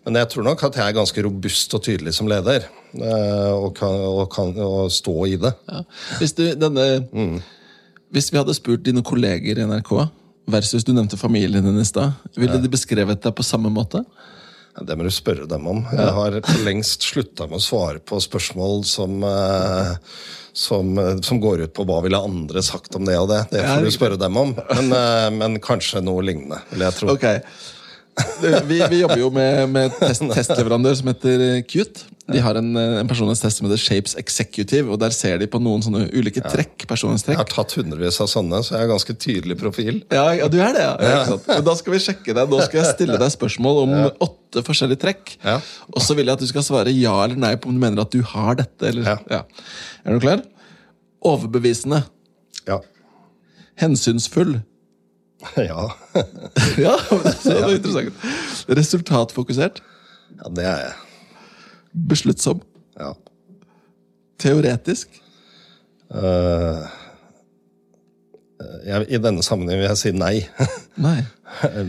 Men 0.06 0.18
jeg 0.20 0.30
tror 0.34 0.44
nok 0.50 0.64
at 0.68 0.76
jeg 0.76 0.84
er 0.92 0.96
ganske 0.98 1.24
robust 1.24 1.74
og 1.78 1.84
tydelig 1.86 2.14
som 2.18 2.28
leder. 2.28 2.66
eh, 2.98 3.52
Og 3.56 3.76
kan, 3.78 3.94
og 3.94 4.26
kan 4.34 4.52
og 4.60 4.92
stå 4.92 5.16
i 5.32 5.38
det. 5.40 5.54
Ja. 5.70 5.84
Hvis, 6.20 6.34
du, 6.36 6.44
denne, 6.60 7.06
hvis 8.12 8.32
vi 8.34 8.38
hadde 8.42 8.54
spurt 8.58 8.84
dine 8.84 9.02
kolleger 9.06 9.58
i 9.62 9.66
NRK 9.70 9.94
versus 10.52 10.84
du 10.84 10.92
nevnte 10.92 11.16
familien 11.18 11.64
din 11.64 11.80
i 11.80 11.86
stad, 11.88 12.12
ville 12.36 12.60
de 12.60 12.68
beskrevet 12.70 13.22
deg 13.24 13.36
på 13.38 13.46
samme 13.48 13.72
måte? 13.72 14.04
Det 14.74 14.96
må 14.98 15.06
du 15.06 15.12
spørre 15.14 15.46
dem 15.48 15.68
om. 15.70 15.84
Jeg 15.94 16.14
har 16.18 16.36
for 16.44 16.64
lengst 16.66 17.06
slutta 17.06 17.46
med 17.48 17.60
å 17.62 17.64
svare 17.64 18.00
på 18.02 18.18
spørsmål 18.20 18.82
som, 18.90 19.20
eh, 19.24 19.92
som, 20.52 20.98
som 21.24 21.40
går 21.40 21.64
ut 21.68 21.74
på 21.78 21.86
hva 21.88 22.02
ville 22.04 22.18
andre 22.20 22.64
sagt 22.66 22.96
om 22.98 23.06
det 23.06 23.16
og 23.22 23.30
det. 23.30 23.44
Det 23.54 23.62
får 23.70 23.86
du 23.86 23.92
spørre 23.94 24.18
dem 24.20 24.36
om. 24.42 24.52
Men, 24.74 24.90
eh, 24.98 25.30
men 25.38 25.60
kanskje 25.64 26.02
noe 26.04 26.26
lignende, 26.26 26.60
vil 26.74 26.84
jeg 26.88 26.98
tro. 27.00 27.14
Ok. 27.14 27.30
Vi, 28.44 28.78
vi 28.92 29.00
jobber 29.00 29.18
jo 29.18 29.30
med, 29.34 29.70
med 29.74 29.94
test, 29.98 30.22
testleverandør 30.36 30.98
som 31.00 31.08
heter 31.10 31.64
Qt. 31.66 32.04
De 32.30 32.40
har 32.40 32.56
en, 32.60 32.70
eh, 32.78 33.00
en 33.02 33.08
personlighetstest 33.10 33.60
som 33.60 33.68
heter 33.68 33.82
Shapes 33.82 34.14
Executive, 34.20 34.86
og 34.94 35.00
der 35.02 35.12
ser 35.16 35.40
de 35.42 35.48
på 35.50 35.60
noen 35.64 35.82
sånne 35.84 36.06
ulike 36.14 36.44
trekk. 36.46 36.86
Jeg 37.34 37.40
har 37.40 37.50
tatt 37.50 37.74
hundrevis 37.80 38.20
av 38.24 38.30
sånne, 38.32 38.62
så 38.64 38.76
jeg 38.76 38.84
har 38.86 38.92
ganske 38.94 39.16
tydelig 39.20 39.58
profil. 39.60 40.04
Ja, 40.14 40.28
ja, 40.38 40.48
du 40.52 40.60
er 40.62 40.76
det, 40.78 40.86
ja. 40.86 40.94
ja. 41.26 41.60
da 41.66 41.76
skal 41.80 41.96
vi 41.96 42.02
sjekke 42.06 42.36
deg. 42.38 42.54
Nå 42.54 42.62
skal 42.68 42.80
jeg 42.84 42.94
stille 42.94 43.18
deg 43.20 43.34
spørsmål 43.34 43.82
om 43.84 43.94
åtte 44.28 44.64
forskjellige 44.68 45.04
trekk. 45.04 45.36
Og 45.92 46.00
så 46.06 46.16
vil 46.20 46.30
jeg 46.30 46.38
at 46.38 46.46
du 46.46 46.50
skal 46.52 46.66
svare 46.68 46.94
ja 46.96 47.16
eller 47.26 47.40
nei 47.44 47.56
på 47.58 47.72
om 47.72 47.80
du 47.80 47.84
mener 47.84 48.06
at 48.06 48.14
du 48.14 48.22
har 48.36 48.60
dette. 48.62 48.92
Eller, 48.94 49.10
Ja. 49.34 49.42
Er 50.06 50.16
du 50.16 50.24
klar? 50.24 50.46
Overbevisende. 51.24 52.04
Ja. 52.70 52.80
Hensynsfull. 53.82 54.62
Ja. 55.70 55.88
Ja, 56.80 56.96
det 57.44 57.56
var 57.62 57.74
interessant. 57.76 58.26
Resultatfokusert. 58.68 59.82
ja, 60.40 60.50
det 60.56 60.66
er 60.66 60.82
jeg. 60.88 60.94
Besluttsom. 62.10 62.62
Ja. 63.00 63.14
Teoretisk. 64.42 65.22
Uh, 66.14 66.84
jeg, 68.86 69.08
I 69.10 69.20
denne 69.22 69.44
sammenheng 69.46 69.82
vil 69.82 69.90
jeg 69.90 70.00
si 70.00 70.14
nei. 70.16 70.36
Nei. 71.06 71.20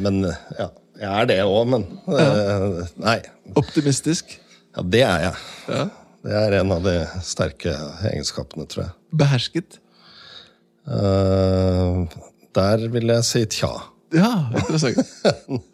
men 0.01 0.25
ja, 0.59 0.69
jeg 1.01 1.11
er 1.11 1.29
det 1.29 1.37
òg, 1.45 1.63
men 1.71 1.85
eh, 2.09 2.81
nei. 3.03 3.19
Optimistisk. 3.59 4.37
Ja, 4.75 4.85
det 4.95 5.03
er 5.07 5.25
jeg. 5.29 5.41
Ja. 5.69 5.85
Det 6.25 6.37
er 6.39 6.57
en 6.61 6.73
av 6.73 6.87
de 6.87 6.95
sterke 7.25 7.75
egenskapene, 8.09 8.65
tror 8.71 8.87
jeg. 8.87 8.95
Behersket. 9.21 9.79
Eh, 10.89 12.17
der 12.55 12.87
vil 12.93 13.11
jeg 13.15 13.27
si 13.29 13.45
tja. 13.61 13.73
Ja, 14.15 14.31
interessant. 14.55 15.01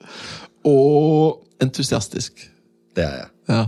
Og 0.70 1.40
entusiastisk. 1.62 2.46
Det 2.96 3.04
er 3.06 3.16
jeg. 3.22 3.28
Ja, 3.50 3.64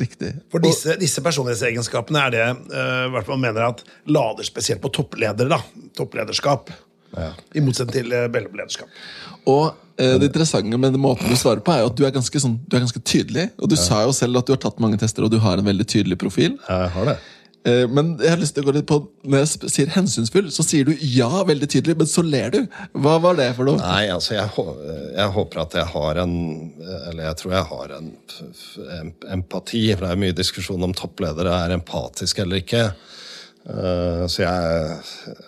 riktig. 0.00 0.30
For 0.52 0.62
disse, 0.64 0.94
disse 1.00 1.22
personlighetsegenskapene 1.24 2.22
er 2.28 2.34
det 2.34 2.44
uh, 2.72 3.10
hvert 3.12 3.26
fall 3.28 3.40
mener 3.40 3.66
at 3.66 3.82
lader 4.08 4.46
spesielt 4.46 4.80
på 4.80 4.92
toppledere. 4.96 5.48
da, 5.50 5.60
Topplederskap. 5.96 6.72
Ja. 7.16 7.32
I 7.56 7.62
motsetning 7.64 7.96
til 7.98 8.14
uh, 8.14 8.26
mellomlederskap. 8.32 8.88
Og 9.48 9.72
eh, 9.96 10.16
det 10.20 10.30
interessante 10.30 10.78
med 10.78 10.96
måten 11.00 11.28
du 11.28 11.36
svarer 11.38 11.62
på, 11.64 11.72
er 11.72 11.82
jo 11.82 11.90
at 11.90 11.98
du 11.98 12.04
er 12.06 12.14
ganske, 12.14 12.42
sånn, 12.42 12.58
du 12.66 12.76
er 12.76 12.84
ganske 12.84 13.00
tydelig. 13.00 13.48
Og 13.58 13.70
du 13.72 13.76
sa 13.80 14.02
jo 14.04 14.12
selv 14.16 14.40
at 14.40 14.48
du 14.48 14.54
har 14.54 14.60
tatt 14.62 14.80
mange 14.84 15.00
tester, 15.00 15.24
og 15.24 15.32
du 15.32 15.38
har 15.42 15.60
en 15.60 15.68
veldig 15.68 15.86
tydelig 15.88 16.18
profil. 16.20 16.58
Jeg 16.68 16.92
har 16.96 17.08
det. 17.08 17.16
Eh, 17.68 17.84
men 17.92 18.14
jeg 18.16 18.32
har 18.32 18.40
lyst 18.40 18.54
til 18.56 18.64
å 18.64 18.70
gå 18.70 18.74
litt 18.78 18.88
på 18.88 19.02
når 19.28 19.42
jeg 19.42 19.70
sier 19.74 19.92
hensynsfull, 19.92 20.48
så 20.54 20.64
sier 20.64 20.88
du 20.88 20.94
ja 21.04 21.28
veldig 21.44 21.68
tydelig, 21.68 21.98
men 22.00 22.08
så 22.08 22.24
ler 22.24 22.54
du. 22.54 22.60
Hva 22.96 23.18
var 23.20 23.36
det 23.36 23.50
for 23.58 23.68
noe? 23.68 23.80
Nei, 23.82 24.08
altså 24.14 24.38
jeg, 24.38 24.48
jeg 25.12 25.34
håper 25.36 25.62
at 25.66 25.76
jeg 25.76 25.88
har 25.92 26.22
en 26.22 26.34
Eller 27.10 27.26
jeg 27.28 27.40
tror 27.42 27.54
jeg 27.56 27.68
har 27.74 27.94
en 27.98 28.10
empati. 29.36 29.84
For 29.92 30.06
det 30.06 30.12
er 30.14 30.24
mye 30.24 30.36
diskusjon 30.36 30.88
om 30.88 30.96
toppledere 30.96 31.56
er 31.66 31.76
empatiske 31.76 32.46
eller 32.46 32.64
ikke. 32.64 32.84
Eh, 33.68 34.24
så 34.30 34.46
jeg, 34.46 35.00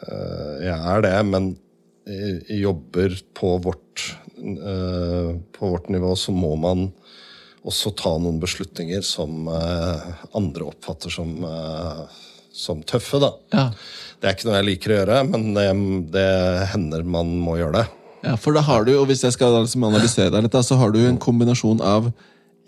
eh, 0.04 0.54
jeg 0.68 0.76
er 0.76 1.06
det, 1.06 1.18
men 1.32 1.54
jobber 2.50 3.14
på 3.38 3.56
vårt, 3.62 4.02
eh, 4.42 5.30
på 5.54 5.68
vårt 5.70 5.88
nivå, 5.88 6.16
så 6.18 6.34
må 6.34 6.56
man 6.58 6.90
også 7.68 7.92
ta 7.96 8.16
noen 8.18 8.40
beslutninger 8.42 9.02
som 9.06 9.46
eh, 9.48 10.06
andre 10.38 10.64
oppfatter 10.72 11.12
som, 11.14 11.34
eh, 11.46 12.00
som 12.52 12.80
tøffe, 12.82 13.20
da. 13.22 13.32
Ja. 13.54 13.66
Det 14.22 14.28
er 14.30 14.36
ikke 14.36 14.48
noe 14.48 14.58
jeg 14.60 14.68
liker 14.70 14.92
å 14.94 14.96
gjøre, 15.00 15.20
men 15.30 15.48
det, 15.56 15.66
det 16.14 16.26
hender 16.72 17.04
man 17.06 17.30
må 17.42 17.56
gjøre 17.60 17.80
det. 17.80 17.86
Ja, 18.22 18.36
for 18.38 18.54
da 18.54 18.60
har 18.62 18.84
du, 18.86 18.92
og 19.00 19.08
Hvis 19.10 19.24
jeg 19.26 19.34
skal 19.34 19.56
liksom 19.64 19.82
analysere 19.88 20.30
deg 20.30 20.44
litt, 20.46 20.52
da, 20.54 20.60
så 20.62 20.76
har 20.78 20.92
du 20.94 21.00
en 21.08 21.18
kombinasjon 21.18 21.80
av 21.82 22.12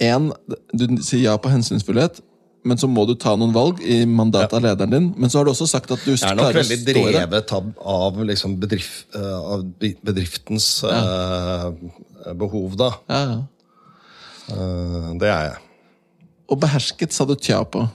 en, 0.02 0.32
Du 0.74 0.88
sier 1.06 1.28
ja 1.28 1.36
på 1.38 1.52
hensynsfullhet, 1.52 2.18
men 2.66 2.80
så 2.80 2.88
må 2.90 3.04
du 3.06 3.12
ta 3.20 3.36
noen 3.38 3.52
valg 3.54 3.78
i 3.84 4.00
mandatet 4.08 4.56
av 4.56 4.62
lederen 4.64 4.90
din. 4.90 5.06
Men 5.20 5.30
så 5.30 5.38
har 5.38 5.44
du 5.46 5.52
også 5.52 5.68
sagt 5.70 5.90
at 5.94 6.00
du 6.02 6.14
Jeg 6.14 6.24
er 6.26 6.34
nok 6.38 6.48
å 6.48 6.56
veldig 6.56 6.78
stå 6.80 6.90
i 6.90 6.94
det. 7.04 7.12
drevet 7.12 7.52
av, 7.54 8.18
liksom 8.26 8.56
bedrift, 8.62 9.04
eh, 9.14 9.36
av 9.54 9.62
be- 9.78 9.94
bedriftens 10.02 10.68
eh, 10.88 11.66
behov, 12.34 12.74
da. 12.80 12.90
Ja, 13.12 13.20
ja. 13.30 13.42
Eh, 14.52 15.10
det 15.20 15.30
er 15.30 15.46
jeg. 15.50 15.60
Og 16.52 16.60
behersket 16.60 17.14
sa 17.16 17.26
du 17.28 17.36
tja 17.38 17.62
på. 17.64 17.86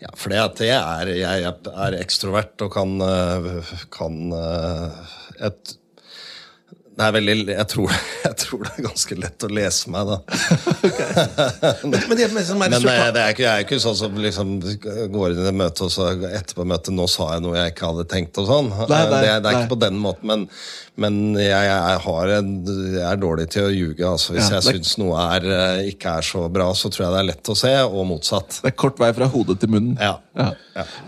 Ja, 0.00 0.10
for 0.12 0.32
jeg 0.32 0.76
er, 0.76 1.10
jeg 1.16 1.44
er 1.48 1.96
ekstrovert 1.96 2.60
og 2.64 2.72
kan, 2.74 2.96
øh, 3.00 3.70
kan 3.92 4.32
øh, 4.36 4.96
et, 5.48 5.76
det 6.96 7.04
er 7.04 7.12
veldig, 7.12 7.34
jeg 7.52 7.66
tror, 7.68 7.92
jeg 8.26 8.36
tror 8.40 8.62
det 8.64 8.70
er 8.78 8.84
ganske 8.86 9.16
lett 9.20 9.44
å 9.44 9.50
lese 9.52 9.90
meg, 9.92 10.08
da. 10.08 10.16
Men, 11.86 11.98
men 12.08 12.16
det 12.18 12.28
som 12.46 12.62
er 12.62 12.70
Men 12.72 12.76
øh, 12.88 13.02
det 13.14 13.20
er 13.22 13.34
ikke, 13.34 13.42
jeg 13.44 13.52
er 13.52 13.64
ikke 13.66 13.78
sånn 13.82 13.96
som 13.98 14.16
liksom 14.20 14.54
går 15.12 15.34
inn 15.34 15.42
i 15.42 15.48
et 15.50 15.56
møte 15.56 15.84
og 15.86 15.92
så 15.92 16.08
etterpå 16.14 16.64
møtet 16.68 16.94
nå 16.96 17.04
sa 17.10 17.28
jeg 17.34 17.44
noe 17.44 17.56
jeg 17.58 17.74
ikke 17.74 17.90
hadde 17.90 18.06
tenkt. 18.10 18.40
og 18.40 18.48
sånn. 18.48 18.70
Nei, 18.72 18.86
nei, 18.88 19.00
det, 19.12 19.18
er- 19.18 19.42
det 19.44 19.50
er 19.50 19.56
nei. 19.58 19.62
ikke 19.62 19.72
på 19.74 19.78
den 19.84 19.98
måten, 20.02 20.30
men, 20.30 20.46
men 21.04 21.18
jeg, 21.40 21.50
jeg, 21.68 21.98
har 22.06 22.32
en, 22.38 22.50
jeg 22.96 23.04
er 23.10 23.20
dårlig 23.22 23.46
til 23.52 23.66
å 23.68 23.74
ljuge. 23.74 24.06
Altså, 24.08 24.32
hvis 24.36 24.48
Ja, 24.50 24.60
jeg 24.60 24.78
syns 24.78 24.94
noe 25.02 25.26
er, 25.36 25.48
øh, 25.58 25.82
ikke 25.92 26.16
er 26.20 26.28
så 26.30 26.46
bra, 26.52 26.70
så 26.78 26.90
tror 26.92 27.06
jeg 27.06 27.14
det 27.16 27.20
er 27.24 27.28
lett 27.34 27.52
å 27.52 27.58
se, 27.60 27.74
og 27.86 28.08
motsatt. 28.14 28.60
Det 28.62 28.72
er 28.72 28.78
kort 28.86 29.00
vei 29.02 29.12
fra 29.16 29.28
hodet 29.36 29.58
til 29.62 29.72
munnen. 29.76 30.00
Ja. 30.00 30.16
Ja. 30.36 30.50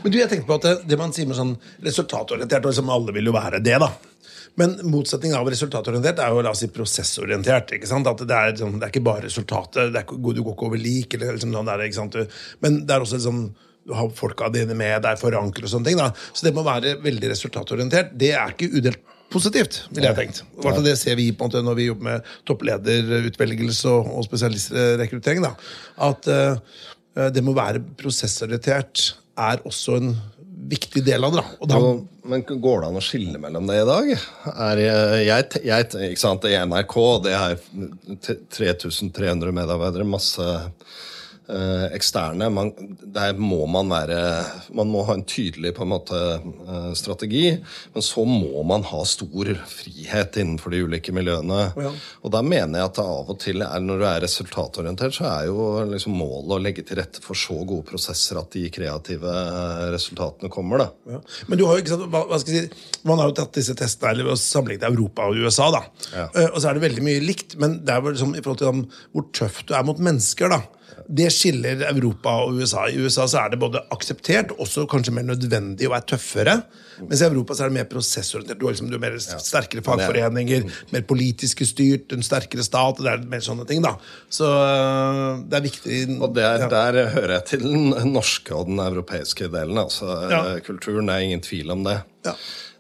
Men 0.05 0.13
du, 0.13 0.21
jeg 0.21 0.29
tenkte 0.33 0.49
på 0.53 0.61
at 0.61 0.69
det, 0.69 0.77
det 0.93 1.01
man 1.01 1.17
sier 1.17 1.29
med 1.29 1.37
sånn 1.41 1.57
resultatorientert, 1.85 2.65
og 2.65 2.73
liksom 2.75 2.93
alle 2.93 3.17
vil 3.17 3.33
jo 3.33 3.37
være 3.37 3.61
det, 3.65 3.77
da. 3.83 3.91
Men 4.59 4.75
motsetningen 4.91 5.39
av 5.39 5.49
resultatorientert 5.53 6.21
er 6.23 6.35
jo 6.35 6.43
la 6.43 6.53
oss 6.55 6.65
si 6.65 6.71
prosessorientert. 6.75 7.77
ikke 7.77 7.89
sant? 7.91 8.09
At 8.11 8.25
Det 8.25 8.35
er, 8.35 8.53
liksom, 8.53 8.79
det 8.79 8.89
er 8.89 8.93
ikke 8.93 9.07
bare 9.07 9.27
resultatet, 9.29 9.93
det 9.95 10.03
er, 10.03 10.09
du 10.11 10.43
går 10.43 10.55
ikke 10.55 10.69
over 10.69 10.83
lik. 10.83 11.15
eller 11.15 11.37
liksom 11.37 11.55
sånn 11.55 11.71
der, 11.71 11.85
ikke 11.87 12.01
sant? 12.01 12.19
Men 12.65 12.81
det 12.87 12.95
er 12.95 13.05
også 13.05 13.21
liksom, 13.21 13.45
du 13.89 13.95
har 13.97 14.11
folka 14.13 14.51
dine 14.53 14.75
med 14.77 15.03
deg, 15.07 15.21
forankre 15.21 15.65
og 15.65 15.73
sånne 15.73 15.91
ting. 15.91 16.01
da. 16.01 16.11
Så 16.33 16.49
det 16.49 16.55
må 16.57 16.67
være 16.67 16.99
veldig 17.05 17.31
resultatorientert. 17.31 18.13
Det 18.19 18.33
er 18.35 18.53
ikke 18.53 18.71
udelt 18.75 19.15
positivt, 19.33 19.83
ville 19.93 20.09
jeg 20.11 20.17
tenkt. 20.17 20.43
Hvertfall 20.57 20.85
Det 20.85 20.97
ser 20.99 21.17
vi 21.21 21.31
på 21.33 21.45
en 21.45 21.51
måte 21.51 21.65
når 21.65 21.77
vi 21.79 21.89
jobber 21.89 22.09
med 22.09 22.29
topplederutvelgelse 22.49 23.93
og, 23.93 24.11
og 24.19 24.27
spesialistrekruttering. 24.27 25.45
da. 25.45 25.55
At 26.09 26.29
uh, 26.29 27.31
det 27.35 27.45
må 27.45 27.55
være 27.57 27.85
prosessorientert 28.01 29.13
er 29.39 29.63
også 29.69 29.99
en 30.01 30.13
viktig 30.69 31.03
del 31.07 31.25
av 31.25 31.37
det. 31.39 31.45
da. 31.71 31.81
Men 32.29 32.45
går 32.45 32.83
det 32.83 32.89
an 32.91 32.99
å 33.01 33.05
skille 33.05 33.41
mellom 33.41 33.69
det 33.71 33.79
i 33.81 33.87
dag? 33.89 34.11
Er 34.53 34.83
jeg, 34.83 35.63
jeg, 35.65 35.87
ikke 36.11 36.21
sant, 36.21 36.45
I 36.45 36.59
NRK 36.69 36.97
det 37.25 37.35
er 37.37 37.55
3300 38.57 39.55
medarbeidere, 39.57 40.09
masse 40.09 40.49
eksterne. 41.49 42.51
Man, 42.53 42.73
der 43.01 43.39
må 43.41 43.63
man 43.71 43.89
være 43.89 44.19
Man 44.77 44.91
må 44.93 45.01
ha 45.09 45.15
en 45.17 45.25
tydelig 45.29 45.73
på 45.77 45.85
en 45.87 45.93
måte 45.95 46.19
eh, 46.19 46.91
strategi, 46.99 47.55
men 47.95 48.05
så 48.05 48.25
må 48.29 48.63
man 48.69 48.85
ha 48.89 49.01
stor 49.09 49.51
frihet 49.71 50.37
innenfor 50.41 50.75
de 50.75 50.83
ulike 50.85 51.15
miljøene. 51.15 51.61
Ja. 51.79 51.93
Og 52.23 52.35
da 52.35 52.43
mener 52.45 52.83
jeg 52.83 52.91
at 52.91 52.99
det 52.99 53.07
av 53.15 53.33
og 53.33 53.41
til 53.43 53.65
er, 53.65 53.81
når 53.85 54.03
du 54.03 54.07
er 54.11 54.23
resultatorientert, 54.27 55.17
så 55.17 55.29
er 55.31 55.49
jo 55.49 55.69
liksom 55.89 56.17
målet 56.19 56.57
å 56.59 56.61
legge 56.63 56.85
til 56.87 57.01
rette 57.01 57.23
for 57.25 57.39
så 57.39 57.57
gode 57.63 57.87
prosesser 57.89 58.41
at 58.41 58.53
de 58.55 58.67
kreative 58.75 59.33
eh, 59.33 59.85
resultatene 59.95 60.53
kommer. 60.53 60.85
da. 60.85 61.17
Ja. 61.17 61.23
Men 61.49 61.61
du 61.61 61.67
har 61.69 61.79
jo 61.79 61.85
ikke 61.85 61.95
sant, 61.97 62.09
hva, 62.13 62.25
hva 62.29 62.41
skal 62.43 62.59
jeg 62.59 62.69
si, 62.69 62.87
Man 63.09 63.21
har 63.23 63.31
jo 63.31 63.39
tatt 63.39 63.57
disse 63.57 63.77
testene 63.79 64.19
eller 64.19 64.41
sammenlignet 64.41 64.89
Europa 64.91 65.29
og 65.29 65.39
USA. 65.41 65.71
da. 65.75 65.85
Ja. 66.13 66.27
Eh, 66.29 66.51
og 66.53 66.61
så 66.61 66.71
er 66.71 66.79
det 66.79 66.89
veldig 66.89 67.05
mye 67.09 67.25
likt, 67.25 67.59
men 67.61 67.81
det 67.85 67.95
er 67.95 68.05
vel 68.05 68.17
liksom, 68.17 68.35
i 68.37 68.43
forhold 68.43 68.61
til 68.63 68.73
om, 68.73 68.83
hvor 69.15 69.31
tøff 69.37 69.63
du 69.69 69.75
er 69.77 69.87
mot 69.87 70.03
mennesker. 70.03 70.53
da. 70.53 70.78
Det 71.09 71.29
skiller 71.33 71.87
Europa 71.89 72.35
og 72.45 72.59
USA. 72.59 72.87
I 72.93 72.99
USA 73.01 73.25
så 73.31 73.39
er 73.45 73.51
det 73.55 73.59
både 73.63 73.81
akseptert 73.95 74.51
også 74.61 74.87
kanskje 74.91 75.15
mer 75.17 75.25
nødvendig 75.31 75.87
å 75.89 75.93
være 75.95 76.07
tøffere. 76.15 76.57
Mens 76.99 77.23
i 77.23 77.27
Europa 77.29 77.55
så 77.55 77.65
er 77.65 77.71
det 77.71 77.77
mer 77.79 77.87
prosessorientert. 77.89 78.59
Du 78.59 78.67
har 78.67 78.75
liksom, 78.75 78.91
du 78.91 78.99
mer 79.01 79.15
sterkere 79.23 79.85
fagforeninger, 79.87 80.67
mer 80.93 81.05
politiske 81.09 81.65
styrt, 81.69 82.13
en 82.13 82.25
sterkere 82.27 82.65
stat. 82.67 82.99
og 82.99 83.05
det 83.07 83.13
er 83.15 83.25
mer 83.31 83.45
sånne 83.45 83.67
ting 83.69 83.81
da. 83.85 83.95
Så 84.29 84.49
øh, 84.51 85.45
det 85.49 85.61
er 85.61 85.67
viktig 85.69 85.99
Og 86.21 86.35
der, 86.37 86.67
der 86.69 86.99
hører 87.15 87.37
jeg 87.39 87.45
til 87.53 87.63
den 87.69 88.13
norske 88.13 88.55
og 88.55 88.67
den 88.73 88.83
europeiske 88.83 89.49
delen. 89.53 89.79
altså 89.79 90.11
Ja. 90.31 90.43
eh, 90.57 90.61
Kulturen, 90.67 91.09
er 91.09 91.25
ingen 91.25 91.41
tvil 91.41 91.71
om 91.71 91.85
det. 91.87 92.01
Ja. 92.27 92.35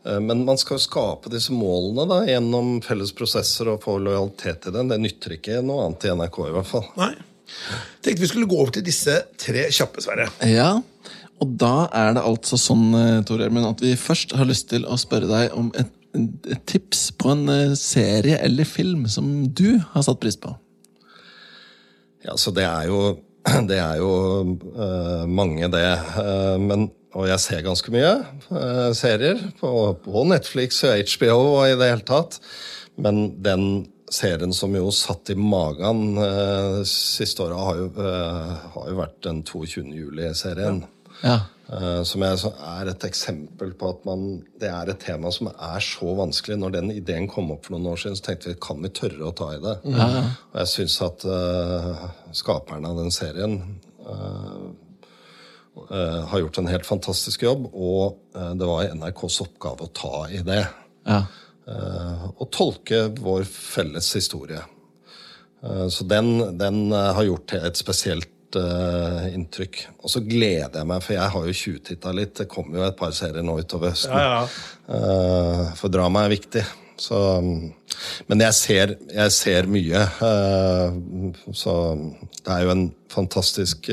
Eh, 0.05 0.19
Men 0.21 0.45
man 0.45 0.59
skal 0.59 0.77
jo 0.79 0.85
skape 0.89 1.31
disse 1.31 1.55
målene 1.55 2.09
da, 2.11 2.21
gjennom 2.27 2.83
felles 2.83 3.13
prosesser 3.15 3.71
og 3.73 3.83
få 3.87 3.99
lojalitet 4.03 4.63
til 4.67 4.73
den. 4.73 4.89
Det 4.91 4.99
nytter 5.01 5.39
ikke 5.39 5.63
noe 5.63 5.87
annet 5.87 6.05
i 6.05 6.15
NRK, 6.19 6.39
i 6.49 6.55
hvert 6.59 6.67
fall. 6.75 6.87
Nei. 6.99 7.15
Tenkte 8.05 8.23
vi 8.23 8.31
skulle 8.31 8.49
gå 8.51 8.59
over 8.59 8.75
til 8.77 8.87
disse 8.87 9.15
tre 9.41 9.67
kjappe, 9.75 10.03
Sverre. 10.05 10.29
Ja, 10.47 10.77
og 11.39 11.55
da 11.61 11.89
er 11.95 12.17
det 12.17 12.25
altså 12.27 12.59
sånn, 12.61 12.89
eh, 12.99 13.21
Tor 13.27 13.43
Gjermund, 13.43 13.69
at 13.71 13.85
vi 13.85 13.95
først 13.99 14.35
har 14.39 14.49
lyst 14.49 14.69
til 14.73 14.87
å 14.89 14.99
spørre 14.99 15.31
deg 15.31 15.55
om 15.57 15.71
et, 15.79 15.91
et 16.17 16.65
tips 16.71 17.09
på 17.19 17.33
en 17.35 17.45
eh, 17.53 17.77
serie 17.79 18.41
eller 18.45 18.69
film 18.69 19.07
som 19.11 19.47
du 19.47 19.79
har 19.95 20.07
satt 20.07 20.21
pris 20.23 20.39
på. 20.41 20.55
Ja, 22.27 22.35
så 22.37 22.53
det 22.55 22.67
er 22.67 22.89
jo, 22.91 23.03
det 23.71 23.79
er 23.79 24.01
jo 24.01 24.13
uh, 24.75 25.25
mange, 25.31 25.71
det. 25.73 25.87
Uh, 26.19 26.57
men, 26.61 26.89
og 27.17 27.29
jeg 27.31 27.41
ser 27.41 27.63
ganske 27.65 27.93
mye 27.95 28.11
eh, 28.53 28.89
serier 28.97 29.39
på, 29.59 29.71
på 30.05 30.25
Netflix 30.29 30.83
og 30.85 30.99
HBO 31.09 31.39
og 31.39 31.63
i 31.71 31.79
det 31.79 31.89
hele 31.89 32.05
tatt. 32.07 32.37
Men 33.01 33.31
den 33.43 33.63
serien 34.15 34.55
som 34.57 34.75
jo 34.77 34.91
satt 34.95 35.31
i 35.33 35.37
magen 35.39 36.17
uh, 36.19 36.81
siste 36.89 37.45
året, 37.45 37.59
har, 37.59 37.83
eh, 38.09 38.57
har 38.75 38.91
jo 38.91 38.99
vært 38.99 39.21
den 39.27 39.43
22. 39.45 39.85
juli-serien. 39.93 40.83
Ja. 41.23 41.39
Eh, 41.69 42.03
som 42.09 42.23
er, 42.25 42.41
er 42.65 42.89
et 42.89 43.05
eksempel 43.05 43.75
på 43.77 43.91
at 43.93 44.05
man, 44.09 44.23
det 44.61 44.71
er 44.73 44.89
et 44.89 45.03
tema 45.03 45.29
som 45.35 45.51
er 45.51 45.83
så 45.85 46.15
vanskelig. 46.17 46.57
Når 46.63 46.77
den 46.79 46.93
ideen 46.95 47.29
kom 47.29 47.51
opp 47.53 47.67
for 47.67 47.77
noen 47.77 47.91
år 47.93 48.01
siden, 48.01 48.17
så 48.17 48.29
tenkte 48.31 48.55
vi 48.55 48.61
kan 48.65 48.81
vi 48.81 48.93
tørre 48.97 49.29
å 49.29 49.35
ta 49.37 49.51
i 49.53 49.61
det. 49.61 49.75
Og 49.85 50.57
jeg 50.63 50.73
syns 50.73 50.97
at 51.05 51.27
uh, 51.29 52.07
skaperne 52.33 52.89
av 52.89 53.03
den 53.03 53.13
serien 53.13 53.59
eh, 54.01 54.63
eh, 55.91 56.23
har 56.31 56.45
gjort 56.45 56.63
en 56.63 56.73
helt 56.73 56.89
fantastisk 56.89 57.45
jobb. 57.45 57.69
Og 57.75 58.17
eh, 58.33 58.55
det 58.57 58.71
var 58.71 58.89
NRKs 58.95 59.43
oppgave 59.45 59.85
å 59.89 59.93
ta 59.93 60.25
i 60.33 60.41
det. 60.47 60.63
Ja. 61.09 61.23
Eh, 61.69 62.25
og 62.39 62.51
tolke 62.55 63.05
vår 63.21 63.45
felles 63.49 64.09
historie. 64.17 64.63
Eh, 65.63 65.87
Så 65.89 66.05
den, 66.09 66.59
den 66.59 66.93
eh, 66.93 67.13
har 67.15 67.25
gjort 67.29 67.55
et 67.61 67.77
spesielt 67.77 68.29
inntrykk. 69.29 69.83
Og 70.01 70.09
så 70.09 70.23
gleder 70.25 70.79
jeg 70.81 70.89
meg, 70.89 71.03
for 71.05 71.13
jeg 71.13 71.33
har 71.35 71.43
jo 71.51 71.53
tjuvtitta 71.53 72.13
litt. 72.17 72.31
Det 72.39 72.47
kommer 72.49 72.79
jo 72.79 72.87
et 72.87 72.97
par 72.97 73.11
serier 73.13 73.45
nå 73.45 73.59
utover 73.61 73.91
høsten. 73.93 74.49
Eh, 74.89 75.75
for 75.77 75.93
drama 75.93 76.23
er 76.25 76.33
viktig. 76.33 76.63
Så, 76.99 77.19
men 78.27 78.41
jeg 78.41 78.55
ser, 78.57 78.95
jeg 79.13 79.35
ser 79.37 79.69
mye. 79.69 80.01
eh, 80.01 80.97
så 81.53 81.75
det 82.41 82.55
er 82.57 82.65
jo 82.65 82.73
en 82.73 82.87
fantastisk 83.13 83.91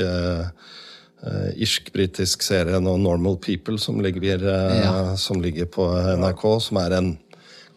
irsk-britisk 1.56 2.42
serie 2.44 2.78
nå, 2.80 2.96
'Normal 2.96 3.36
People', 3.42 3.78
som 3.78 4.00
ligger, 4.00 4.40
Ja. 4.42 5.16
som 5.16 5.40
ligger 5.42 5.66
på 5.66 5.84
NRK. 6.16 6.60
Som 6.60 6.76
er 6.78 6.90
en 6.96 7.18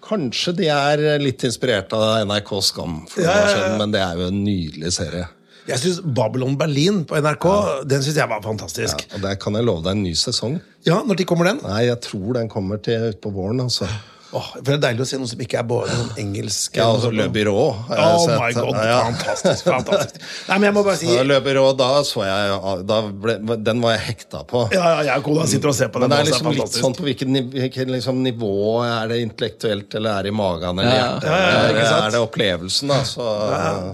Kanskje 0.10 0.56
de 0.58 0.68
er 0.74 1.04
litt 1.22 1.44
inspirert 1.46 1.92
av 1.94 2.24
NRK 2.26 2.50
Skam, 2.66 2.96
for 3.10 3.22
noen 3.22 3.28
Ja, 3.30 3.36
ja, 3.36 3.44
år 3.44 3.50
ja. 3.50 3.58
siden, 3.58 3.76
men 3.84 3.92
det 3.94 4.02
er 4.02 4.16
jo 4.24 4.30
en 4.32 4.40
nydelig 4.46 4.92
serie. 4.96 5.28
Jeg 5.70 5.78
synes 5.84 6.00
Babylon 6.18 6.56
Berlin 6.58 7.04
på 7.06 7.20
NRK 7.22 7.46
den 7.86 8.02
synes 8.02 8.16
jeg 8.18 8.30
var 8.32 8.42
fantastisk. 8.42 9.04
Og 9.14 9.22
der 9.22 9.36
kan 9.38 9.54
jeg 9.60 9.68
love 9.68 9.84
deg 9.86 9.92
en 10.00 10.02
ny 10.08 10.16
sesong. 10.18 10.56
Ja, 10.88 11.04
Når 11.06 11.20
de 11.20 11.26
kommer 11.30 11.46
den? 11.52 11.60
Nei, 11.62 11.84
jeg 11.86 12.00
tror 12.02 12.34
den 12.40 12.50
kommer 12.50 12.82
til 12.82 13.12
utpå 13.12 13.30
våren. 13.36 13.62
altså. 13.62 13.86
Åh, 14.32 14.48
for 14.54 14.62
Det 14.62 14.74
er 14.76 14.82
deilig 14.84 15.02
å 15.02 15.08
se 15.10 15.18
noe 15.18 15.28
som 15.32 15.40
ikke 15.42 15.58
er 15.58 15.64
bare 15.66 15.90
noen 15.90 16.10
engelsk. 16.22 16.76
Ja, 16.78 16.86
altså 16.94 17.10
Le 17.10 17.26
Byrå. 17.34 17.56
har 17.88 17.98
jeg 17.98 18.06
Oh 18.14 18.26
sett. 18.26 18.40
my 18.40 18.52
god, 18.54 18.76
Ja, 18.76 18.84
ja. 18.86 19.00
fantastisk. 19.08 19.64
fantastisk 19.66 20.22
Nei, 20.50 20.58
men 20.60 20.68
jeg 20.70 20.74
må 20.76 20.84
bare 20.86 20.98
si 21.02 21.08
Så 21.10 21.24
Le 21.26 21.40
Byrå, 21.42 21.64
da 21.80 21.88
så 22.06 22.26
jeg 22.28 22.86
da 22.86 23.00
ble, 23.10 23.38
Den 23.58 23.82
var 23.82 23.96
jeg 23.98 24.04
hekta 24.12 24.44
på. 24.46 24.62
Ja, 24.72 25.02
ja, 25.02 25.16
jeg 25.16 25.26
og 25.34 25.48
sitter 25.50 25.70
og 25.74 25.76
ser 25.80 25.90
på 25.90 26.00
den. 26.04 26.10
Men 26.10 26.18
det 26.18 26.20
er 26.20 26.30
liksom 26.32 26.52
liksom 26.52 26.62
litt 26.62 26.78
sånn 26.78 26.96
på 27.00 27.08
hvilket, 27.10 27.90
liksom 27.96 28.22
nivå 28.24 28.54
Er 28.86 29.08
det 29.08 29.22
intellektuelt, 29.26 29.96
eller 29.96 30.20
er 30.20 30.24
det 30.30 30.30
i 30.30 30.38
magen, 30.38 30.78
eller 30.80 30.94
Ja, 30.94 31.08
hjertet? 31.10 31.30
ja, 31.30 31.80
ja, 31.80 31.86
sant? 31.90 32.04
er 32.06 32.12
det 32.12 32.22
opplevelsen, 32.28 32.88
da? 32.94 33.02
Så, 33.04 33.26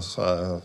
så 0.04 0.60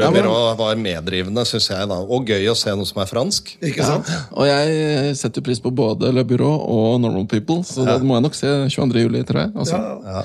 ja. 0.00 0.08
Le 0.12 0.22
var 0.58 0.80
meddrivende, 0.80 1.44
syns 1.48 1.68
jeg. 1.70 1.88
da 1.90 1.98
Og 2.02 2.30
gøy 2.32 2.48
å 2.52 2.56
se 2.58 2.72
noe 2.78 2.88
som 2.88 3.02
er 3.02 3.10
fransk. 3.10 3.52
Ikke 3.60 3.86
sant? 3.86 4.08
Og 4.32 4.48
jeg 4.48 5.12
setter 5.20 5.44
pris 5.44 5.60
på 5.62 5.72
både 5.74 6.12
Le 6.14 6.24
Byrå 6.28 6.50
og 6.50 7.02
Normal 7.02 7.28
People, 7.30 7.60
så 7.66 7.84
da 7.88 7.98
må 8.00 8.16
jeg 8.18 8.26
nok 8.28 8.38
se 8.38 8.54
22. 8.72 9.04
juli, 9.04 9.22
tror 9.28 9.44
jeg. 9.44 9.54
Altså. 9.58 9.82
Ja. 10.06 10.24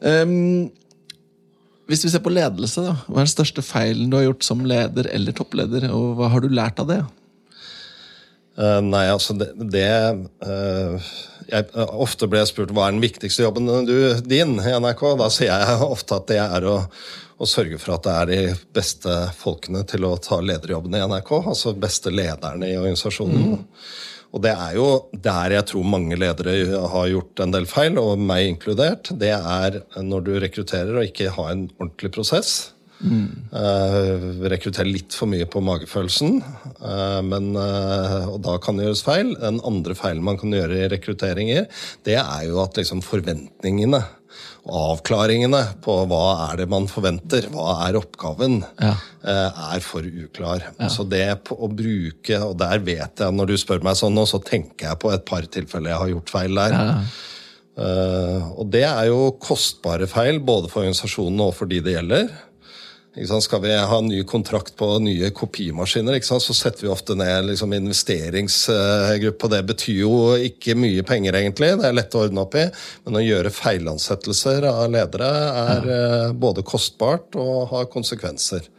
Um, 0.00 0.70
hvis 1.90 2.04
vi 2.06 2.12
ser 2.12 2.22
på 2.22 2.32
ledelse, 2.32 2.84
da, 2.86 2.94
hva 3.06 3.18
er 3.18 3.26
den 3.26 3.32
største 3.32 3.64
feilen 3.66 4.10
du 4.10 4.18
har 4.18 4.28
gjort 4.28 4.46
som 4.46 4.60
leder 4.66 5.08
eller 5.10 5.34
toppleder, 5.34 5.88
og 5.90 6.20
hva 6.20 6.30
har 6.30 6.44
du 6.44 6.52
lært 6.54 6.78
av 6.82 6.86
det? 6.90 7.00
Uh, 8.60 8.78
nei, 8.84 9.06
altså 9.10 9.34
det, 9.38 9.48
det 9.72 9.88
uh, 10.44 11.10
jeg, 11.50 11.66
Ofte 11.74 12.28
blir 12.28 12.42
jeg 12.42 12.50
spurt 12.50 12.72
hva 12.76 12.88
er 12.88 12.94
den 12.94 13.02
viktigste 13.02 13.44
jobben 13.46 13.66
du, 13.88 13.94
din 14.26 14.58
i 14.58 14.74
NRK. 14.82 15.02
Da 15.18 15.28
sier 15.32 15.50
jeg 15.50 15.86
ofte 15.86 16.18
at 16.20 16.28
det 16.30 16.38
er 16.42 16.66
å, 16.68 16.76
å 17.40 17.48
sørge 17.48 17.80
for 17.80 17.96
at 17.96 18.04
det 18.04 18.14
er 18.14 18.30
de 18.30 18.40
beste 18.76 19.16
folkene 19.38 19.82
til 19.88 20.04
å 20.04 20.16
ta 20.20 20.40
lederjobben 20.44 20.96
i 20.96 21.02
NRK. 21.08 21.32
Altså 21.40 21.72
beste 21.72 22.12
lederne 22.12 22.68
i 22.68 22.76
organisasjonen. 22.76 23.54
Mm. 23.54 23.86
Og 24.30 24.42
det 24.44 24.52
er 24.52 24.74
jo 24.76 24.88
der 25.26 25.56
jeg 25.56 25.68
tror 25.72 25.86
mange 25.90 26.18
ledere 26.20 26.82
har 26.92 27.08
gjort 27.10 27.40
en 27.42 27.54
del 27.54 27.66
feil, 27.70 27.96
og 27.98 28.20
meg 28.20 28.52
inkludert. 28.52 29.10
Det 29.18 29.32
er 29.34 29.80
når 30.04 30.26
du 30.26 30.36
rekrutterer 30.44 31.00
og 31.00 31.08
ikke 31.08 31.32
har 31.34 31.54
en 31.54 31.64
ordentlig 31.80 32.12
prosess. 32.14 32.52
Mm. 33.00 33.48
Uh, 33.48 34.44
rekruttere 34.52 34.90
litt 34.90 35.16
for 35.16 35.30
mye 35.32 35.46
på 35.48 35.62
magefølelsen, 35.64 36.42
uh, 36.84 37.20
men, 37.24 37.54
uh, 37.56 38.28
og 38.28 38.42
da 38.44 38.58
kan 38.60 38.76
det 38.76 38.86
gjøres 38.86 39.04
feil. 39.06 39.32
Den 39.40 39.62
andre 39.66 39.96
feilen 39.96 40.26
man 40.26 40.36
kan 40.40 40.52
gjøre 40.52 40.82
i 40.82 40.90
rekrutteringer, 40.92 41.70
det 42.06 42.18
er 42.20 42.42
jo 42.50 42.60
at 42.62 42.76
liksom 42.76 43.00
forventningene 43.06 44.02
avklaringene 44.68 45.60
på 45.84 45.94
hva 46.10 46.50
er 46.50 46.60
det 46.60 46.66
man 46.70 46.88
forventer, 46.90 47.48
hva 47.52 47.78
er 47.86 47.96
oppgaven, 48.00 48.60
ja. 48.80 48.92
Eh, 49.20 49.62
er 49.76 49.82
for 49.84 50.04
uklar. 50.04 50.66
Ja. 50.78 50.88
Så 50.92 51.04
det 51.04 51.24
å 51.52 51.68
bruke 51.68 52.38
Og 52.46 52.54
der 52.60 52.80
vet 52.80 53.20
jeg, 53.20 53.34
når 53.36 53.50
du 53.50 53.56
spør 53.60 53.82
meg 53.84 53.98
sånn 53.98 54.14
nå, 54.16 54.24
så 54.28 54.40
tenker 54.40 54.90
jeg 54.90 55.00
på 55.00 55.12
et 55.12 55.26
par 55.28 55.44
tilfeller 55.44 55.92
jeg 55.92 56.02
har 56.02 56.12
gjort 56.14 56.32
feil 56.32 56.60
der. 56.60 56.76
Ja. 56.76 56.94
Uh, 57.80 58.48
og 58.60 58.66
det 58.74 58.82
er 58.84 59.06
jo 59.08 59.30
kostbare 59.40 60.08
feil, 60.10 60.40
både 60.44 60.68
for 60.68 60.82
organisasjonene 60.82 61.46
og 61.48 61.54
for 61.56 61.70
de 61.70 61.78
det 61.84 61.94
gjelder. 61.94 62.26
Skal 63.10 63.60
vi 63.64 63.72
ha 63.74 63.96
en 63.98 64.06
ny 64.06 64.20
kontrakt 64.22 64.76
på 64.78 64.86
nye 65.02 65.32
kopimaskiner, 65.34 66.20
så 66.22 66.38
setter 66.38 66.86
vi 66.86 66.92
ofte 66.92 67.16
ned 67.18 67.48
liksom, 67.48 67.72
investeringsgruppe. 67.74 69.50
Det 69.50 69.62
betyr 69.66 69.98
jo 70.04 70.12
ikke 70.38 70.76
mye 70.78 71.02
penger, 71.02 71.34
egentlig. 71.34 71.72
Det 71.80 71.88
er 71.88 71.96
lett 71.96 72.14
å 72.14 72.22
ordne 72.28 72.44
opp 72.46 72.54
i. 72.54 72.68
Men 73.04 73.18
å 73.18 73.24
gjøre 73.24 73.50
feilansettelser 73.50 74.68
av 74.70 74.86
ledere 74.94 75.32
er 75.50 75.90
ja. 75.90 75.98
Eh, 76.30 76.32
både 76.38 76.62
kostbart 76.62 77.34
og 77.34 77.72
har 77.72 77.90
konsekvenser. 77.90 78.70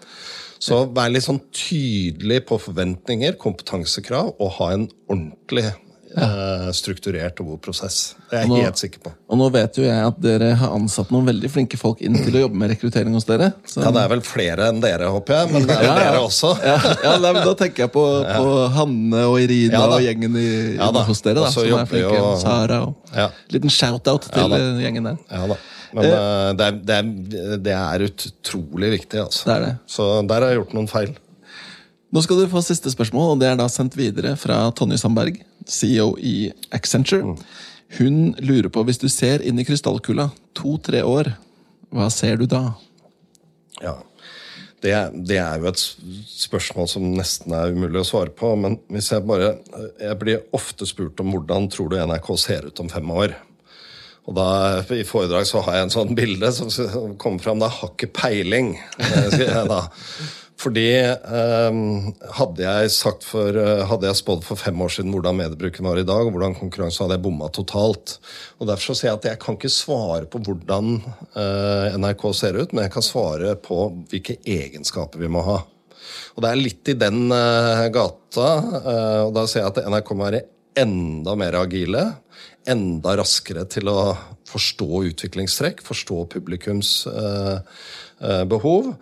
Så 0.62 0.86
vær 0.96 1.12
litt 1.12 1.26
sånn 1.26 1.42
tydelig 1.52 2.46
på 2.48 2.56
forventninger, 2.62 3.36
kompetansekrav, 3.42 4.36
og 4.40 4.56
ha 4.62 4.72
en 4.78 4.88
ordentlig 5.12 5.68
ja. 6.16 6.28
Eh, 6.28 6.68
strukturert 6.76 7.40
og 7.42 7.54
god 7.54 7.62
prosess. 7.66 8.00
Det 8.30 8.38
er 8.38 8.44
jeg 8.46 8.52
nå, 8.52 8.60
helt 8.66 8.82
sikker 8.82 9.04
på. 9.04 9.14
Og 9.32 9.40
nå 9.40 9.48
vet 9.54 9.80
jo 9.80 9.86
jeg 9.86 10.08
at 10.08 10.20
dere 10.24 10.52
har 10.60 10.76
ansatt 10.76 11.12
noen 11.14 11.30
veldig 11.30 11.52
flinke 11.52 11.80
folk 11.80 12.02
inn 12.04 12.18
til 12.20 12.36
å 12.36 12.44
jobbe 12.46 12.62
med 12.62 12.74
rekruttering 12.74 13.16
hos 13.16 13.28
dere. 13.30 13.52
Så. 13.66 13.84
Ja, 13.86 13.94
det 13.96 14.04
er 14.04 14.12
vel 14.12 14.24
flere 14.26 14.70
enn 14.72 14.82
dere, 14.84 15.10
håper 15.14 15.38
jeg. 15.38 15.52
Men 15.56 15.68
det 15.70 15.78
er 15.78 15.88
ja, 15.88 15.98
dere 16.00 16.22
også. 16.26 16.54
ja, 16.72 16.78
ja 17.06 17.16
nei, 17.18 17.34
men 17.38 17.44
Da 17.48 17.56
tenker 17.64 17.86
jeg 17.86 17.94
på, 17.96 18.06
på 18.42 18.56
Hanne 18.78 19.26
og 19.32 19.38
Irina 19.44 19.84
og 19.88 20.00
gjengen 20.04 20.40
i, 20.40 20.48
hos 20.80 21.24
dere. 21.28 21.42
da, 21.42 21.52
Som 21.56 21.78
er 21.80 21.92
flinke. 21.92 22.16
Og, 22.20 22.34
Sara. 22.44 22.82
Og, 22.90 23.38
Liten 23.54 23.74
shout-out 23.74 24.28
til 24.32 24.58
gjengen 24.84 25.12
der. 25.14 25.22
Ja 25.32 25.46
da. 25.54 25.60
Men 25.92 26.08
uh, 26.08 26.52
det, 26.56 26.66
er, 26.66 26.78
det, 26.88 26.96
er, 26.96 27.58
det, 27.60 27.74
er, 27.76 28.06
utrolig 28.08 28.94
viktig. 28.94 29.20
altså. 29.26 29.44
Det 29.50 29.56
er 29.58 29.66
det. 29.66 29.74
Så 29.92 30.08
der 30.28 30.46
har 30.46 30.54
jeg 30.54 30.62
gjort 30.62 30.76
noen 30.78 30.88
feil. 30.92 31.12
Nå 32.12 32.24
skal 32.24 32.42
du 32.42 32.52
få 32.52 32.64
siste 32.64 32.92
spørsmål, 32.92 33.34
og 33.34 33.42
det 33.42 33.48
er 33.48 33.60
da 33.60 33.68
sendt 33.72 33.96
videre 34.00 34.34
fra 34.40 34.66
Tonje 34.76 35.00
Sandberg, 35.00 35.40
CEO 35.72 36.14
i 36.20 36.52
Accenture. 36.76 37.32
Mm. 37.32 37.38
Hun 37.98 38.22
lurer 38.40 38.70
på, 38.72 38.84
hvis 38.88 39.02
du 39.02 39.10
ser 39.12 39.44
inn 39.44 39.60
i 39.60 39.66
krystallkula 39.68 40.30
to-tre 40.58 41.04
år, 41.04 41.34
hva 41.92 42.08
ser 42.14 42.40
du 42.40 42.46
da? 42.48 42.70
Ja, 43.82 43.98
det, 44.82 44.94
det, 45.28 45.38
er 45.38 45.60
jo 45.62 45.70
et 45.70 45.82
spørsmål 45.82 46.88
som 46.90 47.06
nesten 47.14 47.54
er 47.54 47.74
umulig 47.76 48.02
å 48.02 48.08
svare 48.08 48.34
på. 48.34 48.54
Men 48.58 48.80
hvis 48.90 49.12
jeg 49.14 49.26
bare 49.30 49.54
Jeg 50.00 50.18
blir 50.22 50.44
ofte 50.58 50.88
spurt 50.90 51.20
om 51.22 51.36
hvordan 51.36 51.70
tror 51.70 51.92
du 51.92 52.00
NRK 52.00 52.30
ser 52.40 52.70
ut 52.72 52.82
om 52.82 52.90
fem 52.90 53.12
år. 53.14 53.36
Og 54.30 54.38
da, 54.38 54.48
I 54.94 55.06
foredrag 55.06 55.48
så 55.50 55.62
har 55.66 55.78
jeg 55.78 55.88
en 55.88 55.94
sånn 55.94 56.16
bilde 56.18 56.50
som 56.54 56.70
kommer 57.22 57.44
fram. 57.44 57.62
Da 57.62 57.70
har 57.74 57.94
ikke 57.94 58.12
peiling. 58.16 58.76
Da. 59.70 59.84
Fordi 60.62 60.90
eh, 60.94 61.80
hadde 62.38 62.62
jeg 62.62 62.94
sagt 62.94 63.26
for, 63.26 63.56
eh, 63.58 63.82
hadde 63.90 64.10
jeg 64.10 64.20
spådd 64.20 64.44
for 64.46 64.60
fem 64.60 64.78
år 64.84 64.94
siden 64.94 65.14
hvordan 65.14 65.40
mediebruken 65.40 65.88
var 65.90 65.98
i 65.98 66.06
dag, 66.06 66.28
og 66.28 66.36
hvordan 66.36 66.58
konkurranse 66.60 67.02
hadde 67.02 67.18
jeg 67.18 67.24
bomma 67.26 67.50
totalt. 67.54 68.20
Og 68.60 68.70
Derfor 68.70 68.92
så 68.92 68.98
sier 69.00 69.10
jeg 69.10 69.20
at 69.20 69.30
jeg 69.32 69.42
kan 69.42 69.58
ikke 69.58 69.74
svare 69.74 70.30
på 70.30 70.42
hvordan 70.46 71.00
eh, 71.02 71.98
NRK 71.98 72.26
ser 72.38 72.60
ut, 72.60 72.76
men 72.76 72.86
jeg 72.86 72.94
kan 72.94 73.06
svare 73.06 73.56
på 73.58 73.88
hvilke 74.12 74.38
egenskaper 74.46 75.24
vi 75.24 75.32
må 75.34 75.42
ha. 75.48 75.62
Og 76.36 76.44
det 76.44 76.52
er 76.52 76.62
litt 76.62 76.92
i 76.94 76.98
den 77.00 77.24
eh, 77.34 77.88
gata. 77.94 78.50
Eh, 78.82 79.22
og 79.26 79.34
Da 79.38 79.48
sier 79.48 79.66
jeg 79.66 79.72
at 79.74 79.82
NRK 79.90 80.14
må 80.14 80.28
være 80.28 80.44
enda 80.82 81.36
mer 81.40 81.58
agile. 81.64 82.06
Enda 82.70 83.18
raskere 83.18 83.66
til 83.66 83.90
å 83.90 84.14
forstå 84.52 85.08
utviklingstrekk, 85.10 85.82
forstå 85.88 86.22
publikums 86.36 86.94
eh, 87.10 87.82
behov 88.46 88.94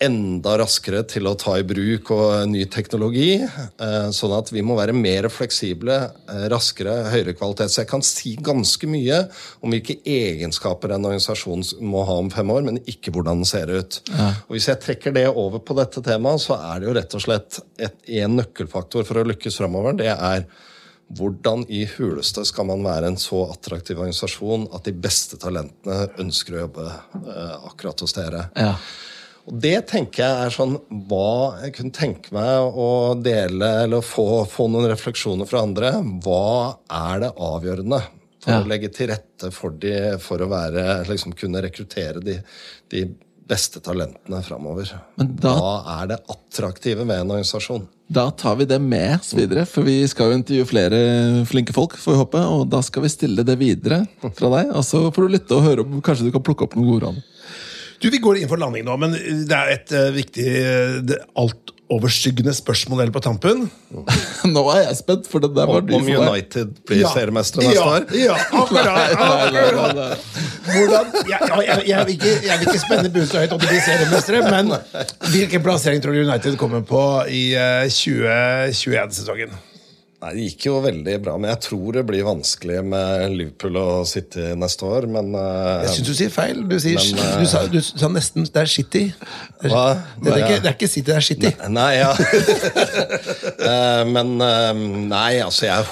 enda 0.00 0.54
raskere 0.60 1.02
til 1.08 1.28
å 1.28 1.34
ta 1.38 1.58
i 1.60 1.64
bruk 1.66 2.10
og 2.14 2.48
ny 2.48 2.62
teknologi. 2.72 3.42
Eh, 3.44 4.06
sånn 4.16 4.32
at 4.32 4.48
vi 4.52 4.62
må 4.64 4.76
være 4.78 4.94
mer 4.96 5.28
fleksible, 5.32 5.96
eh, 6.30 6.46
raskere, 6.52 7.10
høyere 7.12 7.34
kvalitet. 7.36 7.68
Så 7.68 7.82
jeg 7.82 7.90
kan 7.90 8.02
si 8.02 8.34
ganske 8.36 8.88
mye 8.88 9.20
om 9.60 9.74
hvilke 9.74 9.98
egenskaper 10.00 10.94
en 10.94 11.04
organisasjon 11.04 11.66
må 11.84 12.06
ha 12.08 12.16
om 12.22 12.30
fem 12.32 12.48
år, 12.48 12.64
men 12.64 12.80
ikke 12.88 13.12
hvordan 13.12 13.42
den 13.42 13.50
ser 13.50 13.68
ut. 13.68 14.00
Ja. 14.08 14.32
Og 14.48 14.56
Hvis 14.56 14.68
jeg 14.68 14.80
trekker 14.80 15.12
det 15.12 15.28
over 15.28 15.60
på 15.60 15.76
dette 15.76 16.02
temaet, 16.02 16.40
så 16.40 16.56
er 16.56 16.80
det 16.80 16.88
jo 16.88 16.96
rett 16.96 17.14
og 17.14 17.24
slett 17.26 17.60
et, 17.78 17.96
en 18.08 18.36
nøkkelfaktor 18.40 19.04
for 19.04 19.20
å 19.20 19.28
lykkes 19.28 19.60
framover. 19.60 19.96
Det 20.00 20.12
er 20.16 20.46
hvordan 21.10 21.64
i 21.68 21.84
huleste 21.96 22.44
skal 22.46 22.68
man 22.70 22.84
være 22.86 23.10
en 23.10 23.18
så 23.18 23.42
attraktiv 23.50 23.98
organisasjon 23.98 24.68
at 24.76 24.86
de 24.86 24.92
beste 24.94 25.36
talentene 25.42 26.06
ønsker 26.22 26.56
å 26.56 26.66
jobbe 26.66 26.84
eh, 26.88 27.56
akkurat 27.68 28.04
hos 28.04 28.14
dere? 28.16 28.44
Ja. 28.56 28.76
Og 29.48 29.56
Det 29.64 29.76
tenker 29.90 30.22
jeg 30.24 30.46
er 30.46 30.54
sånn 30.54 30.76
hva 31.08 31.60
jeg 31.64 31.74
kunne 31.78 31.96
tenke 31.96 32.34
meg 32.36 32.76
å 32.76 32.90
dele 33.18 33.70
eller 33.86 34.04
få, 34.04 34.44
få 34.50 34.68
noen 34.70 34.90
refleksjoner 34.92 35.48
fra 35.48 35.64
andre. 35.66 35.94
Hva 36.24 36.76
er 37.00 37.24
det 37.24 37.32
avgjørende 37.36 38.02
for 38.40 38.54
ja. 38.54 38.60
å 38.60 38.68
legge 38.68 38.92
til 38.94 39.10
rette 39.12 39.50
for, 39.54 39.74
de, 39.80 39.96
for 40.22 40.44
å 40.44 40.50
være, 40.50 41.02
liksom, 41.08 41.34
kunne 41.38 41.62
rekruttere 41.64 42.22
de, 42.24 42.38
de 42.92 43.06
beste 43.50 43.82
talentene 43.84 44.42
framover? 44.46 44.92
Hva 45.18 45.72
er 45.98 46.12
det 46.12 46.20
attraktive 46.30 47.06
med 47.08 47.24
en 47.24 47.34
organisasjon? 47.34 47.88
Da 48.10 48.28
tar 48.34 48.56
vi 48.58 48.66
det 48.66 48.80
med 48.82 49.20
oss 49.20 49.32
videre, 49.38 49.64
for 49.70 49.86
vi 49.86 50.00
skal 50.10 50.32
jo 50.32 50.38
intervjue 50.40 50.66
flere 50.66 51.00
flinke 51.46 51.74
folk. 51.74 51.94
får 51.98 52.12
vi 52.12 52.22
håpe, 52.22 52.40
Og 52.54 52.64
da 52.70 52.82
skal 52.82 53.04
vi 53.04 53.12
stille 53.12 53.44
det 53.46 53.54
videre 53.60 54.02
fra 54.20 54.50
deg. 54.56 54.72
Og 54.74 54.82
så 54.86 55.04
får 55.14 55.26
du 55.26 55.34
lytte 55.36 55.58
og 55.58 55.66
høre 55.66 55.84
om 55.86 56.00
kanskje 56.02 56.26
du 56.26 56.32
kan 56.34 56.42
plukke 56.42 56.66
opp 56.66 56.74
noen 56.78 56.90
gode 56.90 57.06
råd. 57.06 57.20
Du, 58.00 58.08
Vi 58.10 58.18
går 58.22 58.40
inn 58.40 58.48
for 58.48 58.60
landing 58.60 58.86
nå, 58.86 58.96
men 59.00 59.12
det 59.48 59.56
er 59.56 59.74
et 59.74 59.92
uh, 59.92 60.08
viktig 60.14 60.46
uh, 60.64 61.10
altoverskyggende 61.42 62.54
spørsmål 62.56 63.02
eller 63.04 63.12
på 63.12 63.20
tampen. 63.24 63.66
nå 64.54 64.62
er 64.72 64.86
jeg 64.86 64.96
spent, 65.02 65.28
for 65.28 65.44
det 65.44 65.52
der 65.52 65.68
var 65.68 65.82
for 65.82 65.92
meg. 65.92 66.16
Om 66.16 66.30
United 66.32 66.72
blir 66.88 67.02
ja. 67.02 67.12
seriemestere 67.12 67.68
neste 67.68 67.84
år? 67.84 68.08
Ja, 68.16 68.38
akkurat! 68.62 69.14
akkurat. 69.20 70.28
Hvordan, 70.70 71.14
jeg, 71.28 71.40
jeg, 71.66 71.82
jeg, 71.88 72.06
vil 72.06 72.14
ikke, 72.16 72.34
jeg 72.48 72.60
vil 72.62 72.70
ikke 72.72 72.84
spenne 72.86 73.12
bussen 73.12 73.34
så 73.34 73.44
høyt 73.44 73.56
om 73.56 73.60
de 73.60 73.72
blir 73.72 73.84
seriemestere, 73.84 74.44
men 74.48 74.76
hvilken 75.34 75.66
plassering 75.66 76.04
tror 76.04 76.16
du 76.16 76.24
United 76.24 76.56
kommer 76.60 76.86
på 76.86 77.02
i 77.28 77.50
uh, 77.52 77.82
eh, 77.84 77.90
2021-sesongen? 77.92 79.60
Nei, 80.20 80.34
Det 80.36 80.46
gikk 80.50 80.66
jo 80.66 80.74
veldig 80.84 81.14
bra, 81.24 81.34
men 81.40 81.48
jeg 81.54 81.62
tror 81.64 81.96
det 81.96 82.02
blir 82.08 82.26
vanskelig 82.26 82.82
med 82.84 83.36
Liverpool 83.38 83.78
å 83.80 83.86
sitte 84.08 84.52
neste 84.58 84.84
år. 84.84 85.06
Men 85.08 85.32
uh, 85.32 85.80
Jeg 85.86 85.94
syns 85.94 86.10
du 86.10 86.16
sier 86.18 86.32
feil. 86.34 86.60
Du, 86.68 86.76
sier, 86.82 87.00
men, 87.00 87.40
du, 87.40 87.48
sa, 87.48 87.62
du, 87.72 87.78
sa, 87.80 88.10
nesten 88.12 88.44
det 88.44 88.60
er 88.60 88.68
City. 88.68 89.04
Det 89.62 89.70
er, 89.70 90.02
det, 90.20 90.26
det, 90.26 90.34
er 90.34 90.42
ikke, 90.44 90.58
det 90.60 90.68
er, 90.68 90.76
ikke, 90.76 90.90
City, 90.92 91.06
det 91.08 91.16
er 91.16 91.24
City. 91.24 91.52
Nei, 91.62 91.70
nei 91.78 91.92
ja. 91.96 92.10
uh, 93.64 94.02
men 94.14 94.34
nei, 95.08 95.40
altså 95.40 95.70
jeg, 95.70 95.88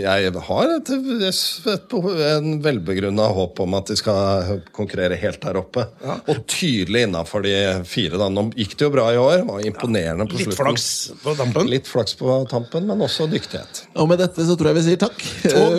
jeg 0.00 0.32
har 0.48 0.72
et, 0.78 0.94
et, 1.28 1.98
en 2.30 2.50
velbegrunna 2.64 3.28
håp 3.36 3.60
om 3.66 3.76
at 3.76 3.92
de 3.92 3.98
skal 4.00 4.64
konkurrere 4.76 5.20
helt 5.20 5.42
der 5.44 5.60
oppe. 5.60 5.84
Ja. 6.00 6.16
Og 6.32 6.46
tydelig 6.48 7.04
innafor 7.10 7.44
de 7.44 7.54
fire. 7.84 8.16
Da. 8.16 8.32
Nå 8.32 8.48
gikk 8.56 8.78
det 8.78 8.88
jo 8.88 8.92
bra 8.96 9.10
i 9.12 9.20
år. 9.20 9.44
Var 9.52 9.68
imponerende 9.68 10.24
på 10.30 10.40
slutten. 10.40 10.56
Litt 10.56 10.62
flaks 10.64 10.90
på 11.20 11.36
tampen. 11.36 11.72
Litt 11.76 11.92
flaks 11.92 12.16
på 12.16 12.40
tampen, 12.48 12.88
men 12.88 13.04
også 13.04 13.28
dyktighet 13.28 13.65
greit. 13.66 13.82
Og 13.96 14.08
med 14.08 14.20
dette 14.20 14.46
så 14.46 14.56
tror 14.56 14.70
jeg 14.70 14.78
vi 14.78 14.84
sier 14.86 15.00
takk. 15.00 15.24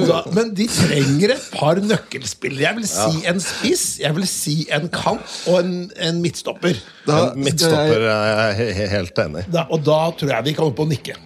Da, 0.07 0.21
men 0.35 0.53
de 0.57 0.67
trenger 0.71 1.33
et 1.35 1.47
par 1.53 1.79
nøkkelspillere. 1.81 2.63
Jeg 2.67 2.79
vil 2.79 2.87
si 2.89 3.23
ja. 3.23 3.33
en 3.33 3.41
spiss, 3.43 3.85
jeg 4.01 4.15
vil 4.17 4.27
si 4.29 4.55
en 4.73 4.87
kant 4.93 5.37
og 5.47 5.59
en, 5.61 5.75
en 6.09 6.21
midtstopper. 6.23 6.79
Da, 7.07 7.31
en 7.31 7.43
midtstopper 7.45 8.07
er 8.11 8.61
jeg 8.61 8.91
helt 8.93 9.23
enig 9.25 9.45
i. 9.45 9.61
Og 9.67 9.79
da 9.85 10.01
tror 10.17 10.35
jeg 10.35 10.49
vi 10.49 10.57
kan 10.57 10.71
opp 10.71 10.83
og 10.83 10.91
nikke. 10.91 11.17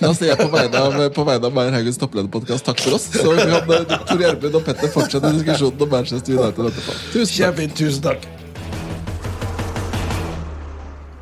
Da 0.00 0.10
sier 0.10 0.32
jeg 0.32 0.40
på 0.40 0.50
vegne 0.50 0.80
av, 0.80 0.96
på 1.14 1.24
vegne 1.26 1.48
av 1.48 1.54
Meyer 1.54 1.76
Haugens 1.76 2.00
topplederpodkast 2.02 2.66
takk 2.66 2.82
for 2.82 2.98
oss. 2.98 3.06
Så 3.14 3.34
kan 3.38 3.54
eh, 3.54 3.98
Tor 4.08 4.24
Gjermund 4.24 4.58
og 4.58 4.64
Petter 4.66 4.90
fortsette 4.92 5.34
diskusjonen 5.38 5.86
om 5.86 5.92
Manchester 5.94 6.40
United 6.40 6.72
etterpå. 6.72 6.96
Tusen 7.12 7.28
takk. 7.28 7.36
Kjempefint. 7.38 7.78
Tusen 7.78 8.08
takk. 8.10 8.43